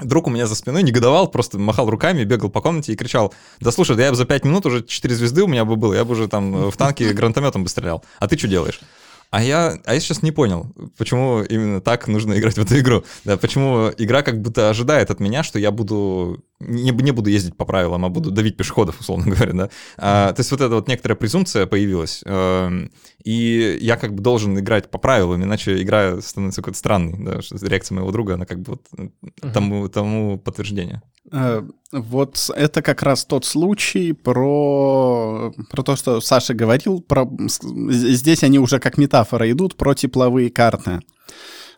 Друг 0.00 0.26
у 0.26 0.30
меня 0.30 0.48
за 0.48 0.56
спиной 0.56 0.82
негодовал, 0.82 1.28
просто 1.28 1.56
махал 1.56 1.88
руками, 1.88 2.24
бегал 2.24 2.50
по 2.50 2.60
комнате 2.60 2.92
и 2.92 2.96
кричал, 2.96 3.32
да 3.60 3.70
слушай, 3.70 3.94
да 3.94 4.02
я 4.02 4.10
бы 4.10 4.16
за 4.16 4.24
5 4.24 4.44
минут 4.44 4.66
уже 4.66 4.82
4 4.82 5.14
звезды 5.14 5.44
у 5.44 5.46
меня 5.46 5.64
бы 5.64 5.76
было, 5.76 5.94
я 5.94 6.04
бы 6.04 6.12
уже 6.12 6.26
там 6.26 6.68
в 6.70 6.76
танке 6.76 7.12
гранатометом 7.12 7.62
бы 7.62 7.68
стрелял. 7.68 8.04
А 8.18 8.26
ты 8.26 8.36
что 8.36 8.48
делаешь? 8.48 8.80
А 9.30 9.42
я, 9.42 9.78
а 9.84 9.94
я 9.94 10.00
сейчас 10.00 10.22
не 10.22 10.30
понял, 10.30 10.72
почему 10.96 11.42
именно 11.42 11.80
так 11.80 12.06
нужно 12.06 12.38
играть 12.38 12.54
в 12.54 12.62
эту 12.62 12.78
игру. 12.78 13.04
Да, 13.24 13.36
почему 13.36 13.90
игра 13.98 14.22
как 14.22 14.40
будто 14.40 14.70
ожидает 14.70 15.10
от 15.10 15.18
меня, 15.20 15.42
что 15.42 15.58
я 15.58 15.70
буду 15.70 16.44
не, 16.66 16.90
не 16.90 17.12
буду 17.12 17.30
ездить 17.30 17.56
по 17.56 17.64
правилам, 17.64 18.04
а 18.04 18.08
буду 18.08 18.30
давить 18.30 18.56
пешеходов, 18.56 19.00
условно 19.00 19.26
говоря, 19.34 19.52
да. 19.52 19.70
А, 19.96 20.32
то 20.32 20.40
есть 20.40 20.50
вот 20.50 20.60
эта 20.60 20.74
вот 20.74 20.88
некоторая 20.88 21.16
презумпция 21.16 21.66
появилась, 21.66 22.22
э, 22.24 22.88
и 23.24 23.78
я 23.80 23.96
как 23.96 24.14
бы 24.14 24.22
должен 24.22 24.58
играть 24.58 24.90
по 24.90 24.98
правилам, 24.98 25.42
иначе 25.42 25.82
игра 25.82 26.20
становится 26.20 26.62
какой-то 26.62 26.78
странной, 26.78 27.16
да, 27.18 27.40
реакция 27.62 27.96
моего 27.96 28.12
друга, 28.12 28.34
она 28.34 28.46
как 28.46 28.60
бы 28.60 28.72
вот 28.72 29.52
тому, 29.52 29.88
тому 29.88 30.38
подтверждение. 30.38 31.02
Э, 31.32 31.62
вот 31.92 32.50
это 32.54 32.82
как 32.82 33.02
раз 33.02 33.24
тот 33.24 33.44
случай 33.44 34.12
про, 34.12 35.52
про 35.70 35.82
то, 35.82 35.96
что 35.96 36.20
Саша 36.20 36.54
говорил, 36.54 37.00
про, 37.00 37.28
здесь 37.38 38.42
они 38.42 38.58
уже 38.58 38.78
как 38.78 38.98
метафора 38.98 39.50
идут 39.50 39.76
про 39.76 39.94
тепловые 39.94 40.50
карты. 40.50 41.00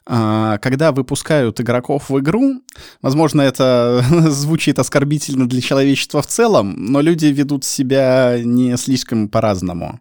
А, 0.08 0.58
когда 0.58 0.92
выпускают 0.92 1.60
игроков 1.60 2.10
в 2.10 2.18
игру, 2.20 2.62
возможно, 3.02 3.42
это 3.42 4.04
звучит 4.30 4.78
оскорбительно 4.78 5.48
для 5.48 5.60
человечества 5.60 6.22
в 6.22 6.26
целом, 6.26 6.74
но 6.78 7.00
люди 7.00 7.26
ведут 7.26 7.64
себя 7.64 8.38
не 8.42 8.76
слишком 8.76 9.28
по-разному. 9.28 10.00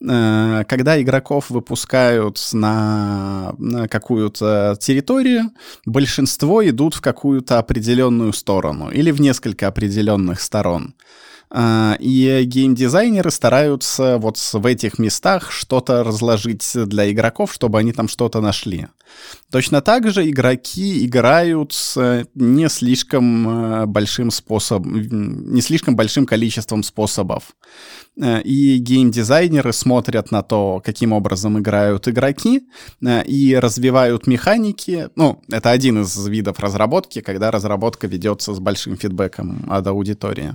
Э, 0.00 0.64
когда 0.66 1.00
игроков 1.00 1.50
выпускают 1.50 2.40
на, 2.52 3.54
на 3.58 3.86
какую-то 3.88 4.76
территорию, 4.80 5.50
большинство 5.84 6.66
идут 6.66 6.94
в 6.94 7.00
какую-то 7.00 7.58
определенную 7.58 8.32
сторону 8.32 8.90
или 8.90 9.10
в 9.10 9.20
несколько 9.20 9.68
определенных 9.68 10.40
сторон. 10.40 10.94
А, 11.56 11.96
и 12.00 12.42
геймдизайнеры 12.44 13.30
стараются 13.30 14.18
вот 14.18 14.38
в 14.38 14.66
этих 14.66 14.98
местах 14.98 15.52
что-то 15.52 16.02
разложить 16.02 16.68
для 16.74 17.08
игроков, 17.12 17.52
чтобы 17.52 17.78
они 17.78 17.92
там 17.92 18.08
что-то 18.08 18.40
нашли. 18.40 18.88
Точно 19.52 19.80
так 19.80 20.10
же 20.10 20.28
игроки 20.28 21.06
играют 21.06 21.72
с 21.72 22.26
не 22.34 22.68
слишком 22.68 23.48
э, 23.48 23.86
большим 23.86 24.32
способом, 24.32 25.54
не 25.54 25.60
слишком 25.60 25.94
большим 25.94 26.26
количеством 26.26 26.82
способов. 26.82 27.54
Э, 28.20 28.40
и 28.42 28.78
геймдизайнеры 28.78 29.72
смотрят 29.72 30.30
на 30.30 30.42
то, 30.42 30.80
каким 30.84 31.12
образом 31.12 31.58
играют 31.58 32.06
игроки, 32.06 32.62
э, 33.04 33.24
и 33.24 33.56
развивают 33.56 34.26
механики. 34.26 35.08
Ну, 35.16 35.42
это 35.50 35.70
один 35.70 36.02
из 36.02 36.26
видов 36.28 36.60
разработки, 36.60 37.20
когда 37.20 37.50
разработка 37.50 38.06
ведется 38.06 38.54
с 38.54 38.60
большим 38.60 38.96
фидбэком 38.96 39.66
от 39.68 39.86
аудитории. 39.86 40.54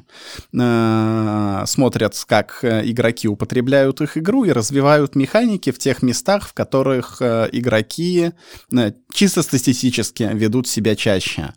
Э, 0.54 1.64
смотрят, 1.66 2.16
как 2.28 2.60
игроки 2.64 3.28
употребляют 3.28 4.02
их 4.02 4.18
игру 4.18 4.46
и 4.46 4.52
развивают 4.52 5.16
механики 5.16 5.72
в 5.72 5.80
тех 5.80 6.02
местах, 6.02 6.48
в 6.48 6.54
которых 6.54 7.22
игроки 7.22 8.32
чисто 9.14 9.42
статистически 9.42 10.30
ведут 10.34 10.68
себя 10.68 10.96
чаще. 10.96 11.54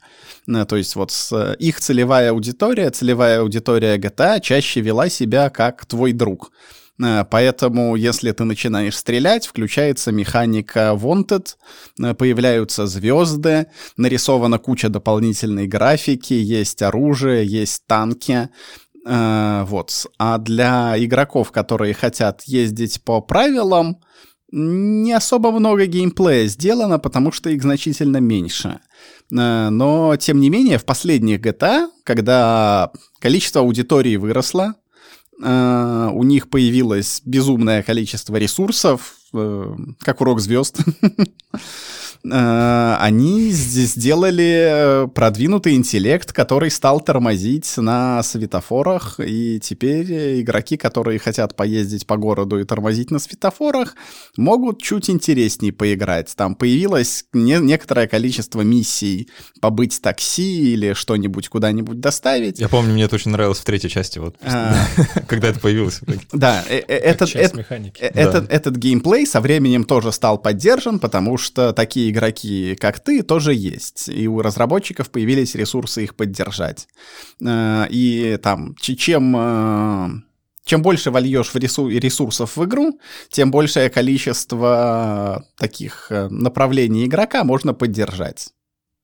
То 0.47 0.77
есть 0.77 0.97
вот 0.97 1.13
их 1.59 1.81
целевая 1.81 2.31
аудитория, 2.31 2.91
целевая 2.91 3.41
аудитория 3.41 3.97
GTA 3.97 4.41
чаще 4.41 4.81
вела 4.81 5.09
себя 5.09 5.51
как 5.51 5.87
твой 5.87 6.13
друг. 6.13 6.51
Э, 7.03 7.25
поэтому, 7.29 7.97
если 7.97 8.33
ты 8.33 8.45
начинаешь 8.45 8.97
стрелять, 8.97 9.47
включается 9.47 10.13
механика 10.13 10.97
Wanted, 10.97 11.57
э, 12.01 12.15
появляются 12.15 12.87
звезды, 12.87 13.67
нарисована 13.97 14.59
куча 14.59 14.89
дополнительной 14.89 15.67
графики, 15.67 16.35
есть 16.35 16.83
оружие, 16.83 17.47
есть 17.47 17.87
танки. 17.87 18.49
Э, 19.07 19.65
вот. 19.67 20.07
А 20.19 20.39
для 20.39 20.95
игроков, 20.97 21.51
которые 21.51 21.95
хотят 21.95 22.43
ездить 22.43 23.03
по 23.03 23.21
правилам, 23.21 24.01
не 24.53 25.13
особо 25.13 25.51
много 25.51 25.87
геймплея 25.87 26.47
сделано, 26.47 26.99
потому 26.99 27.33
что 27.33 27.51
их 27.51 27.63
значительно 27.63 28.19
меньше. 28.19 28.81
Но, 29.31 30.15
тем 30.21 30.41
не 30.41 30.51
менее, 30.51 30.79
в 30.79 30.85
последних 30.85 31.41
GTA, 31.41 31.89
когда 32.05 32.93
количество 33.19 33.63
аудитории 33.63 34.17
выросло, 34.17 34.75
Uh, 35.43 36.11
у 36.13 36.23
них 36.23 36.51
появилось 36.51 37.21
безумное 37.25 37.83
количество 37.83 38.37
ресурсов, 38.37 39.17
uh, 39.35 39.77
как 39.99 40.21
урок 40.21 40.41
звезд. 40.41 40.79
Э, 42.25 42.97
они 43.01 43.51
сделали 43.51 45.09
продвинутый 45.15 45.75
интеллект, 45.75 46.33
который 46.33 46.71
стал 46.71 47.01
тормозить 47.01 47.77
на 47.77 48.23
светофорах, 48.23 49.19
и 49.19 49.59
теперь 49.61 50.41
игроки, 50.41 50.77
которые 50.77 51.19
хотят 51.19 51.57
поездить 51.57 52.07
по 52.07 52.17
городу 52.17 52.61
и 52.61 52.65
тормозить 52.65 53.11
на 53.11 53.19
светофорах, 53.19 53.97
могут 54.37 54.81
чуть 54.81 55.11
интереснее 55.11 55.73
поиграть. 55.73 56.33
Там 56.37 56.55
появилось 56.55 57.25
не 57.33 57.59
некоторое 57.59 58.07
количество 58.07 58.61
миссий 58.61 59.29
побыть 59.61 60.01
такси 60.01 60.73
или 60.73 60.93
что-нибудь 60.93 61.49
куда-нибудь 61.49 61.99
доставить. 61.99 62.61
Я 62.61 62.69
помню, 62.69 62.93
мне 62.93 63.05
это 63.05 63.17
очень 63.17 63.33
нравилось 63.33 63.59
в 63.59 63.65
третьей 63.65 63.91
части, 63.91 64.19
вот, 64.21 64.37
а. 64.43 64.75
когда 65.27 65.49
это 65.49 65.59
появилось. 65.59 66.01
Да, 66.33 66.63
э, 66.69 66.83
э, 66.87 66.95
этот 68.49 68.77
геймплей 68.77 69.27
со 69.27 69.41
временем 69.41 69.85
тоже 69.85 70.13
стал 70.13 70.39
поддержан, 70.39 71.01
потому 71.01 71.37
что 71.37 71.73
такие 71.73 72.12
игроки, 72.13 72.77
как 72.77 73.01
ты, 73.01 73.25
тоже 73.25 73.55
есть. 73.55 74.09
И 74.09 74.29
у 74.29 74.41
разработчиков 74.41 75.11
появились 75.11 75.57
ресурсы 75.57 76.05
их 76.05 76.15
поддержать. 76.15 76.87
Э, 77.45 77.87
и 77.91 78.39
там, 78.41 78.77
чем 78.77 79.35
э, 79.37 80.11
чем 80.65 80.83
больше 80.83 81.11
вольешь 81.11 81.53
в 81.53 81.57
ресурсов 81.57 82.57
в 82.57 82.65
игру, 82.65 83.01
тем 83.31 83.51
большее 83.51 83.91
количество 83.91 85.45
таких 85.57 86.07
э, 86.11 86.29
направлений 86.29 87.07
игрока 87.07 87.43
можно 87.43 87.75
поддержать. 87.75 88.51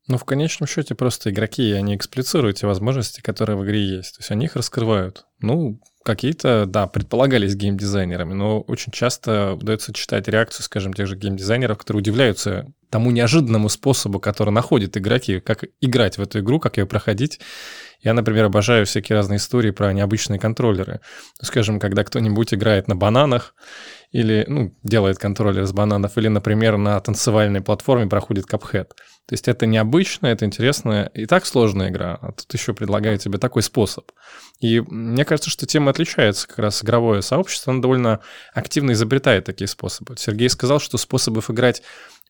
Ну, 0.07 0.16
в 0.16 0.25
конечном 0.25 0.66
счете, 0.66 0.94
просто 0.94 1.31
игроки, 1.31 1.73
они 1.73 1.94
эксплицируют 1.94 2.59
те 2.59 2.66
возможности, 2.66 3.21
которые 3.21 3.57
в 3.57 3.64
игре 3.64 3.97
есть. 3.97 4.16
То 4.16 4.21
есть 4.21 4.31
они 4.31 4.47
их 4.47 4.57
раскрывают. 4.57 5.27
Ну, 5.40 5.81
какие-то, 6.09 6.64
да, 6.66 6.87
предполагались 6.87 7.55
геймдизайнерами, 7.55 8.33
но 8.33 8.62
очень 8.62 8.90
часто 8.90 9.53
удается 9.53 9.92
читать 9.92 10.27
реакцию, 10.27 10.64
скажем, 10.64 10.94
тех 10.94 11.07
же 11.07 11.16
геймдизайнеров, 11.16 11.77
которые 11.77 12.01
удивляются 12.01 12.66
тому 12.88 13.11
неожиданному 13.11 13.68
способу, 13.68 14.18
который 14.18 14.49
находят 14.49 14.97
игроки, 14.97 15.38
как 15.40 15.64
играть 15.83 16.16
в 16.16 16.23
эту 16.23 16.40
игру, 16.40 16.61
как 16.61 16.79
ее 16.79 16.87
проходить. 16.87 17.40
Я, 18.01 18.14
например, 18.14 18.47
обожаю 18.47 18.87
всякие 18.87 19.16
разные 19.16 19.37
истории 19.37 19.71
про 19.71 19.92
необычные 19.92 20.40
контроллеры. 20.40 21.01
Скажем, 21.42 21.79
когда 21.79 22.05
кто-нибудь 22.05 22.55
играет 22.55 22.88
на 22.88 22.97
бананах, 22.97 23.55
или, 24.11 24.44
ну, 24.49 24.75
делает 24.83 25.18
контроллер 25.18 25.62
из 25.62 25.73
бананов, 25.73 26.16
или, 26.16 26.29
например, 26.29 26.77
на 26.77 26.99
танцевальной 27.01 27.61
платформе 27.61 28.07
проходит 28.07 28.47
капхед. 28.47 28.94
То 29.29 29.35
есть 29.35 29.47
это 29.47 29.66
необычно, 29.66 30.29
это 30.29 30.47
интересно, 30.47 31.11
и 31.12 31.27
так 31.27 31.44
сложная 31.44 31.90
игра, 31.90 32.18
а 32.23 32.33
тут 32.33 32.53
еще 32.55 32.73
предлагают 32.73 33.21
тебе 33.21 33.37
такой 33.37 33.62
способ. 33.62 34.11
И 34.61 34.81
мне 34.81 35.27
кажется, 35.27 35.51
что 35.51 35.66
тема 35.66 35.90
отличается 35.90 36.49
как 36.49 36.59
раз 36.59 36.83
игровое 36.83 37.21
сообщество, 37.21 37.73
оно 37.73 37.83
довольно 37.83 38.21
активно 38.55 38.92
изобретает 38.92 39.44
такие 39.44 39.68
способы. 39.68 40.16
Сергей 40.16 40.49
сказал, 40.49 40.81
что 40.81 40.97
способов 40.97 41.51
играть 41.51 41.83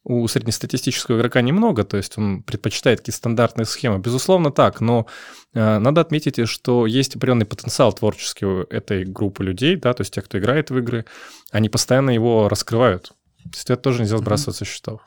у 0.09 0.27
среднестатистического 0.27 1.19
игрока 1.19 1.43
немного, 1.43 1.85
то 1.85 1.99
есть 1.99 2.17
он 2.17 2.43
предпочитает 2.43 3.01
какие-то 3.01 3.19
стандартные 3.19 3.67
схемы. 3.67 3.99
Безусловно, 3.99 4.51
так, 4.51 4.81
но 4.81 5.07
э, 5.53 5.79
надо 5.79 6.01
отметить, 6.01 6.49
что 6.49 6.87
есть 6.87 7.15
определенный 7.15 7.45
потенциал 7.47 7.93
творческий 7.93 8.47
у 8.47 8.63
этой 8.63 9.05
группы 9.05 9.45
людей, 9.45 9.77
да, 9.77 9.93
то 9.93 10.01
есть 10.01 10.15
те, 10.15 10.23
кто 10.23 10.39
играет 10.39 10.71
в 10.71 10.79
игры, 10.79 11.05
они 11.51 11.69
постоянно 11.69 12.11
его 12.11 12.49
раскрывают. 12.49 13.13
То 13.45 13.51
есть 13.55 13.71
это 13.71 13.83
тоже 13.83 14.01
нельзя 14.01 14.17
сбрасывать 14.17 14.57
со 14.57 14.65
счетов. 14.65 15.03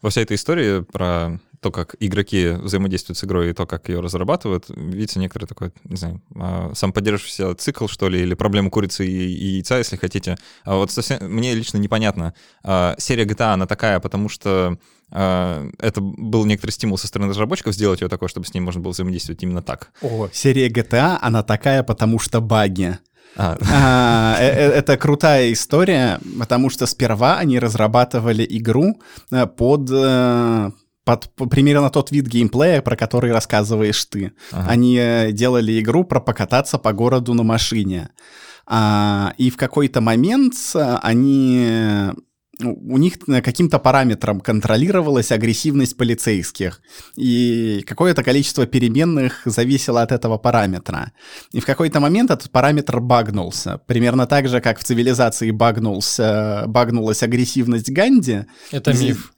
Во 0.00 0.10
всей 0.10 0.24
этой 0.24 0.36
истории 0.36 0.80
про 0.80 1.38
то, 1.60 1.70
как 1.70 1.96
игроки 2.00 2.50
взаимодействуют 2.50 3.18
с 3.18 3.24
игрой 3.24 3.50
и 3.50 3.52
то, 3.52 3.66
как 3.66 3.88
ее 3.88 4.00
разрабатывают, 4.00 4.66
видите 4.68 5.18
некоторый 5.18 5.46
такой, 5.46 5.72
не 5.84 5.96
знаю, 5.96 6.22
а, 6.36 6.72
сам 6.74 6.92
поддерживающийся 6.92 7.54
цикл, 7.54 7.86
что 7.86 8.08
ли, 8.08 8.20
или 8.20 8.34
проблему 8.34 8.70
курицы 8.70 9.06
и, 9.06 9.10
и 9.10 9.46
яйца, 9.56 9.78
если 9.78 9.96
хотите. 9.96 10.36
А 10.64 10.76
вот 10.76 10.90
совсем, 10.90 11.18
мне 11.22 11.54
лично 11.54 11.78
непонятно. 11.78 12.34
А, 12.62 12.94
серия 12.98 13.24
GTA, 13.24 13.54
она 13.54 13.66
такая, 13.66 14.00
потому 14.00 14.28
что 14.28 14.78
это 15.10 16.00
был 16.02 16.44
некоторый 16.44 16.72
стимул 16.72 16.98
со 16.98 17.06
стороны 17.06 17.30
разработчиков 17.30 17.72
сделать 17.72 18.02
ее 18.02 18.08
такой, 18.08 18.28
чтобы 18.28 18.46
с 18.46 18.52
ней 18.52 18.60
можно 18.60 18.82
было 18.82 18.92
взаимодействовать 18.92 19.42
именно 19.42 19.62
так. 19.62 19.90
О, 20.02 20.28
серия 20.34 20.68
GTA, 20.68 21.16
она 21.22 21.42
такая, 21.42 21.82
потому 21.82 22.18
что 22.18 22.42
баги. 22.42 22.98
А. 23.36 23.56
А, 23.70 24.36
э, 24.40 24.48
э, 24.48 24.70
это 24.72 24.96
крутая 24.96 25.52
история, 25.52 26.18
потому 26.38 26.70
что 26.70 26.86
сперва 26.86 27.38
они 27.38 27.58
разрабатывали 27.58 28.46
игру 28.48 29.00
э, 29.30 29.46
под 29.46 29.90
под 31.08 31.30
примерно 31.50 31.88
тот 31.88 32.10
вид 32.10 32.26
геймплея, 32.26 32.82
про 32.82 32.94
который 32.94 33.32
рассказываешь 33.32 34.04
ты. 34.04 34.32
Ага. 34.52 34.70
Они 34.70 35.00
делали 35.32 35.80
игру 35.80 36.04
про 36.04 36.20
покататься 36.20 36.76
по 36.76 36.92
городу 36.92 37.32
на 37.32 37.44
машине. 37.44 38.10
А, 38.66 39.32
и 39.38 39.48
в 39.48 39.56
какой-то 39.56 40.02
момент 40.02 40.54
они 41.02 42.12
ну, 42.58 42.76
у 42.88 42.98
них 42.98 43.14
каким-то 43.42 43.78
параметром 43.78 44.40
контролировалась 44.40 45.32
агрессивность 45.32 45.96
полицейских, 45.96 46.82
и 47.16 47.82
какое-то 47.86 48.22
количество 48.22 48.66
переменных 48.66 49.40
зависело 49.46 50.02
от 50.02 50.12
этого 50.12 50.36
параметра. 50.36 51.12
И 51.52 51.60
в 51.60 51.64
какой-то 51.64 52.00
момент 52.00 52.30
этот 52.30 52.50
параметр 52.50 53.00
багнулся. 53.00 53.80
Примерно 53.86 54.26
так 54.26 54.48
же, 54.48 54.60
как 54.60 54.78
в 54.78 54.84
цивилизации 54.84 55.52
багнулся, 55.52 56.64
багнулась 56.66 57.22
агрессивность 57.22 57.90
Ганди. 57.90 58.44
Это 58.72 58.92
миф. 58.92 59.32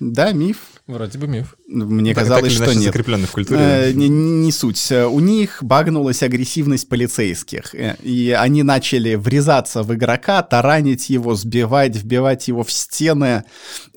Да, 0.00 0.32
миф. 0.32 0.58
Вроде 0.86 1.18
бы 1.18 1.26
миф. 1.26 1.56
Мне 1.66 2.14
так, 2.14 2.24
казалось, 2.24 2.56
так 2.56 2.68
что 2.68 2.74
нет. 2.74 2.84
закрепленный 2.84 3.26
в 3.26 3.32
культуре. 3.32 3.60
Э, 3.60 3.92
не, 3.92 4.08
не 4.08 4.52
суть. 4.52 4.92
У 4.92 5.18
них 5.20 5.58
багнулась 5.62 6.22
агрессивность 6.22 6.88
полицейских. 6.88 7.74
Э, 7.74 7.96
и 8.02 8.36
они 8.38 8.62
начали 8.62 9.14
врезаться 9.14 9.82
в 9.82 9.94
игрока, 9.94 10.42
таранить 10.42 11.08
его, 11.08 11.34
сбивать, 11.34 11.96
вбивать 11.96 12.48
его 12.48 12.64
в 12.64 12.70
стены. 12.70 13.44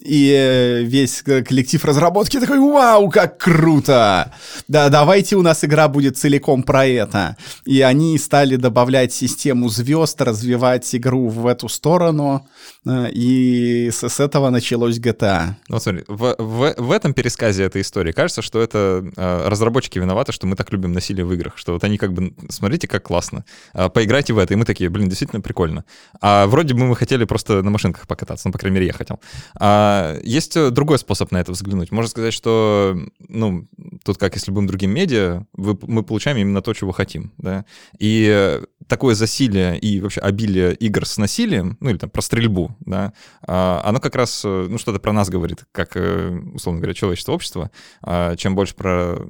И 0.08 0.32
э, 0.32 0.84
весь 0.84 1.22
коллектив 1.22 1.84
разработки 1.84 2.40
такой, 2.40 2.60
вау, 2.60 3.10
как 3.10 3.38
круто! 3.38 4.32
Да, 4.70 4.88
давайте 4.88 5.36
у 5.36 5.42
нас 5.42 5.66
игра 5.66 5.90
будет 5.90 6.18
целиком 6.18 6.64
про 6.64 6.86
это. 6.86 7.36
И 7.66 7.82
они 7.82 8.18
стали 8.18 8.56
добавлять 8.56 9.12
систему 9.12 9.68
звезд, 9.68 10.22
развивать 10.22 10.96
игру 10.96 11.28
в 11.28 11.46
эту 11.46 11.68
сторону. 11.68 12.48
Э, 12.86 13.10
и 13.12 13.92
с, 13.92 14.20
этого 14.22 14.50
началось 14.50 14.98
GTA. 14.98 15.56
Вот 15.68 15.84
смотри, 15.84 16.06
в, 16.08 16.36
в, 16.38 16.76
в 16.78 16.92
этом 16.92 17.14
пересказе 17.14 17.64
этой 17.64 17.82
истории 17.82 18.14
кажется, 18.14 18.42
что 18.42 18.62
это 18.62 19.04
э, 19.14 19.48
разработчики 19.50 20.00
виноваты, 20.00 20.32
что 20.32 20.48
мы 20.48 20.56
так 20.56 20.72
любим 20.72 20.94
насилие 20.94 21.26
в 21.26 21.34
играх, 21.34 21.58
что 21.58 21.74
вот 21.74 21.84
они 21.84 21.98
как 21.98 22.14
бы, 22.14 22.34
смотрите, 22.50 22.88
как 22.88 23.04
классно, 23.04 23.44
э, 23.74 23.90
поиграйте 23.90 24.32
в 24.32 24.38
это, 24.38 24.54
и 24.54 24.58
мы 24.58 24.64
такие, 24.64 24.90
блин, 24.90 25.10
действительно 25.10 25.42
прикольно. 25.42 25.84
А 26.22 26.48
вроде 26.48 26.74
бы 26.74 26.86
мы 26.86 26.96
хотели 26.96 27.26
просто 27.26 27.62
на 27.62 27.72
машинках 27.72 28.08
покататься, 28.08 28.48
ну, 28.48 28.54
по 28.54 28.58
крайней 28.58 28.76
мере, 28.76 28.88
я 28.88 28.94
хотел. 28.94 29.20
А 29.60 29.97
есть 30.24 30.56
э, 30.58 30.70
другой 30.70 31.00
способ 31.00 31.32
на 31.32 31.40
это 31.40 31.52
взглянуть. 31.52 31.92
Можно 31.92 32.10
сказать, 32.10 32.34
что, 32.34 32.98
ну, 33.28 33.68
тут 34.04 34.18
как 34.18 34.36
и 34.36 34.40
с 34.40 34.48
любым 34.48 34.68
другим 34.68 34.92
медиа, 34.92 35.46
вы, 35.54 35.78
мы 35.84 36.04
получаем 36.04 36.38
именно 36.38 36.62
то, 36.62 36.74
чего 36.74 36.92
хотим, 36.92 37.34
да, 37.38 37.66
и 38.00 38.62
такое 38.88 39.16
засилие 39.16 39.78
и 39.78 40.00
вообще 40.00 40.22
обилие 40.22 40.74
игр 40.76 41.06
с 41.06 41.18
насилием, 41.18 41.78
ну, 41.80 41.90
или 41.90 41.98
там 41.98 42.10
про 42.10 42.22
стрельбу, 42.22 42.76
да, 42.80 43.14
а, 43.46 43.82
оно 43.84 44.00
как 44.00 44.16
раз, 44.16 44.42
э, 44.46 44.68
ну, 44.70 44.78
что-то 44.78 45.00
про 45.00 45.14
нас 45.14 45.30
говорит, 45.30 45.66
как, 45.72 45.92
э, 45.96 46.40
условно 46.54 46.80
говоря, 46.80 46.94
человечество, 46.94 47.34
общество, 47.34 47.72
а, 48.02 48.36
чем 48.36 48.56
больше 48.56 48.76
про 48.76 49.28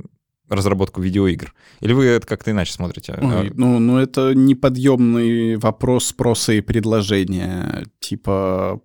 разработку 0.50 1.02
видеоигр? 1.02 1.54
Или 1.82 1.94
вы 1.94 2.06
это 2.06 2.26
как-то 2.26 2.52
иначе 2.52 2.74
смотрите? 2.74 3.18
Ой, 3.22 3.52
ну, 3.54 3.80
ну, 3.80 3.98
это 3.98 4.34
неподъемный 4.34 5.58
вопрос 5.58 6.08
спроса 6.08 6.54
и 6.54 6.62
предложения. 6.62 7.86
Типа, 8.00 8.80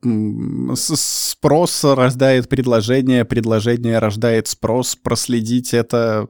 спрос 0.75 1.85
рождает 1.85 2.49
предложение, 2.49 3.25
предложение 3.25 3.99
рождает 3.99 4.49
спрос. 4.49 4.97
Проследить 4.97 5.75
это 5.75 6.29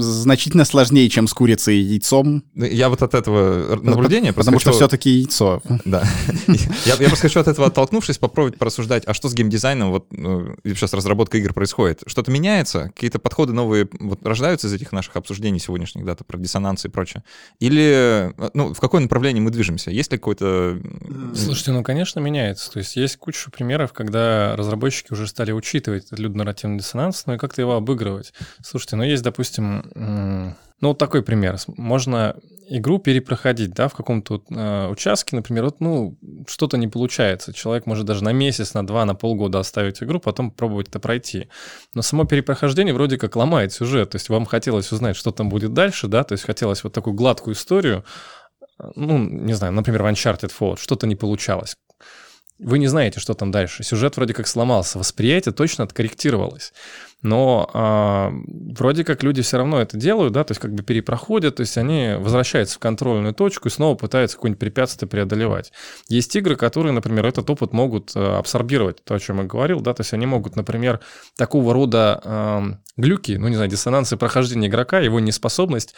значительно 0.00 0.64
сложнее, 0.64 1.08
чем 1.08 1.28
с 1.28 1.34
курицей 1.34 1.76
и 1.76 1.80
яйцом. 1.80 2.44
Я 2.54 2.88
вот 2.88 3.02
от 3.02 3.14
этого 3.14 3.76
наблюдения... 3.76 4.32
Потому 4.32 4.58
что 4.58 4.72
все-таки 4.72 5.10
яйцо. 5.10 5.60
Да. 5.84 6.08
Я 6.84 6.96
просто 6.96 7.22
хочу 7.22 7.40
от 7.40 7.48
этого 7.48 7.68
оттолкнувшись, 7.68 8.18
попробовать 8.18 8.58
порассуждать, 8.58 9.04
а 9.06 9.14
что 9.14 9.28
с 9.28 9.34
геймдизайном 9.34 9.90
вот 9.90 10.06
ну, 10.10 10.56
сейчас 10.64 10.92
разработка 10.92 11.38
игр 11.38 11.52
происходит? 11.52 12.02
Что-то 12.06 12.30
меняется? 12.30 12.90
Какие-то 12.94 13.18
подходы 13.18 13.52
новые 13.52 13.88
вот 13.98 14.24
рождаются 14.24 14.66
из 14.68 14.72
этих 14.72 14.92
наших 14.92 15.16
обсуждений 15.16 15.58
сегодняшних, 15.58 16.04
да, 16.04 16.14
про 16.14 16.38
диссонанс 16.38 16.84
и 16.84 16.88
прочее? 16.88 17.24
Или, 17.60 18.32
ну, 18.54 18.74
в 18.74 18.80
какое 18.80 19.00
направление 19.00 19.42
мы 19.42 19.50
движемся? 19.50 19.90
Есть 19.90 20.12
ли 20.12 20.18
какой-то... 20.18 20.78
Слушайте, 21.34 21.72
ну, 21.72 21.82
конечно, 21.82 22.20
меняется. 22.20 22.70
То 22.72 22.78
есть 22.78 22.96
есть 22.96 23.16
куча 23.16 23.50
примеров, 23.50 23.92
когда 23.92 24.56
разработчики 24.56 25.12
уже 25.12 25.26
стали 25.26 25.52
учитывать 25.52 26.06
этот 26.06 26.18
людонарративный 26.18 26.78
диссонанс, 26.78 27.24
ну 27.26 27.34
и 27.34 27.38
как-то 27.38 27.60
его 27.62 27.74
обыгрывать. 27.74 28.32
Слушайте, 28.62 28.96
ну 28.96 29.04
есть, 29.04 29.22
допустим, 29.22 29.87
ну, 29.94 30.88
вот 30.88 30.98
такой 30.98 31.22
пример. 31.22 31.56
Можно 31.76 32.36
игру 32.68 32.98
перепроходить, 32.98 33.72
да, 33.72 33.88
в 33.88 33.94
каком-то 33.94 34.42
э, 34.50 34.88
участке, 34.88 35.34
например, 35.34 35.64
вот, 35.64 35.80
ну, 35.80 36.16
что-то 36.46 36.76
не 36.76 36.86
получается. 36.86 37.52
Человек 37.52 37.86
может 37.86 38.06
даже 38.06 38.22
на 38.22 38.32
месяц, 38.32 38.74
на 38.74 38.86
два, 38.86 39.04
на 39.04 39.14
полгода 39.14 39.58
оставить 39.58 40.02
игру, 40.02 40.20
потом 40.20 40.50
пробовать 40.50 40.88
это 40.88 41.00
пройти. 41.00 41.48
Но 41.94 42.02
само 42.02 42.24
перепрохождение 42.24 42.94
вроде 42.94 43.18
как 43.18 43.36
ломает 43.36 43.72
сюжет. 43.72 44.10
То 44.10 44.16
есть 44.16 44.28
вам 44.28 44.44
хотелось 44.44 44.92
узнать, 44.92 45.16
что 45.16 45.32
там 45.32 45.48
будет 45.48 45.72
дальше, 45.72 46.06
да, 46.08 46.24
то 46.24 46.32
есть 46.32 46.44
хотелось 46.44 46.84
вот 46.84 46.92
такую 46.92 47.14
гладкую 47.14 47.54
историю, 47.54 48.04
ну, 48.94 49.18
не 49.18 49.54
знаю, 49.54 49.72
например, 49.72 50.02
в 50.02 50.06
Uncharted 50.06 50.52
Fallout, 50.56 50.78
что-то 50.78 51.06
не 51.06 51.16
получалось. 51.16 51.76
Вы 52.58 52.78
не 52.78 52.88
знаете, 52.88 53.20
что 53.20 53.34
там 53.34 53.50
дальше. 53.50 53.84
Сюжет 53.84 54.16
вроде 54.16 54.34
как 54.34 54.46
сломался, 54.46 54.98
восприятие 54.98 55.52
точно 55.52 55.84
откорректировалось 55.84 56.72
но 57.22 57.68
а, 57.74 58.32
вроде 58.76 59.04
как 59.04 59.24
люди 59.24 59.42
все 59.42 59.56
равно 59.56 59.80
это 59.80 59.96
делают, 59.96 60.32
да, 60.32 60.44
то 60.44 60.52
есть 60.52 60.60
как 60.60 60.72
бы 60.72 60.84
перепроходят, 60.84 61.56
то 61.56 61.62
есть 61.62 61.76
они 61.76 62.14
возвращаются 62.16 62.76
в 62.76 62.78
контрольную 62.78 63.34
точку 63.34 63.68
и 63.68 63.70
снова 63.70 63.96
пытаются 63.96 64.36
какое-нибудь 64.36 64.60
препятствие 64.60 65.08
преодолевать. 65.08 65.72
Есть 66.08 66.34
игры, 66.36 66.54
которые, 66.54 66.92
например, 66.92 67.26
этот 67.26 67.50
опыт 67.50 67.72
могут 67.72 68.14
э, 68.14 68.20
абсорбировать, 68.20 69.02
то, 69.02 69.14
о 69.14 69.18
чем 69.18 69.38
я 69.38 69.44
говорил, 69.44 69.80
да, 69.80 69.94
то 69.94 70.02
есть 70.02 70.12
они 70.12 70.26
могут, 70.26 70.54
например, 70.54 71.00
такого 71.36 71.74
рода 71.74 72.20
э, 72.24 72.60
глюки, 72.96 73.32
ну, 73.32 73.48
не 73.48 73.56
знаю, 73.56 73.70
диссонансы 73.70 74.16
прохождения 74.16 74.68
игрока, 74.68 75.00
его 75.00 75.18
неспособность 75.18 75.94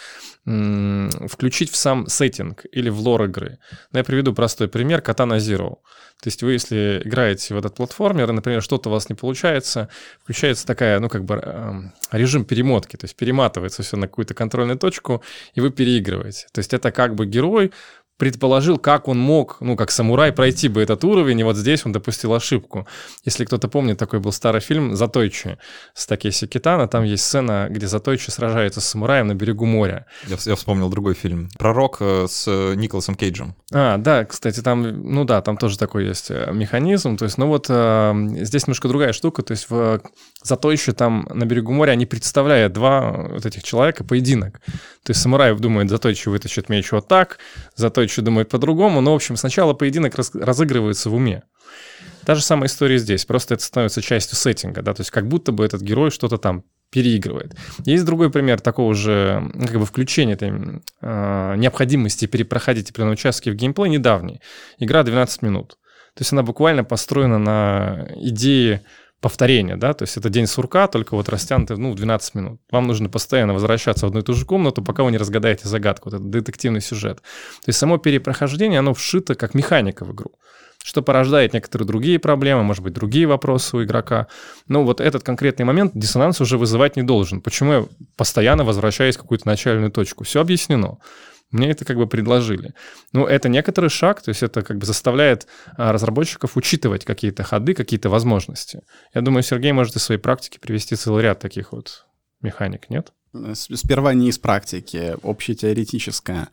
э, 0.47 1.09
включить 1.29 1.71
в 1.71 1.77
сам 1.77 2.07
сеттинг 2.07 2.65
или 2.73 2.89
в 2.89 2.99
лор 3.01 3.25
игры. 3.25 3.59
Ну, 3.93 3.99
я 3.99 4.05
приведу 4.05 4.33
простой 4.33 4.69
пример 4.69 5.01
Katana 5.01 5.37
Zero. 5.37 5.77
То 6.23 6.29
есть 6.29 6.43
вы, 6.43 6.53
если 6.53 7.01
играете 7.03 7.55
в 7.55 7.59
этот 7.59 7.77
платформер, 7.77 8.31
например, 8.31 8.63
что-то 8.63 8.91
у 8.91 8.93
вас 8.93 9.09
не 9.09 9.15
получается, 9.15 9.89
включается 10.23 10.67
такая, 10.67 11.01
ну, 11.01 11.09
как 11.11 11.25
бы 11.25 11.41
э, 11.43 11.73
режим 12.13 12.45
перемотки, 12.45 12.97
то 12.97 13.05
есть 13.05 13.17
перематывается 13.17 13.83
все 13.83 13.97
на 13.97 14.09
какую-то 14.09 14.35
контрольную 14.35 14.79
точку, 14.79 15.23
и 15.55 15.61
вы 15.61 15.71
переигрываете. 15.71 16.47
То 16.53 16.61
есть 16.61 16.73
это 16.73 16.91
как 16.91 17.15
бы 17.15 17.27
герой 17.27 17.73
предположил, 18.21 18.79
как 18.79 19.09
он 19.09 19.19
мог, 19.19 19.57
ну, 19.61 19.77
как 19.77 19.91
самурай, 19.91 20.31
пройти 20.31 20.69
бы 20.69 20.83
этот 20.83 21.03
уровень, 21.05 21.41
и 21.41 21.43
вот 21.43 21.57
здесь 21.57 21.87
он 21.87 21.93
допустил 21.93 22.35
ошибку. 22.35 22.87
Если 23.25 23.47
кто-то 23.47 23.67
помнит, 23.67 23.99
такой 23.99 24.21
был 24.21 24.31
старый 24.31 24.61
фильм 24.61 24.95
«Затойчи» 24.95 25.57
с 25.95 26.07
Такеси 26.07 26.47
Китана, 26.47 26.87
там 26.87 27.05
есть 27.05 27.25
сцена, 27.25 27.69
где 27.71 27.87
Затойчи 27.87 28.31
сражается 28.31 28.83
с 28.83 28.85
самураем 28.85 29.29
на 29.29 29.35
берегу 29.35 29.65
моря. 29.65 30.05
Я, 30.27 30.37
я 30.45 30.55
вспомнил 30.55 30.91
другой 30.91 31.15
фильм. 31.15 31.49
Пророк 31.59 31.97
э, 32.01 32.27
с 32.29 32.47
Николасом 32.77 33.15
Кейджем. 33.15 33.55
А, 33.73 33.97
да, 33.97 34.27
кстати, 34.27 34.61
там, 34.61 34.83
ну 34.83 35.25
да, 35.25 35.41
там 35.41 35.57
тоже 35.57 35.79
такой 35.79 36.07
есть 36.07 36.31
э, 36.31 36.51
механизм, 36.53 37.17
то 37.17 37.25
есть, 37.25 37.39
ну 37.39 37.47
вот 37.47 37.67
э, 37.71 38.13
здесь 38.43 38.67
немножко 38.67 38.89
другая 38.89 39.15
штука, 39.15 39.43
то 39.43 39.53
есть 39.53 39.71
в 39.71 40.03
Затойчи 40.43 40.93
там 40.93 41.29
на 41.31 41.45
берегу 41.45 41.73
моря 41.73 41.93
они 41.93 42.07
представляют 42.07 42.73
два 42.73 43.13
вот 43.13 43.45
этих 43.45 43.63
человека 43.63 44.05
поединок. 44.05 44.61
То 45.03 45.11
есть 45.11 45.21
самурай 45.21 45.55
думает, 45.55 45.91
Затойчи 45.91 46.29
вытащит 46.29 46.69
меч 46.69 46.93
вот 46.93 47.09
так, 47.09 47.39
Затойчи 47.77 48.11
еще 48.11 48.23
думает 48.23 48.49
по-другому, 48.49 49.01
но, 49.01 49.13
в 49.13 49.17
общем, 49.17 49.37
сначала 49.37 49.75
поединок 49.75 50.15
раз, 50.15 50.35
разыгрывается 50.35 51.11
в 51.11 51.15
уме. 51.15 51.43
Та 52.25 52.35
же 52.35 52.43
самая 52.43 52.69
история 52.69 52.99
здесь, 52.99 53.25
просто 53.25 53.55
это 53.55 53.65
становится 53.65 54.03
частью 54.03 54.37
сеттинга, 54.37 54.83
да, 54.83 54.95
то 54.95 55.01
есть 55.01 55.11
как 55.11 55.27
будто 55.27 55.53
бы 55.53 55.65
этот 55.65 55.83
герой 55.83 56.11
что-то 56.11 56.39
там 56.39 56.65
переигрывает. 56.91 57.55
Есть 57.85 58.05
другой 58.05 58.31
пример 58.31 58.61
такого 58.61 58.95
же 58.95 59.41
ну, 59.55 59.67
как 59.67 59.79
бы 59.79 59.87
включения 59.87 60.33
этой 60.33 60.51
э, 61.01 61.55
необходимости 61.57 62.27
перепроходить 62.27 62.91
определенные 62.91 63.15
участки 63.15 63.49
в 63.49 63.55
геймплей 63.55 63.91
недавний. 63.91 64.41
Игра 64.79 65.03
12 65.03 65.43
минут. 65.43 65.79
То 66.15 66.23
есть 66.23 66.33
она 66.33 66.43
буквально 66.43 66.83
построена 66.83 67.39
на 67.39 68.09
идее 68.17 68.83
повторение, 69.21 69.77
да, 69.77 69.93
то 69.93 70.05
есть 70.05 70.17
это 70.17 70.31
день 70.31 70.47
сурка, 70.47 70.87
только 70.87 71.15
вот 71.15 71.29
растянутый, 71.29 71.77
ну, 71.77 71.93
в 71.93 71.95
12 71.95 72.35
минут. 72.35 72.61
Вам 72.71 72.87
нужно 72.87 73.09
постоянно 73.09 73.53
возвращаться 73.53 74.07
в 74.07 74.09
одну 74.09 74.21
и 74.21 74.23
ту 74.23 74.33
же 74.33 74.47
комнату, 74.47 74.83
пока 74.83 75.05
вы 75.05 75.11
не 75.11 75.19
разгадаете 75.19 75.69
загадку, 75.69 76.11
вот 76.11 76.15
этот 76.15 76.31
детективный 76.31 76.81
сюжет. 76.81 77.19
То 77.19 77.69
есть 77.69 77.79
само 77.79 77.99
перепрохождение, 77.99 78.79
оно 78.79 78.95
вшито 78.95 79.35
как 79.35 79.55
механика 79.55 80.05
в 80.05 80.13
игру. 80.13 80.33
что 80.83 81.03
порождает 81.03 81.53
некоторые 81.53 81.87
другие 81.87 82.19
проблемы, 82.19 82.63
может 82.63 82.83
быть, 82.83 82.95
другие 82.95 83.27
вопросы 83.27 83.77
у 83.77 83.85
игрока. 83.85 84.29
Но 84.67 84.83
вот 84.83 85.01
этот 85.01 85.23
конкретный 85.23 85.67
момент 85.67 85.93
диссонанс 85.95 86.41
уже 86.41 86.57
вызывать 86.57 86.97
не 86.97 87.03
должен. 87.03 87.43
Почему 87.43 87.73
я 87.73 87.87
постоянно 88.17 88.65
возвращаюсь 88.65 89.17
в 89.17 89.21
какую-то 89.21 89.47
начальную 89.47 89.91
точку? 89.91 90.25
Все 90.25 90.41
объяснено. 90.41 90.97
Мне 91.51 91.71
это 91.71 91.85
как 91.85 91.97
бы 91.97 92.07
предложили. 92.07 92.75
Ну, 93.13 93.27
это 93.27 93.49
некоторый 93.49 93.91
шаг, 93.91 94.23
то 94.23 94.29
есть 94.29 94.43
это 94.43 94.63
как 94.63 94.79
бы 94.79 94.87
заставляет 94.87 95.49
а, 95.77 95.93
разработчиков 95.93 96.57
учитывать 96.57 97.05
какие-то 97.05 97.43
ходы, 97.43 97.75
какие-то 97.75 98.09
возможности. 98.09 98.83
Я 99.15 99.21
думаю, 99.21 99.43
Сергей 99.43 99.73
может 99.73 99.97
из 99.97 100.05
своей 100.05 100.21
практики 100.21 100.59
привести 100.59 100.95
целый 100.95 101.25
ряд 101.25 101.41
таких 101.41 101.73
вот 101.73 102.07
механик, 102.41 102.89
нет? 102.89 103.13
Сперва 103.55 104.15
не 104.15 104.29
из 104.29 104.39
практики, 104.39 105.17
общетеоретическая. 105.23 106.49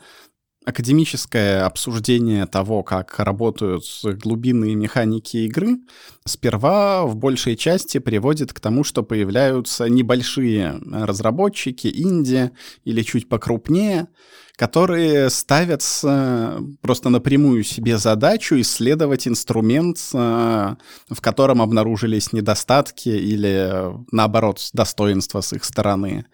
Академическое 0.66 1.66
обсуждение 1.66 2.46
того, 2.46 2.84
как 2.84 3.20
работают 3.20 3.86
глубинные 4.04 4.76
механики 4.76 5.38
игры, 5.38 5.78
сперва 6.26 7.06
в 7.06 7.16
большей 7.16 7.56
части 7.56 8.00
приводит 8.00 8.52
к 8.52 8.60
тому, 8.60 8.84
что 8.84 9.02
появляются 9.02 9.88
небольшие 9.88 10.82
разработчики, 10.92 11.88
инди 11.88 12.52
или 12.84 13.02
чуть 13.04 13.30
покрупнее, 13.30 14.10
которые 14.58 15.30
ставят 15.30 15.84
просто 16.82 17.10
напрямую 17.10 17.64
себе 17.64 17.98
задачу 17.98 18.60
исследовать 18.60 19.28
инструмент, 19.28 20.00
э, 20.14 20.76
в 21.10 21.22
котором 21.22 21.62
обнаружились 21.62 22.34
недостатки 22.34 23.10
или, 23.10 23.94
наоборот, 24.12 24.70
достоинства 24.74 25.42
с 25.42 25.54
их 25.54 25.64
стороны. 25.64 26.26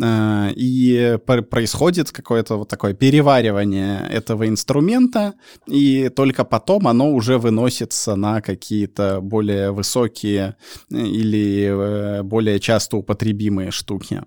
Э, 0.00 0.50
и 0.54 1.18
происходит 1.50 2.12
какое-то 2.12 2.58
вот 2.58 2.68
такое 2.68 2.94
переваривание 2.94 4.08
этого 4.08 4.48
инструмента, 4.48 5.34
и 5.66 6.08
только 6.10 6.44
потом 6.44 6.86
оно 6.86 7.10
уже 7.12 7.38
выносится 7.38 8.14
на 8.14 8.40
какие-то 8.40 9.20
более 9.20 9.72
высокие 9.72 10.54
э, 10.92 10.96
или 10.96 12.22
более 12.22 12.60
часто 12.60 12.98
употребимые 12.98 13.72
штуки. 13.72 14.22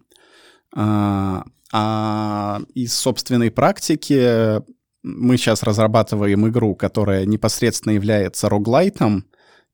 А 1.74 2.61
из 2.74 2.93
собственной 2.93 3.51
практики 3.51 4.61
мы 5.03 5.38
сейчас 5.38 5.63
разрабатываем 5.63 6.47
игру, 6.47 6.76
которая 6.76 7.26
непосредственно 7.26 7.93
является 7.93 8.49
роглайтом, 8.49 9.26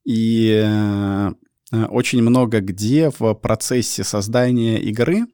и 0.05 0.61
э, 0.63 1.31
очень 1.89 2.21
много 2.21 2.59
где 2.59 3.09
в 3.17 3.33
процессе 3.35 4.03
создания 4.03 4.79
игры 4.79 5.25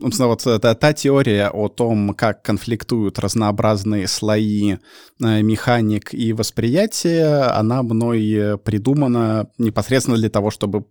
Собственно, 0.00 0.28
вот 0.28 0.42
та, 0.42 0.74
та 0.74 0.92
теория 0.92 1.50
о 1.50 1.68
том, 1.68 2.14
как 2.14 2.42
конфликтуют 2.42 3.18
разнообразные 3.18 4.08
слои 4.08 4.72
э, 4.72 5.42
механик 5.42 6.14
и 6.14 6.32
восприятия, 6.32 7.50
она 7.58 7.82
мной 7.82 8.58
придумана 8.64 9.48
непосредственно 9.58 10.16
для 10.16 10.30
того, 10.30 10.50
чтобы 10.50 10.84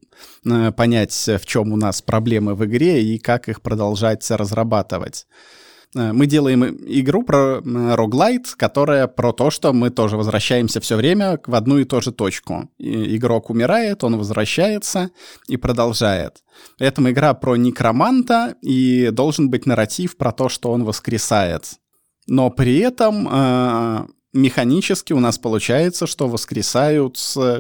э, 0.45 0.71
понять, 0.71 1.13
в 1.27 1.45
чем 1.45 1.73
у 1.73 1.75
нас 1.75 2.01
проблемы 2.01 2.53
в 2.53 2.65
игре 2.65 3.01
и 3.03 3.17
как 3.17 3.49
их 3.49 3.61
продолжать 3.61 4.29
разрабатывать. 4.29 5.25
Э, 5.95 6.11
мы 6.13 6.27
делаем 6.27 6.63
игру 6.63 7.23
про 7.23 7.61
роглайт, 7.61 8.47
которая 8.55 9.07
про 9.07 9.33
то, 9.33 9.49
что 9.49 9.73
мы 9.73 9.89
тоже 9.89 10.17
возвращаемся 10.17 10.79
все 10.79 10.95
время 10.95 11.39
в 11.45 11.55
одну 11.55 11.79
и 11.79 11.85
ту 11.85 12.01
же 12.01 12.11
точку. 12.11 12.69
И 12.77 13.17
игрок 13.17 13.49
умирает, 13.49 14.03
он 14.03 14.17
возвращается 14.17 15.11
и 15.47 15.57
продолжает. 15.57 16.43
При 16.77 16.87
этом 16.87 17.09
игра 17.09 17.33
про 17.33 17.55
некроманта, 17.55 18.55
и 18.61 19.09
должен 19.11 19.49
быть 19.49 19.65
нарратив 19.65 20.17
про 20.17 20.31
то, 20.31 20.49
что 20.49 20.71
он 20.71 20.83
воскресает. 20.83 21.79
Но 22.27 22.49
при 22.51 22.77
этом 22.79 23.27
э, 23.31 24.05
механически 24.33 25.13
у 25.13 25.19
нас 25.19 25.39
получается, 25.39 26.05
что 26.05 26.27
воскресают 26.27 27.17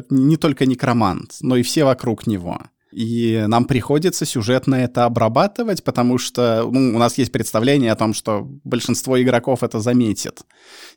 не 0.09 0.37
только 0.37 0.65
некромант, 0.65 1.37
но 1.41 1.55
и 1.55 1.63
все 1.63 1.83
вокруг 1.83 2.27
него. 2.27 2.59
И 2.91 3.43
нам 3.47 3.65
приходится 3.65 4.25
сюжетно 4.25 4.75
это 4.75 5.05
обрабатывать, 5.05 5.83
потому 5.83 6.17
что 6.17 6.67
ну, 6.71 6.95
у 6.95 6.99
нас 6.99 7.17
есть 7.19 7.31
представление 7.31 7.91
о 7.91 7.95
том, 7.95 8.13
что 8.13 8.47
большинство 8.63 9.21
игроков 9.21 9.61
это 9.61 9.79
заметит. 9.79 10.41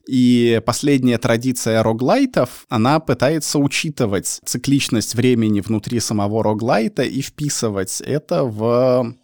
И 0.09 0.61
последняя 0.64 1.18
традиция 1.18 1.82
роглайтов, 1.82 2.64
она 2.70 2.99
пытается 2.99 3.59
учитывать 3.59 4.40
цикличность 4.45 5.14
времени 5.14 5.61
внутри 5.61 6.01
самого 6.01 6.43
роглайта 6.43 7.03
и 7.03 7.20
вписывать 7.20 8.01
это 8.01 8.45
в, 8.45 9.14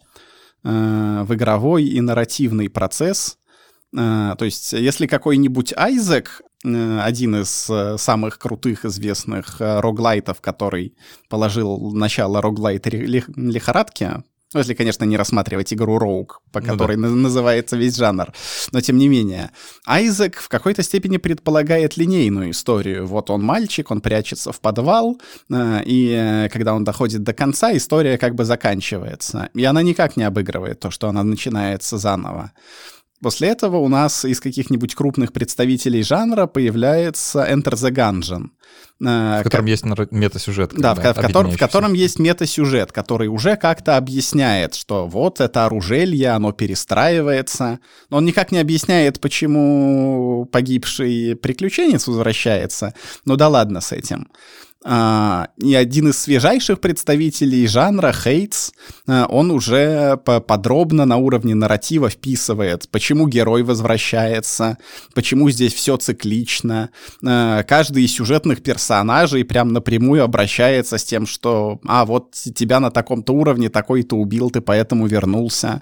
э, 0.63 1.23
в 1.27 1.33
игровой 1.33 1.85
и 1.85 1.99
нарративный 2.01 2.69
процесс. 2.69 3.39
Э, 3.97 4.35
то 4.37 4.45
есть, 4.45 4.73
если 4.73 5.07
какой-нибудь 5.07 5.73
Айзек 5.75 6.43
один 6.63 7.35
из 7.37 7.69
э, 7.69 7.97
самых 7.97 8.37
крутых 8.37 8.83
известных 8.83 9.61
э, 9.61 9.79
роглайтов, 9.79 10.41
который 10.41 10.93
положил 11.29 11.91
начало 11.91 12.41
роглайт 12.41 12.85
лихорадки, 12.87 14.23
ну, 14.53 14.59
если, 14.59 14.73
конечно, 14.73 15.05
не 15.05 15.15
рассматривать 15.15 15.71
игру 15.73 15.99
Роук, 15.99 16.41
по 16.51 16.59
которой 16.59 16.97
ну, 16.97 17.07
да. 17.09 17.15
называется 17.15 17.77
весь 17.77 17.95
жанр. 17.95 18.33
Но 18.71 18.81
тем 18.81 18.97
не 18.97 19.07
менее, 19.07 19.51
Айзек 19.85 20.37
в 20.37 20.49
какой-то 20.49 20.81
степени 20.81 21.17
предполагает 21.17 21.97
линейную 21.97 22.49
историю. 22.49 23.05
Вот 23.05 23.29
он 23.29 23.43
мальчик, 23.43 23.91
он 23.91 24.01
прячется 24.01 24.51
в 24.51 24.59
подвал, 24.59 25.21
и 25.51 26.49
когда 26.51 26.73
он 26.73 26.83
доходит 26.83 27.21
до 27.21 27.33
конца, 27.33 27.77
история 27.77 28.17
как 28.17 28.33
бы 28.33 28.43
заканчивается. 28.43 29.49
И 29.53 29.63
она 29.65 29.83
никак 29.83 30.17
не 30.17 30.23
обыгрывает 30.23 30.79
то, 30.79 30.89
что 30.89 31.07
она 31.09 31.21
начинается 31.23 31.99
заново. 31.99 32.51
После 33.21 33.49
этого 33.49 33.77
у 33.77 33.89
нас 33.89 34.23
из 34.23 34.39
каких-нибудь 34.39 34.95
крупных 34.95 35.33
представителей 35.33 36.03
жанра 36.03 36.47
появляется 36.47 37.45
Enter 37.49 37.73
the 37.73 37.91
Gungeon. 37.91 38.49
Э, 39.01 39.39
в 39.39 39.43
котором 39.43 39.65
как... 39.65 39.69
есть 39.69 40.11
метасюжет. 40.11 40.73
Да, 40.73 40.93
в, 40.93 40.99
в, 40.99 41.53
в 41.53 41.57
котором 41.57 41.93
есть 41.93 42.19
метасюжет, 42.19 42.91
который 42.91 43.27
уже 43.27 43.55
как-то 43.55 43.97
объясняет, 43.97 44.75
что 44.75 45.07
вот 45.07 45.41
это 45.41 45.65
оружелье, 45.65 46.29
оно 46.29 46.51
перестраивается. 46.51 47.79
Но 48.09 48.17
он 48.17 48.25
никак 48.25 48.51
не 48.51 48.59
объясняет, 48.59 49.19
почему 49.19 50.45
погибший 50.51 51.35
приключенец 51.35 52.07
возвращается. 52.07 52.93
Ну 53.25 53.35
да 53.35 53.47
ладно 53.47 53.81
с 53.81 53.91
этим. 53.91 54.27
А, 54.85 55.49
и 55.57 55.75
один 55.75 56.09
из 56.09 56.19
свежайших 56.19 56.79
представителей 56.79 57.67
жанра, 57.67 58.13
Хейтс, 58.13 58.71
а, 59.07 59.25
он 59.25 59.51
уже 59.51 60.15
подробно 60.23 61.03
на 61.03 61.17
уровне 61.17 61.53
нарратива 61.53 62.09
вписывает, 62.09 62.87
почему 62.89 63.27
герой 63.27 63.63
возвращается, 63.63 64.77
почему 65.13 65.49
здесь 65.49 65.73
все 65.73 65.97
циклично. 65.97 66.91
А, 67.25 67.63
каждый 67.63 68.05
из 68.05 68.13
сюжетных 68.13 68.63
персонажей 68.63 69.43
прям 69.43 69.73
напрямую 69.73 70.23
обращается 70.23 70.97
с 70.97 71.03
тем, 71.03 71.27
что 71.27 71.81
«А, 71.85 72.05
вот 72.05 72.31
тебя 72.31 72.79
на 72.79 72.89
таком-то 72.89 73.33
уровне 73.33 73.69
такой-то 73.69 74.15
убил, 74.15 74.49
ты 74.49 74.61
поэтому 74.61 75.07
вернулся». 75.07 75.81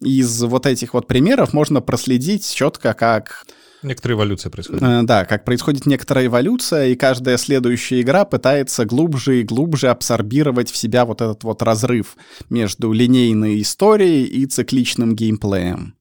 Из 0.00 0.42
вот 0.42 0.66
этих 0.66 0.92
вот 0.92 1.06
примеров 1.06 1.54
можно 1.54 1.80
проследить 1.80 2.52
четко, 2.52 2.92
как 2.92 3.46
Некоторая 3.84 4.16
эволюция 4.16 4.50
происходит. 4.50 4.82
Э, 4.82 5.02
да, 5.02 5.24
как 5.24 5.44
происходит 5.44 5.86
некоторая 5.86 6.26
эволюция, 6.26 6.86
и 6.86 6.96
каждая 6.96 7.36
следующая 7.36 8.00
игра 8.00 8.24
пытается 8.24 8.84
глубже 8.86 9.40
и 9.40 9.44
глубже 9.44 9.88
абсорбировать 9.88 10.70
в 10.70 10.76
себя 10.76 11.04
вот 11.04 11.20
этот 11.20 11.44
вот 11.44 11.62
разрыв 11.62 12.16
между 12.48 12.92
линейной 12.92 13.60
историей 13.60 14.24
и 14.24 14.46
цикличным 14.46 15.14
геймплеем. 15.14 15.94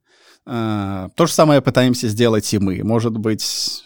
Э, 0.46 1.10
то 1.16 1.26
же 1.26 1.34
самое 1.34 1.62
пытаемся 1.62 2.08
сделать 2.08 2.52
и 2.54 2.58
мы. 2.58 2.84
Может 2.84 3.18
быть, 3.18 3.84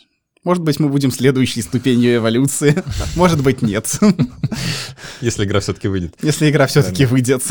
может 0.48 0.64
быть, 0.64 0.80
мы 0.80 0.88
будем 0.88 1.12
следующей 1.12 1.62
ступенью 1.62 2.16
эволюции. 2.16 2.82
Может 3.18 3.43
быть, 3.43 3.62
нет. 3.62 4.00
Если 5.22 5.43
игра 5.43 5.60
все-таки 5.60 5.89
выйдет. 5.89 6.16
Если 6.22 6.50
игра 6.50 6.68
все-таки 6.68 7.06
выйдет. 7.06 7.43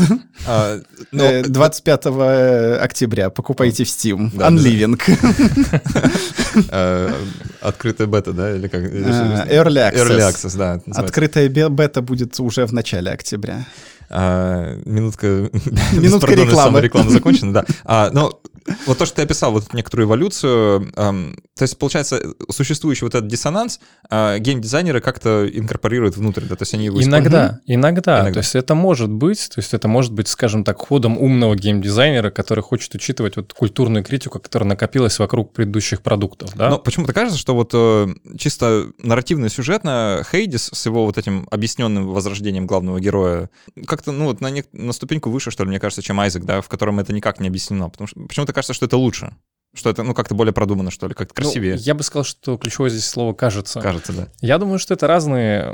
А, 0.47 0.79
но... 1.11 1.43
25 1.43 2.05
э, 2.07 2.77
октября 2.81 3.29
покупайте 3.29 3.83
в 3.83 3.87
Steam. 3.87 4.31
Да, 4.33 4.49
Unliving. 4.49 4.99
А, 6.71 7.13
открытая 7.61 8.07
бета, 8.07 8.33
да? 8.33 8.55
Или 8.55 8.67
как? 8.67 8.81
А, 8.81 8.85
Early 8.87 9.91
Access. 9.91 10.07
Early 10.07 10.31
Access, 10.31 10.57
да. 10.57 10.81
Открытая 10.99 11.49
бета 11.49 12.01
будет 12.01 12.39
уже 12.39 12.65
в 12.65 12.73
начале 12.73 13.11
октября. 13.11 13.63
А, 14.09 14.75
минутка, 14.85 15.51
минутка 15.93 16.33
рекламы. 16.33 16.81
реклама 16.81 17.11
закончена, 17.11 17.53
да. 17.53 17.65
А, 17.85 18.09
но 18.11 18.41
вот 18.85 18.97
то, 18.97 19.05
что 19.05 19.17
ты 19.17 19.21
описал, 19.23 19.51
вот 19.51 19.73
некоторую 19.73 20.07
эволюцию, 20.07 20.91
эм, 20.95 21.37
то 21.55 21.63
есть, 21.63 21.77
получается, 21.77 22.21
существующий 22.49 23.05
вот 23.05 23.15
этот 23.15 23.27
диссонанс 23.27 23.79
э, 24.09 24.39
геймдизайнеры 24.39 25.01
как-то 25.01 25.47
инкорпорируют 25.47 26.17
внутрь, 26.17 26.45
да, 26.45 26.55
то 26.55 26.63
есть 26.63 26.73
они 26.73 26.85
его 26.85 27.01
иногда, 27.01 27.59
иногда, 27.65 28.21
иногда, 28.21 28.31
то 28.33 28.39
есть 28.39 28.55
это 28.55 28.75
может 28.75 29.09
быть, 29.09 29.49
то 29.53 29.59
есть 29.59 29.73
это 29.73 29.87
может 29.87 30.13
быть, 30.13 30.27
скажем 30.27 30.63
так, 30.63 30.77
ходом 30.79 31.17
умного 31.17 31.55
геймдизайнера, 31.55 32.29
который 32.29 32.61
хочет 32.61 32.93
учитывать 32.95 33.37
вот 33.37 33.53
культурную 33.53 34.03
критику, 34.03 34.39
которая 34.39 34.69
накопилась 34.69 35.19
вокруг 35.19 35.53
предыдущих 35.53 36.01
продуктов, 36.01 36.55
да? 36.55 36.69
Но 36.69 36.77
почему-то 36.77 37.13
кажется, 37.13 37.39
что 37.39 37.55
вот 37.55 37.71
э, 37.73 38.07
чисто 38.37 38.91
нарративно-сюжетно 39.01 40.23
Хейдис 40.29 40.69
с 40.73 40.85
его 40.85 41.05
вот 41.05 41.17
этим 41.17 41.47
объясненным 41.51 42.07
возрождением 42.07 42.67
главного 42.67 42.99
героя 42.99 43.49
как-то, 43.85 44.11
ну, 44.11 44.25
вот 44.25 44.41
на, 44.41 44.49
не, 44.49 44.63
на 44.73 44.93
ступеньку 44.93 45.29
выше, 45.29 45.51
что 45.51 45.63
ли, 45.63 45.69
мне 45.69 45.79
кажется, 45.79 46.01
чем 46.01 46.19
Айзек, 46.19 46.43
да, 46.43 46.61
в 46.61 46.67
котором 46.67 46.99
это 46.99 47.13
никак 47.13 47.39
не 47.39 47.47
объяснено, 47.47 47.89
потому 47.89 48.07
что 48.07 48.19
почему-то 48.21 48.53
кажется, 48.57 48.73
что 48.73 48.87
это 48.87 48.97
лучше 48.97 49.35
Что 49.75 49.91
это, 49.91 50.01
ну, 50.01 50.15
как-то 50.15 50.33
более 50.33 50.51
продумано, 50.53 50.89
что 50.89 51.07
ли, 51.07 51.13
как-то 51.13 51.39
Ну, 51.39 51.43
красивее. 51.43 51.75
я 51.75 51.93
бы 51.93 52.01
сказал, 52.01 52.23
что 52.23 52.57
ключевое 52.57 52.89
здесь 52.89 53.05
слово 53.05 53.33
«кажется». 53.33 53.79
Кажется, 53.81 54.13
да. 54.13 54.27
Я 54.41 54.57
думаю, 54.57 54.79
что 54.79 54.95
это 54.95 55.05
разные, 55.05 55.73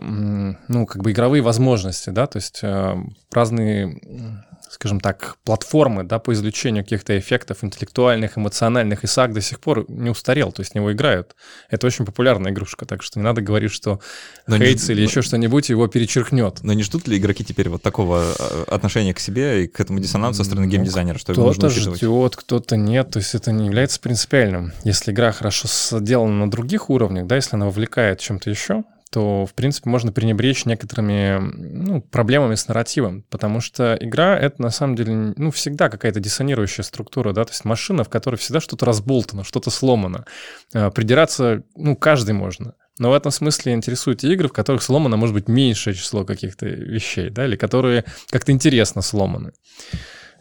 ну, 0.68 0.86
как 0.86 1.02
бы 1.02 1.12
игровые 1.14 1.42
возможности, 1.42 2.10
да, 2.10 2.28
то 2.28 2.38
есть 2.38 2.60
э, 2.62 2.96
разные, 3.32 4.44
скажем 4.70 5.00
так, 5.00 5.38
платформы, 5.44 6.04
да, 6.04 6.20
по 6.20 6.34
извлечению 6.34 6.84
каких-то 6.84 7.18
эффектов 7.18 7.64
интеллектуальных, 7.64 8.38
эмоциональных, 8.38 9.04
и 9.04 9.08
САК 9.08 9.34
до 9.34 9.42
сих 9.42 9.60
пор 9.60 9.86
не 9.88 10.10
устарел, 10.10 10.52
то 10.52 10.62
есть 10.62 10.72
в 10.72 10.76
него 10.76 10.92
играют. 10.92 11.36
Это 11.70 11.86
очень 11.88 12.06
популярная 12.06 12.52
игрушка, 12.52 12.86
так 12.86 13.04
что 13.04 13.20
не 13.20 13.24
надо 13.24 13.42
говорить, 13.42 13.72
что 13.72 14.00
Но 14.48 14.58
не- 14.58 14.66
Хейтс 14.66 14.90
или 14.90 15.02
но- 15.02 15.08
еще 15.08 15.22
что-нибудь 15.22 15.70
его 15.70 15.88
перечеркнет. 15.88 16.64
Но 16.64 16.74
не 16.74 16.84
ждут 16.84 17.08
ли 17.08 17.18
игроки 17.18 17.44
теперь 17.46 17.70
вот 17.70 17.82
такого 17.82 18.24
э, 18.38 18.64
отношения 18.68 19.14
к 19.14 19.20
себе 19.20 19.66
и 19.66 19.68
к 19.68 19.80
этому 19.80 20.00
диссонансу 20.00 20.40
со 20.40 20.44
стороны 20.46 20.66
Ну, 20.66 20.72
геймдизайнера, 20.72 21.18
что 21.20 21.34
его 21.34 21.44
нужно 21.46 21.68
Кто-то 21.70 21.74
учитывать? 21.76 21.98
ждет, 22.00 22.36
кто-то 22.36 22.76
нет, 22.78 23.12
то 23.12 23.20
есть 23.20 23.36
это 23.36 23.52
не 23.52 23.66
является 23.68 24.00
принципиальным. 24.00 24.74
Если 24.84 25.12
игра 25.12 25.32
хорошо 25.32 25.68
сделана 26.00 26.46
на 26.46 26.50
других 26.52 26.90
уровнях, 26.90 27.28
да, 27.28 27.36
если 27.36 27.56
она 27.56 27.66
вовлекает 27.68 28.20
чем-то 28.20 28.50
еще, 28.50 28.84
то, 29.14 29.46
в 29.46 29.54
принципе, 29.54 29.92
можно 29.92 30.12
пренебречь 30.12 30.66
некоторыми 30.66 31.38
ну, 31.40 32.02
проблемами 32.02 32.56
с 32.56 32.68
нарративом, 32.68 33.24
потому 33.30 33.62
что 33.62 33.96
игра— 34.02 34.36
это, 34.40 34.60
на 34.60 34.72
самом 34.72 34.96
деле, 34.96 35.34
ну, 35.38 35.52
всегда 35.52 35.88
какая-то 35.88 36.20
диссонирующая 36.20 36.84
структура, 36.84 37.32
да, 37.32 37.46
то 37.46 37.52
есть 37.52 37.64
машина, 37.64 38.04
в 38.04 38.10
которой 38.10 38.38
всегда 38.38 38.60
что-то 38.60 38.88
разболтано, 38.88 39.44
что-то 39.44 39.70
сломано. 39.70 40.26
Э, 40.74 40.90
Придираться, 40.90 41.62
ну, 41.76 41.96
каждый 41.96 42.32
можно. 42.32 42.74
Но 42.98 43.12
в 43.12 43.14
этом 43.14 43.32
смысле 43.32 43.74
интересуют 43.74 44.22
те 44.22 44.34
игры, 44.34 44.48
в 44.48 44.54
которых 44.54 44.82
сломано, 44.82 45.16
может 45.16 45.36
быть, 45.36 45.48
меньшее 45.48 45.94
число 45.94 46.26
каких-то 46.26 46.66
вещей, 46.66 47.30
да, 47.30 47.46
или 47.46 47.56
которые 47.56 48.06
как-то 48.32 48.52
интересно 48.52 49.04
сломаны. 49.04 49.52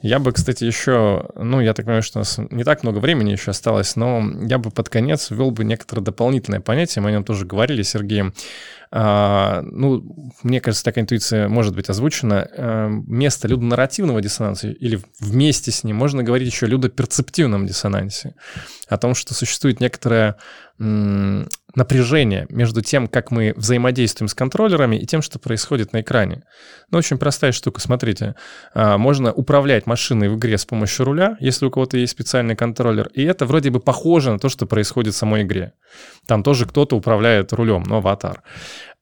Я 0.02 0.18
бы, 0.18 0.32
кстати, 0.32 0.64
еще, 0.64 1.28
ну, 1.36 1.60
я 1.60 1.74
так 1.74 1.86
понимаю, 1.86 2.02
что 2.02 2.18
у 2.18 2.22
нас 2.22 2.38
не 2.50 2.64
так 2.64 2.82
много 2.82 2.98
времени 2.98 3.30
еще 3.30 3.52
осталось, 3.52 3.94
но 3.94 4.20
я 4.42 4.58
бы 4.58 4.70
под 4.70 4.88
конец 4.88 5.30
ввел 5.30 5.52
бы 5.52 5.64
некоторое 5.64 6.02
дополнительное 6.02 6.60
понятие, 6.60 7.02
мы 7.02 7.10
о 7.10 7.12
нем 7.12 7.24
тоже 7.24 7.46
говорили 7.46 7.82
с 7.82 7.90
Сергеем. 7.90 8.34
А, 8.90 9.62
ну, 9.62 10.34
мне 10.42 10.60
кажется, 10.60 10.84
такая 10.84 11.04
интуиция 11.04 11.48
может 11.48 11.74
быть 11.74 11.88
озвучена. 11.88 12.48
А, 12.56 12.88
Место 12.88 13.46
людонарративного 13.46 14.20
диссонанса 14.20 14.68
или 14.68 15.00
вместе 15.20 15.70
с 15.70 15.84
ним 15.84 15.96
можно 15.96 16.22
говорить 16.24 16.48
еще 16.48 16.66
о 16.66 16.68
людоперцептивном 16.68 17.66
диссонансе. 17.66 18.34
О 18.88 18.98
том, 18.98 19.14
что 19.14 19.34
существует 19.34 19.80
некоторое 19.80 20.36
м, 20.78 21.48
напряжение 21.74 22.46
между 22.48 22.82
тем, 22.82 23.06
как 23.06 23.30
мы 23.30 23.54
взаимодействуем 23.56 24.28
с 24.28 24.34
контроллерами 24.34 24.96
и 24.96 25.06
тем, 25.06 25.22
что 25.22 25.38
происходит 25.38 25.92
на 25.92 26.00
экране. 26.00 26.42
Ну, 26.90 26.98
очень 26.98 27.18
простая 27.18 27.52
штука, 27.52 27.80
смотрите. 27.80 28.34
А, 28.74 28.98
Можно 28.98 29.32
управлять 29.32 29.86
машиной 29.86 30.28
в 30.28 30.36
игре 30.36 30.58
с 30.58 30.64
помощью 30.64 31.06
руля, 31.06 31.36
если 31.40 31.66
у 31.66 31.70
кого-то 31.70 31.96
есть 31.96 32.12
специальный 32.12 32.56
контроллер, 32.56 33.08
и 33.14 33.22
это 33.22 33.46
вроде 33.46 33.70
бы 33.70 33.80
похоже 33.80 34.32
на 34.32 34.38
то, 34.38 34.48
что 34.48 34.66
происходит 34.66 35.14
в 35.14 35.16
самой 35.16 35.42
игре. 35.42 35.72
Там 36.26 36.42
тоже 36.42 36.66
кто-то 36.66 36.96
управляет 36.96 37.52
рулем, 37.52 37.82
но 37.84 37.96
аватар. 37.98 38.42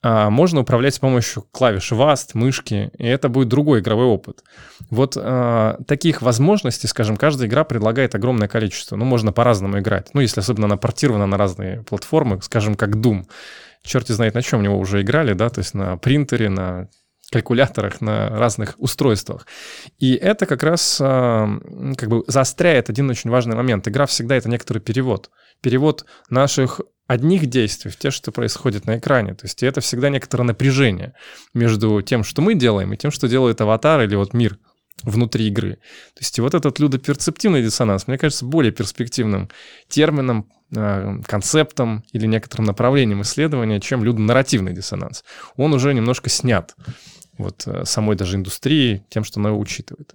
А, 0.03 0.31
Можно 0.31 0.61
управлять 0.61 0.95
с 0.95 0.99
помощью 0.99 1.45
клавиш 1.53 1.93
VAST, 1.93 2.31
мышки, 2.35 2.91
и 2.97 3.07
это 3.07 3.29
будет 3.29 3.49
другой 3.49 3.81
игровой 3.81 4.07
опыт. 4.07 4.43
Вот 4.89 5.17
а, 5.17 5.79
таких 5.87 6.23
возможностей, 6.23 6.87
скажем, 6.87 7.17
каждая 7.17 7.49
игра 7.49 7.65
предлагает 7.65 8.15
огромное 8.15 8.49
количество. 8.49 8.97
Ну, 8.97 9.05
можно 9.05 9.33
по-разному 9.33 9.79
играть. 9.79 10.11
Ну, 10.15 10.21
если 10.21 10.41
особенно 10.41 10.67
она 10.67 10.77
портирована 10.77 11.27
на 11.27 11.37
разные 11.37 11.83
платформы, 11.83 12.41
скажем, 12.43 12.75
как 12.77 12.97
Doom. 12.97 13.25
Черти 13.83 14.13
знает, 14.13 14.35
на 14.35 14.43
чем 14.43 14.61
в 14.61 14.63
него 14.63 14.79
уже 14.79 15.01
играли, 15.01 15.33
да, 15.33 15.49
то 15.49 15.61
есть 15.61 15.73
на 15.75 15.97
принтере, 15.97 16.51
на 16.51 16.89
калькуляторах, 17.31 18.01
на 18.01 18.29
разных 18.31 18.75
устройствах. 18.79 19.47
И 19.99 20.15
это 20.15 20.47
как 20.47 20.63
раз 20.63 20.99
а, 21.01 21.49
как 21.97 22.09
бы 22.09 22.25
заостряет 22.27 22.91
один 22.91 23.09
очень 23.09 23.31
важный 23.31 23.57
момент. 23.57 23.87
Игра 23.89 24.07
всегда 24.07 24.37
это 24.37 24.49
некоторый 24.49 24.81
перевод. 24.81 25.31
Перевод 25.61 26.05
наших 26.29 26.81
одних 27.07 27.47
действий 27.47 27.91
в 27.91 27.97
те, 27.97 28.11
что 28.11 28.33
происходит 28.33 28.87
на 28.87 28.99
экране. 28.99 29.35
То 29.35 29.47
есть 29.47 29.63
это 29.63 29.81
всегда 29.81 30.11
некоторое 30.11 30.45
напряжение 30.45 31.15
между 31.55 32.03
тем, 32.03 32.25
что 32.25 32.43
мы 32.43 32.55
делаем, 32.55 32.93
и 32.93 32.97
тем, 32.97 33.11
что 33.11 33.29
делает 33.29 33.61
аватар 33.61 34.03
или 34.03 34.15
вот 34.15 34.33
мир 34.33 34.59
внутри 35.03 35.49
игры. 35.49 35.75
То 36.15 36.21
есть 36.21 36.39
и 36.39 36.41
вот 36.41 36.55
этот 36.55 36.79
людоперцептивный 36.79 37.63
диссонанс, 37.63 38.07
мне 38.07 38.19
кажется, 38.19 38.45
более 38.45 38.73
перспективным 38.73 39.49
термином, 39.89 40.51
э, 40.75 41.21
концептом 41.27 42.05
или 42.13 42.27
некоторым 42.27 42.67
направлением 42.67 43.23
исследования, 43.23 43.81
чем 43.81 44.05
людонарративный 44.05 44.73
диссонанс. 44.73 45.25
Он 45.57 45.73
уже 45.73 45.95
немножко 45.95 46.31
снят 46.31 46.75
вот 47.43 47.67
э, 47.67 47.85
самой 47.85 48.17
даже 48.17 48.37
индустрии 48.37 49.05
тем, 49.09 49.25
что 49.25 49.41
она 49.41 49.53
учитывает. 49.53 50.15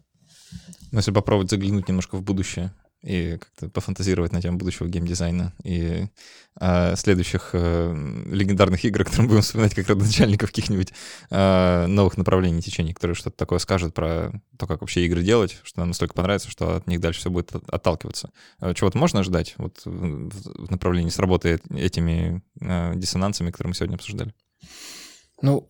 Ну, 0.92 1.00
если 1.00 1.12
попробовать 1.12 1.50
заглянуть 1.50 1.88
немножко 1.88 2.16
в 2.16 2.24
будущее 2.24 2.72
и 3.06 3.38
как-то 3.38 3.70
пофантазировать 3.70 4.32
на 4.32 4.42
тему 4.42 4.58
будущего 4.58 4.88
геймдизайна 4.88 5.54
и 5.64 6.08
а, 6.60 6.96
следующих 6.96 7.52
э, 7.54 7.94
легендарных 8.32 8.84
игр, 8.84 9.04
которые 9.04 9.24
мы 9.24 9.28
будем 9.28 9.42
вспоминать 9.44 9.76
как 9.76 9.88
родоначальников 9.90 10.50
каких-нибудь 10.50 10.92
а, 11.30 11.86
новых 11.86 12.18
направлений 12.18 12.64
течений, 12.64 12.94
которые 12.94 13.14
что-то 13.14 13.38
такое 13.38 13.60
скажут 13.60 13.94
про 13.94 14.32
то, 14.58 14.66
как 14.66 14.82
вообще 14.82 15.06
игры 15.06 15.22
делать, 15.22 15.60
что 15.64 15.82
нам 15.82 15.90
настолько 15.90 16.16
понравится, 16.16 16.50
что 16.50 16.78
от 16.78 16.88
них 16.88 17.00
дальше 17.00 17.20
все 17.20 17.30
будет 17.30 17.54
от- 17.54 17.70
отталкиваться. 17.70 18.32
А 18.60 18.74
Чего-то 18.74 18.98
можно 18.98 19.20
ожидать 19.20 19.54
вот 19.58 19.82
в 19.86 20.72
направлении 20.72 21.12
с 21.12 21.20
работой 21.20 21.60
этими 21.70 22.42
э, 22.60 22.94
диссонансами, 22.96 23.52
которые 23.52 23.70
мы 23.70 23.76
сегодня 23.76 23.96
обсуждали? 23.96 24.34
Ну, 25.42 25.68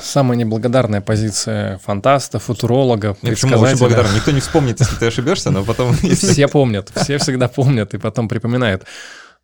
самая 0.00 0.38
неблагодарная 0.38 1.00
позиция 1.00 1.78
фантаста, 1.78 2.38
футуролога, 2.38 3.16
Я 3.22 3.30
почему 3.30 3.58
очень 3.58 3.78
благодарен. 3.78 4.14
Никто 4.14 4.30
не 4.30 4.40
вспомнит, 4.40 4.78
если 4.78 4.96
ты 4.96 5.06
ошибешься, 5.06 5.50
но 5.50 5.64
потом... 5.64 5.92
Все 6.12 6.46
помнят, 6.46 6.90
все 6.94 7.18
всегда 7.18 7.48
помнят 7.48 7.94
и 7.94 7.98
потом 7.98 8.28
припоминают. 8.28 8.84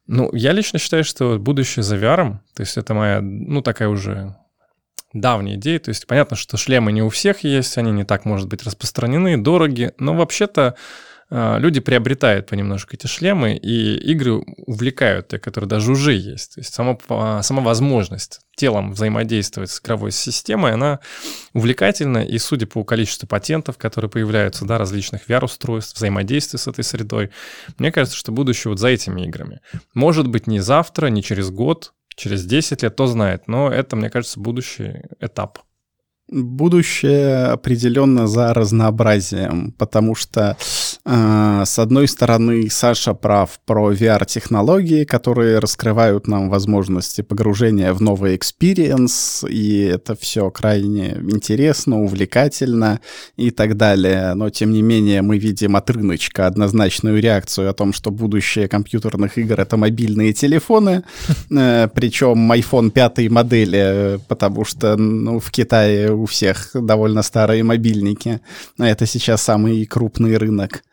Ну, 0.07 0.31
я 0.33 0.53
лично 0.53 0.79
считаю, 0.79 1.03
что 1.03 1.39
будущее 1.39 1.83
за 1.83 1.97
VR, 1.97 2.39
то 2.55 2.61
есть 2.61 2.77
это 2.77 2.95
моя, 2.95 3.21
ну, 3.21 3.63
такая 3.63 3.89
уже 3.89 4.37
давняя 5.15 5.57
идея. 5.57 5.79
То 5.79 5.89
есть 5.89 6.07
понятно, 6.07 6.37
что 6.37 6.57
шлемы 6.57 6.93
не 6.93 7.03
у 7.03 7.09
всех 7.09 7.45
есть, 7.45 7.79
они 7.79 7.91
не 7.93 8.05
так, 8.05 8.25
может 8.25 8.49
быть, 8.49 8.63
распространены, 8.65 9.39
дороги, 9.39 9.93
но 9.99 10.15
вообще-то 10.15 10.75
люди 11.31 11.81
приобретают 11.81 12.47
понемножку 12.47 12.95
эти 12.95 13.07
шлемы, 13.07 13.57
и 13.57 13.97
игры 14.13 14.35
увлекают 14.67 15.29
те, 15.29 15.39
которые 15.39 15.69
даже 15.69 15.93
уже 15.93 16.13
есть. 16.15 16.55
То 16.55 16.61
есть 16.61 16.75
сама, 16.75 17.43
сама 17.43 17.63
возможность 17.63 18.41
телом 18.57 18.93
взаимодействовать 18.93 19.71
с 19.71 19.81
игровой 19.81 20.13
системой, 20.13 20.73
она 20.73 21.01
увлекательна, 21.53 22.19
и 22.25 22.39
судя 22.39 22.67
по 22.67 22.85
количеству 22.85 23.27
патентов, 23.27 23.79
которые 23.79 24.11
появляются, 24.11 24.65
да, 24.65 24.79
различных 24.79 25.29
VR-устройств, 25.29 25.97
взаимодействия 25.97 26.59
с 26.59 26.69
этой 26.69 26.85
средой, 26.85 27.31
мне 27.79 27.91
кажется, 27.91 28.17
что 28.17 28.33
будущее 28.33 28.71
вот 28.71 28.79
за 28.79 28.89
этими 28.89 29.23
играми. 29.23 29.61
Может 29.95 30.29
быть, 30.29 30.47
не 30.47 30.61
завтра, 30.61 31.09
не 31.09 31.23
через 31.23 31.51
год, 31.51 31.93
через 32.15 32.45
10 32.45 32.83
лет, 32.83 32.93
кто 32.93 33.07
знает, 33.07 33.49
но 33.49 33.71
это, 33.71 33.97
мне 33.97 34.11
кажется, 34.11 34.41
будущий 34.41 35.03
этап. 35.21 35.59
Будущее 36.29 37.47
определенно 37.49 38.27
за 38.27 38.55
разнообразием, 38.55 39.73
потому 39.73 40.15
что, 40.15 40.57
э, 40.59 40.65
с 41.05 41.79
одной 41.79 42.09
стороны, 42.09 42.69
Саша 42.71 43.15
прав 43.15 43.59
про 43.65 43.93
VR-технологии, 43.93 45.05
которые 45.05 45.59
раскрывают 45.59 46.27
нам 46.27 46.51
возможности 46.51 47.23
погружения 47.23 47.93
в 47.93 48.01
новый 48.01 48.37
experience, 48.37 49.45
и 49.49 49.81
это 49.81 50.15
все 50.15 50.51
крайне 50.51 51.17
интересно, 51.31 52.03
увлекательно 52.03 53.01
и 53.37 53.51
так 53.51 53.77
далее. 53.77 54.35
Но, 54.35 54.51
тем 54.51 54.73
не 54.73 54.83
менее, 54.83 55.23
мы 55.23 55.39
видим 55.39 55.77
от 55.77 55.91
рыночка 55.91 56.47
однозначную 56.47 57.21
реакцию 57.21 57.71
о 57.71 57.73
том, 57.73 57.93
что 57.93 58.11
будущее 58.11 58.69
компьютерных 58.69 59.39
игр— 59.39 59.61
это 59.61 59.77
мобильные 59.77 60.33
телефоны, 60.33 61.03
э, 61.51 61.89
причем 61.95 62.53
iPhone 62.53 62.91
5 62.91 63.29
модели, 63.31 63.79
э, 63.79 64.19
потому 64.29 64.65
что 64.65 64.97
ну, 64.97 65.41
в 65.41 65.51
Китае 65.51 66.13
у 66.13 66.27
всех 66.27 66.71
довольно 66.75 67.23
старые 67.23 67.63
мобильники. 67.63 68.41
Это 68.79 69.07
сейчас 69.07 69.43
самый 69.43 69.85
крупный 69.87 70.37
рынок. 70.37 70.84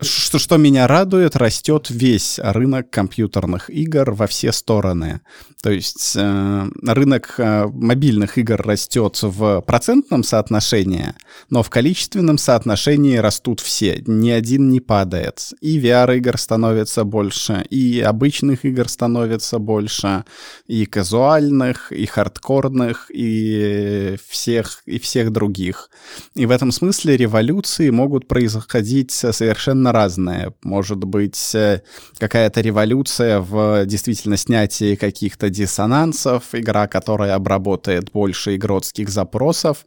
Что, 0.00 0.38
что 0.38 0.58
меня 0.58 0.86
радует, 0.86 1.34
растет 1.34 1.88
весь 1.90 2.38
рынок 2.38 2.88
компьютерных 2.90 3.68
игр 3.68 4.12
во 4.12 4.28
все 4.28 4.52
стороны. 4.52 5.22
То 5.60 5.72
есть 5.72 6.14
э, 6.16 6.68
рынок 6.86 7.34
э, 7.38 7.66
мобильных 7.66 8.38
игр 8.38 8.62
растет 8.62 9.18
в 9.22 9.60
процентном 9.62 10.22
соотношении, 10.22 11.14
но 11.50 11.64
в 11.64 11.70
количественном 11.70 12.38
соотношении 12.38 13.16
растут 13.16 13.58
все. 13.58 14.02
Ни 14.06 14.30
один 14.30 14.70
не 14.70 14.78
падает. 14.78 15.52
И 15.60 15.80
VR-игр 15.80 16.38
становится 16.38 17.02
больше, 17.02 17.64
и 17.68 18.00
обычных 18.00 18.64
игр 18.64 18.88
становится 18.88 19.58
больше, 19.58 20.24
и 20.68 20.86
казуальных, 20.86 21.90
и 21.90 22.06
хардкорных, 22.06 23.10
и 23.12 24.16
всех, 24.28 24.82
и 24.86 25.00
всех 25.00 25.32
других. 25.32 25.90
И 26.36 26.46
в 26.46 26.52
этом 26.52 26.70
смысле 26.70 27.16
революции 27.16 27.90
могут 27.90 28.28
происходить 28.28 29.10
совершенно 29.10 29.71
совершенно 29.72 29.92
разные. 29.92 30.52
Может 30.62 30.98
быть, 30.98 31.54
э, 31.54 31.80
какая-то 32.18 32.60
революция 32.60 33.40
в 33.40 33.86
действительно 33.86 34.36
снятии 34.36 34.96
каких-то 34.96 35.48
диссонансов, 35.48 36.42
игра, 36.52 36.86
которая 36.86 37.34
обработает 37.34 38.12
больше 38.12 38.56
игротских 38.56 39.08
запросов 39.08 39.84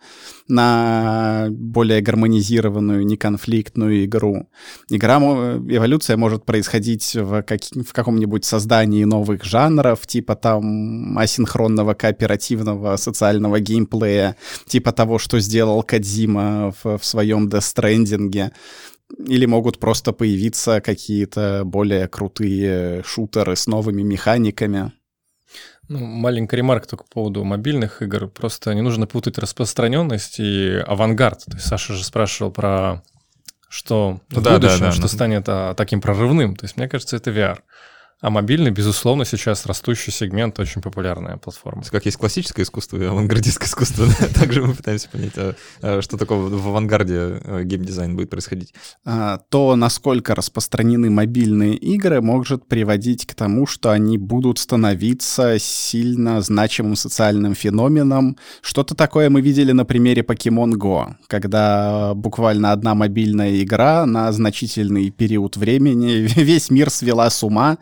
на 0.47 1.47
более 1.49 2.01
гармонизированную, 2.01 3.05
неконфликтную 3.05 4.05
игру. 4.05 4.47
Игра, 4.89 5.17
эволюция 5.17 6.17
может 6.17 6.45
происходить 6.45 7.15
в, 7.15 7.41
как, 7.43 7.61
в 7.61 7.93
каком-нибудь 7.93 8.45
создании 8.45 9.05
новых 9.05 9.43
жанров, 9.43 10.05
типа 10.07 10.35
там 10.35 11.17
асинхронного 11.17 11.93
кооперативного 11.93 12.97
социального 12.97 13.59
геймплея, 13.59 14.35
типа 14.67 14.91
того, 14.91 15.19
что 15.19 15.39
сделал 15.39 15.83
Кадзима 15.83 16.73
в, 16.83 16.97
в 16.97 17.05
своем 17.05 17.47
Death 17.47 17.75
Stranding. 17.75 18.51
Или 19.19 19.45
могут 19.45 19.79
просто 19.79 20.13
появиться 20.13 20.81
какие-то 20.81 21.63
более 21.63 22.07
крутые 22.07 23.03
шутеры 23.03 23.55
с 23.55 23.67
новыми 23.67 24.01
механиками. 24.01 24.91
Ну, 25.87 25.99
маленькая 25.99 26.57
ремарка 26.57 26.87
только 26.87 27.03
по 27.03 27.11
поводу 27.11 27.43
мобильных 27.43 28.01
игр. 28.01 28.27
Просто 28.27 28.73
не 28.73 28.81
нужно 28.81 29.05
путать 29.05 29.37
распространенность 29.37 30.39
и 30.39 30.83
авангард. 30.87 31.45
То 31.45 31.53
есть 31.53 31.67
Саша 31.67 31.93
же 31.93 32.03
спрашивал 32.03 32.51
про 32.51 33.03
что 33.69 34.19
в 34.29 34.41
да, 34.41 34.55
будущем, 34.55 34.79
да, 34.79 34.85
да, 34.87 34.91
что 34.91 35.03
да. 35.03 35.07
станет 35.07 35.43
а, 35.47 35.75
таким 35.75 36.01
прорывным. 36.01 36.55
То 36.55 36.65
есть 36.65 36.77
мне 36.77 36.87
кажется, 36.89 37.17
это 37.17 37.29
VR. 37.29 37.59
А 38.25 38.31
мобильный, 38.31 38.71
безусловно, 38.71 39.23
сейчас 39.23 39.67
растущий 39.67 40.11
сегмент, 40.11 40.57
очень 40.57 40.81
популярная 40.81 41.37
платформа. 41.37 41.83
Как 41.91 42.05
есть 42.05 42.17
классическое 42.17 42.65
искусство 42.65 42.97
и 42.97 43.05
авангардистское 43.05 43.67
искусство, 43.67 44.07
также 44.33 44.63
мы 44.63 44.73
пытаемся 44.73 45.09
понять, 45.09 45.33
а, 45.37 45.53
а 45.83 46.01
что 46.01 46.17
такого 46.17 46.49
в 46.49 46.67
авангарде 46.67 47.13
э, 47.13 47.61
геймдизайн 47.65 48.15
будет 48.15 48.31
происходить. 48.31 48.73
А, 49.05 49.37
то, 49.49 49.75
насколько 49.75 50.33
распространены 50.33 51.11
мобильные 51.11 51.75
игры, 51.75 52.19
может 52.19 52.67
приводить 52.67 53.27
к 53.27 53.35
тому, 53.35 53.67
что 53.67 53.91
они 53.91 54.17
будут 54.17 54.57
становиться 54.57 55.59
сильно 55.59 56.41
значимым 56.41 56.95
социальным 56.95 57.53
феноменом. 57.53 58.37
Что-то 58.61 58.95
такое 58.95 59.29
мы 59.29 59.41
видели 59.41 59.71
на 59.71 59.85
примере 59.85 60.23
Pokemon 60.23 60.71
Go, 60.71 61.13
когда 61.27 62.15
буквально 62.15 62.71
одна 62.71 62.95
мобильная 62.95 63.61
игра 63.61 64.07
на 64.07 64.31
значительный 64.31 65.11
период 65.11 65.57
времени 65.57 66.27
весь 66.35 66.71
мир 66.71 66.89
свела 66.89 67.29
с 67.29 67.43
ума, 67.43 67.77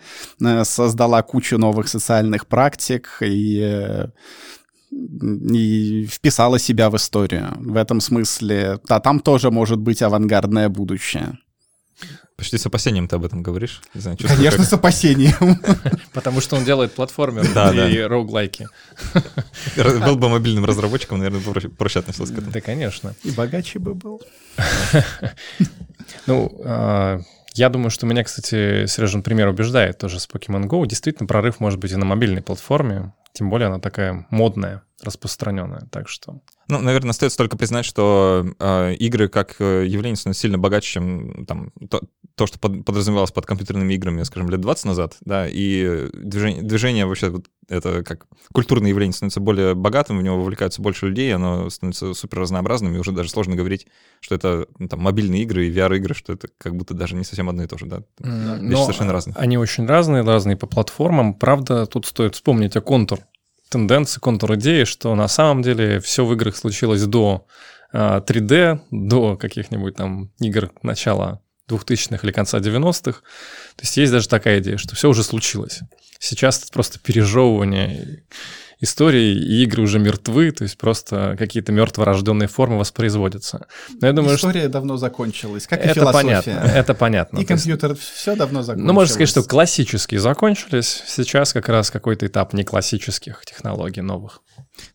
создала 0.63 1.21
кучу 1.21 1.57
новых 1.57 1.87
социальных 1.87 2.47
практик 2.47 3.17
и 3.21 3.59
э, 3.61 4.07
и 4.91 6.05
вписала 6.05 6.59
себя 6.59 6.89
в 6.89 6.95
историю. 6.95 7.53
В 7.57 7.75
этом 7.75 7.99
смысле, 7.99 8.79
да, 8.87 8.99
там 8.99 9.19
тоже 9.19 9.51
может 9.51 9.79
быть 9.79 10.01
авангардное 10.01 10.69
будущее. 10.69 11.37
Почти 12.35 12.57
с 12.57 12.65
опасением 12.65 13.07
ты 13.07 13.15
об 13.15 13.25
этом 13.25 13.43
говоришь. 13.43 13.81
Не 13.93 14.01
знаю, 14.01 14.17
Конечно, 14.17 14.59
как... 14.59 14.67
с 14.67 14.73
опасением. 14.73 15.59
Потому 16.13 16.41
что 16.41 16.55
он 16.55 16.65
делает 16.65 16.93
платформер 16.93 17.45
и 17.89 17.99
роуглайки. 18.01 18.67
Был 19.75 20.15
бы 20.17 20.29
мобильным 20.29 20.65
разработчиком, 20.65 21.19
наверное, 21.19 21.41
проще 21.69 21.99
относился 21.99 22.33
к 22.33 22.37
этому. 22.37 22.51
Да, 22.51 22.61
конечно. 22.61 23.15
И 23.23 23.31
богаче 23.31 23.79
бы 23.79 23.93
был. 23.93 24.21
Ну, 26.27 26.61
а, 26.65 27.21
я 27.53 27.69
думаю, 27.69 27.89
что 27.89 28.05
меня, 28.05 28.23
кстати, 28.23 28.85
Сережа, 28.87 29.17
например, 29.17 29.47
убеждает 29.47 29.97
тоже 29.97 30.19
с 30.19 30.27
Pokemon 30.27 30.67
Go. 30.67 30.85
Действительно, 30.87 31.27
прорыв 31.27 31.59
может 31.59 31.79
быть 31.79 31.91
и 31.91 31.95
на 31.95 32.05
мобильной 32.05 32.41
платформе, 32.41 33.13
тем 33.33 33.49
более 33.49 33.67
она 33.67 33.79
такая 33.79 34.25
модная, 34.29 34.83
распространенная. 35.01 35.87
Так 35.91 36.07
что 36.07 36.41
ну, 36.67 36.79
наверное, 36.79 37.11
остается 37.11 37.37
только 37.37 37.57
признать, 37.57 37.85
что 37.85 38.45
э, 38.59 38.93
игры 38.95 39.27
как 39.27 39.55
э, 39.59 39.85
явление 39.85 40.15
становятся 40.15 40.41
сильно 40.41 40.57
богаче, 40.57 40.93
чем 40.93 41.45
там, 41.45 41.71
то, 41.89 42.01
то, 42.35 42.47
что 42.47 42.57
под, 42.59 42.85
подразумевалось 42.85 43.31
под 43.31 43.45
компьютерными 43.45 43.93
играми, 43.93 44.23
скажем, 44.23 44.49
лет 44.49 44.61
20 44.61 44.85
назад, 44.85 45.17
да, 45.21 45.47
и 45.47 46.09
движение, 46.13 46.63
движение 46.63 47.05
вообще, 47.05 47.29
вот 47.29 47.47
это 47.67 48.03
как 48.03 48.27
культурное 48.53 48.89
явление 48.89 49.13
становится 49.13 49.39
более 49.39 49.75
богатым, 49.75 50.19
в 50.19 50.23
него 50.23 50.37
вовлекаются 50.37 50.81
больше 50.81 51.07
людей, 51.07 51.33
оно 51.33 51.69
становится 51.69 52.13
супер 52.13 52.39
разнообразным, 52.39 52.95
и 52.95 52.99
уже 52.99 53.11
даже 53.11 53.29
сложно 53.29 53.55
говорить, 53.55 53.87
что 54.21 54.35
это 54.35 54.67
ну, 54.79 54.87
там 54.87 55.01
мобильные 55.01 55.43
игры 55.43 55.67
и 55.67 55.71
VR-игры, 55.71 56.13
что 56.13 56.33
это 56.33 56.47
как 56.57 56.75
будто 56.75 56.93
даже 56.93 57.15
не 57.15 57.23
совсем 57.23 57.49
одно 57.49 57.63
и 57.63 57.67
то 57.67 57.77
же, 57.77 57.85
да, 57.85 58.03
вещи 58.19 58.81
совершенно 58.81 59.11
разные. 59.11 59.35
Они 59.35 59.57
очень 59.57 59.85
разные, 59.85 60.23
разные 60.23 60.55
по 60.55 60.67
платформам. 60.67 61.33
Правда, 61.33 61.85
тут 61.85 62.05
стоит 62.05 62.35
вспомнить 62.35 62.75
о 62.75 62.81
контур 62.81 63.19
тенденции, 63.73 64.19
контур 64.19 64.55
идеи, 64.55 64.83
что 64.83 65.15
на 65.15 65.27
самом 65.27 65.63
деле 65.63 65.99
все 65.99 66.25
в 66.25 66.33
играх 66.33 66.55
случилось 66.55 67.03
до 67.03 67.45
3D, 67.93 68.53
а, 68.53 68.79
до 68.91 69.35
каких-нибудь 69.35 69.95
там 69.95 70.31
игр 70.39 70.71
начала 70.83 71.41
2000-х 71.69 72.19
или 72.23 72.31
конца 72.31 72.59
90-х. 72.59 73.21
То 73.75 73.81
есть 73.81 73.97
есть 73.97 74.11
даже 74.11 74.29
такая 74.29 74.59
идея, 74.59 74.77
что 74.77 74.95
все 74.95 75.09
уже 75.09 75.23
случилось. 75.23 75.79
Сейчас 76.19 76.61
это 76.61 76.71
просто 76.71 76.99
пережевывание 76.99 78.23
истории, 78.83 79.33
и 79.33 79.63
игры 79.63 79.81
уже 79.81 79.97
мертвы, 79.97 80.51
то 80.51 80.63
есть 80.63 80.77
просто 80.77 81.35
какие-то 81.39 81.71
мертворожденные 81.71 82.47
формы 82.47 82.77
воспроизводятся. 82.77 83.65
Но 84.01 84.07
я 84.07 84.13
думаю, 84.13 84.35
История 84.35 84.61
что... 84.61 84.69
давно 84.69 84.97
закончилась, 84.97 85.67
как 85.67 85.79
это 85.79 85.91
и 85.91 85.93
философия. 85.93 86.41
Понятно, 86.43 86.51
это 86.51 86.93
понятно. 86.93 87.37
И 87.43 87.45
компьютер, 87.45 87.91
есть... 87.91 88.03
все 88.03 88.35
давно 88.35 88.61
закончилось. 88.61 88.87
Ну, 88.87 88.93
можно 88.93 89.13
сказать, 89.13 89.29
что 89.29 89.43
классические 89.43 90.19
закончились, 90.19 91.03
сейчас 91.07 91.53
как 91.53 91.69
раз 91.69 91.91
какой-то 91.91 92.27
этап 92.27 92.53
неклассических 92.53 93.43
технологий 93.45 94.01
новых. 94.01 94.41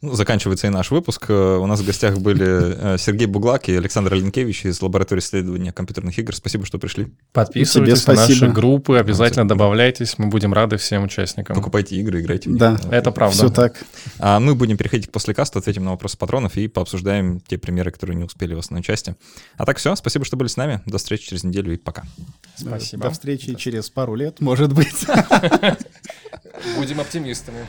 Ну, 0.00 0.14
заканчивается 0.14 0.66
и 0.66 0.70
наш 0.70 0.90
выпуск. 0.90 1.26
Э, 1.28 1.56
у 1.56 1.66
нас 1.66 1.80
в 1.80 1.86
гостях 1.86 2.18
были 2.18 2.94
э, 2.94 2.98
Сергей 2.98 3.26
Буглак 3.26 3.68
и 3.68 3.76
Александр 3.76 4.14
Оленкевич 4.14 4.66
из 4.66 4.80
лаборатории 4.82 5.20
исследования 5.20 5.72
компьютерных 5.72 6.18
игр. 6.18 6.34
Спасибо, 6.34 6.66
что 6.66 6.78
пришли. 6.78 7.08
Подписывайтесь 7.32 8.06
на 8.06 8.14
наши 8.14 8.48
группы, 8.48 8.96
обязательно 8.96 9.46
добавляйтесь, 9.48 10.18
мы 10.18 10.26
будем 10.26 10.52
рады 10.52 10.76
всем 10.76 11.04
участникам. 11.04 11.56
Покупайте 11.56 11.96
игры, 11.96 12.20
играйте. 12.20 12.50
Да, 12.50 12.78
это 12.90 13.10
правда. 13.12 13.36
Все 13.36 13.48
так. 13.50 13.84
А 14.18 14.40
мы 14.40 14.54
будем 14.54 14.76
переходить 14.76 15.08
к 15.08 15.12
послекасту, 15.12 15.58
ответим 15.58 15.84
на 15.84 15.92
вопросы 15.92 16.18
патронов 16.18 16.56
и 16.56 16.68
пообсуждаем 16.68 17.40
те 17.40 17.56
примеры, 17.58 17.90
которые 17.90 18.16
не 18.16 18.24
успели 18.24 18.54
в 18.54 18.58
основной 18.58 18.82
части. 18.82 19.16
А 19.56 19.64
так 19.64 19.78
все, 19.78 19.94
спасибо, 19.96 20.24
что 20.24 20.36
были 20.36 20.48
с 20.48 20.56
нами. 20.56 20.80
До 20.86 20.98
встречи 20.98 21.28
через 21.28 21.44
неделю 21.44 21.72
и 21.72 21.76
пока. 21.76 22.04
Спасибо. 22.56 23.04
До 23.04 23.10
встречи 23.10 23.54
через 23.54 23.90
пару 23.90 24.14
лет, 24.14 24.40
может 24.40 24.72
быть. 24.72 25.06
Будем 26.76 27.00
оптимистами. 27.00 27.66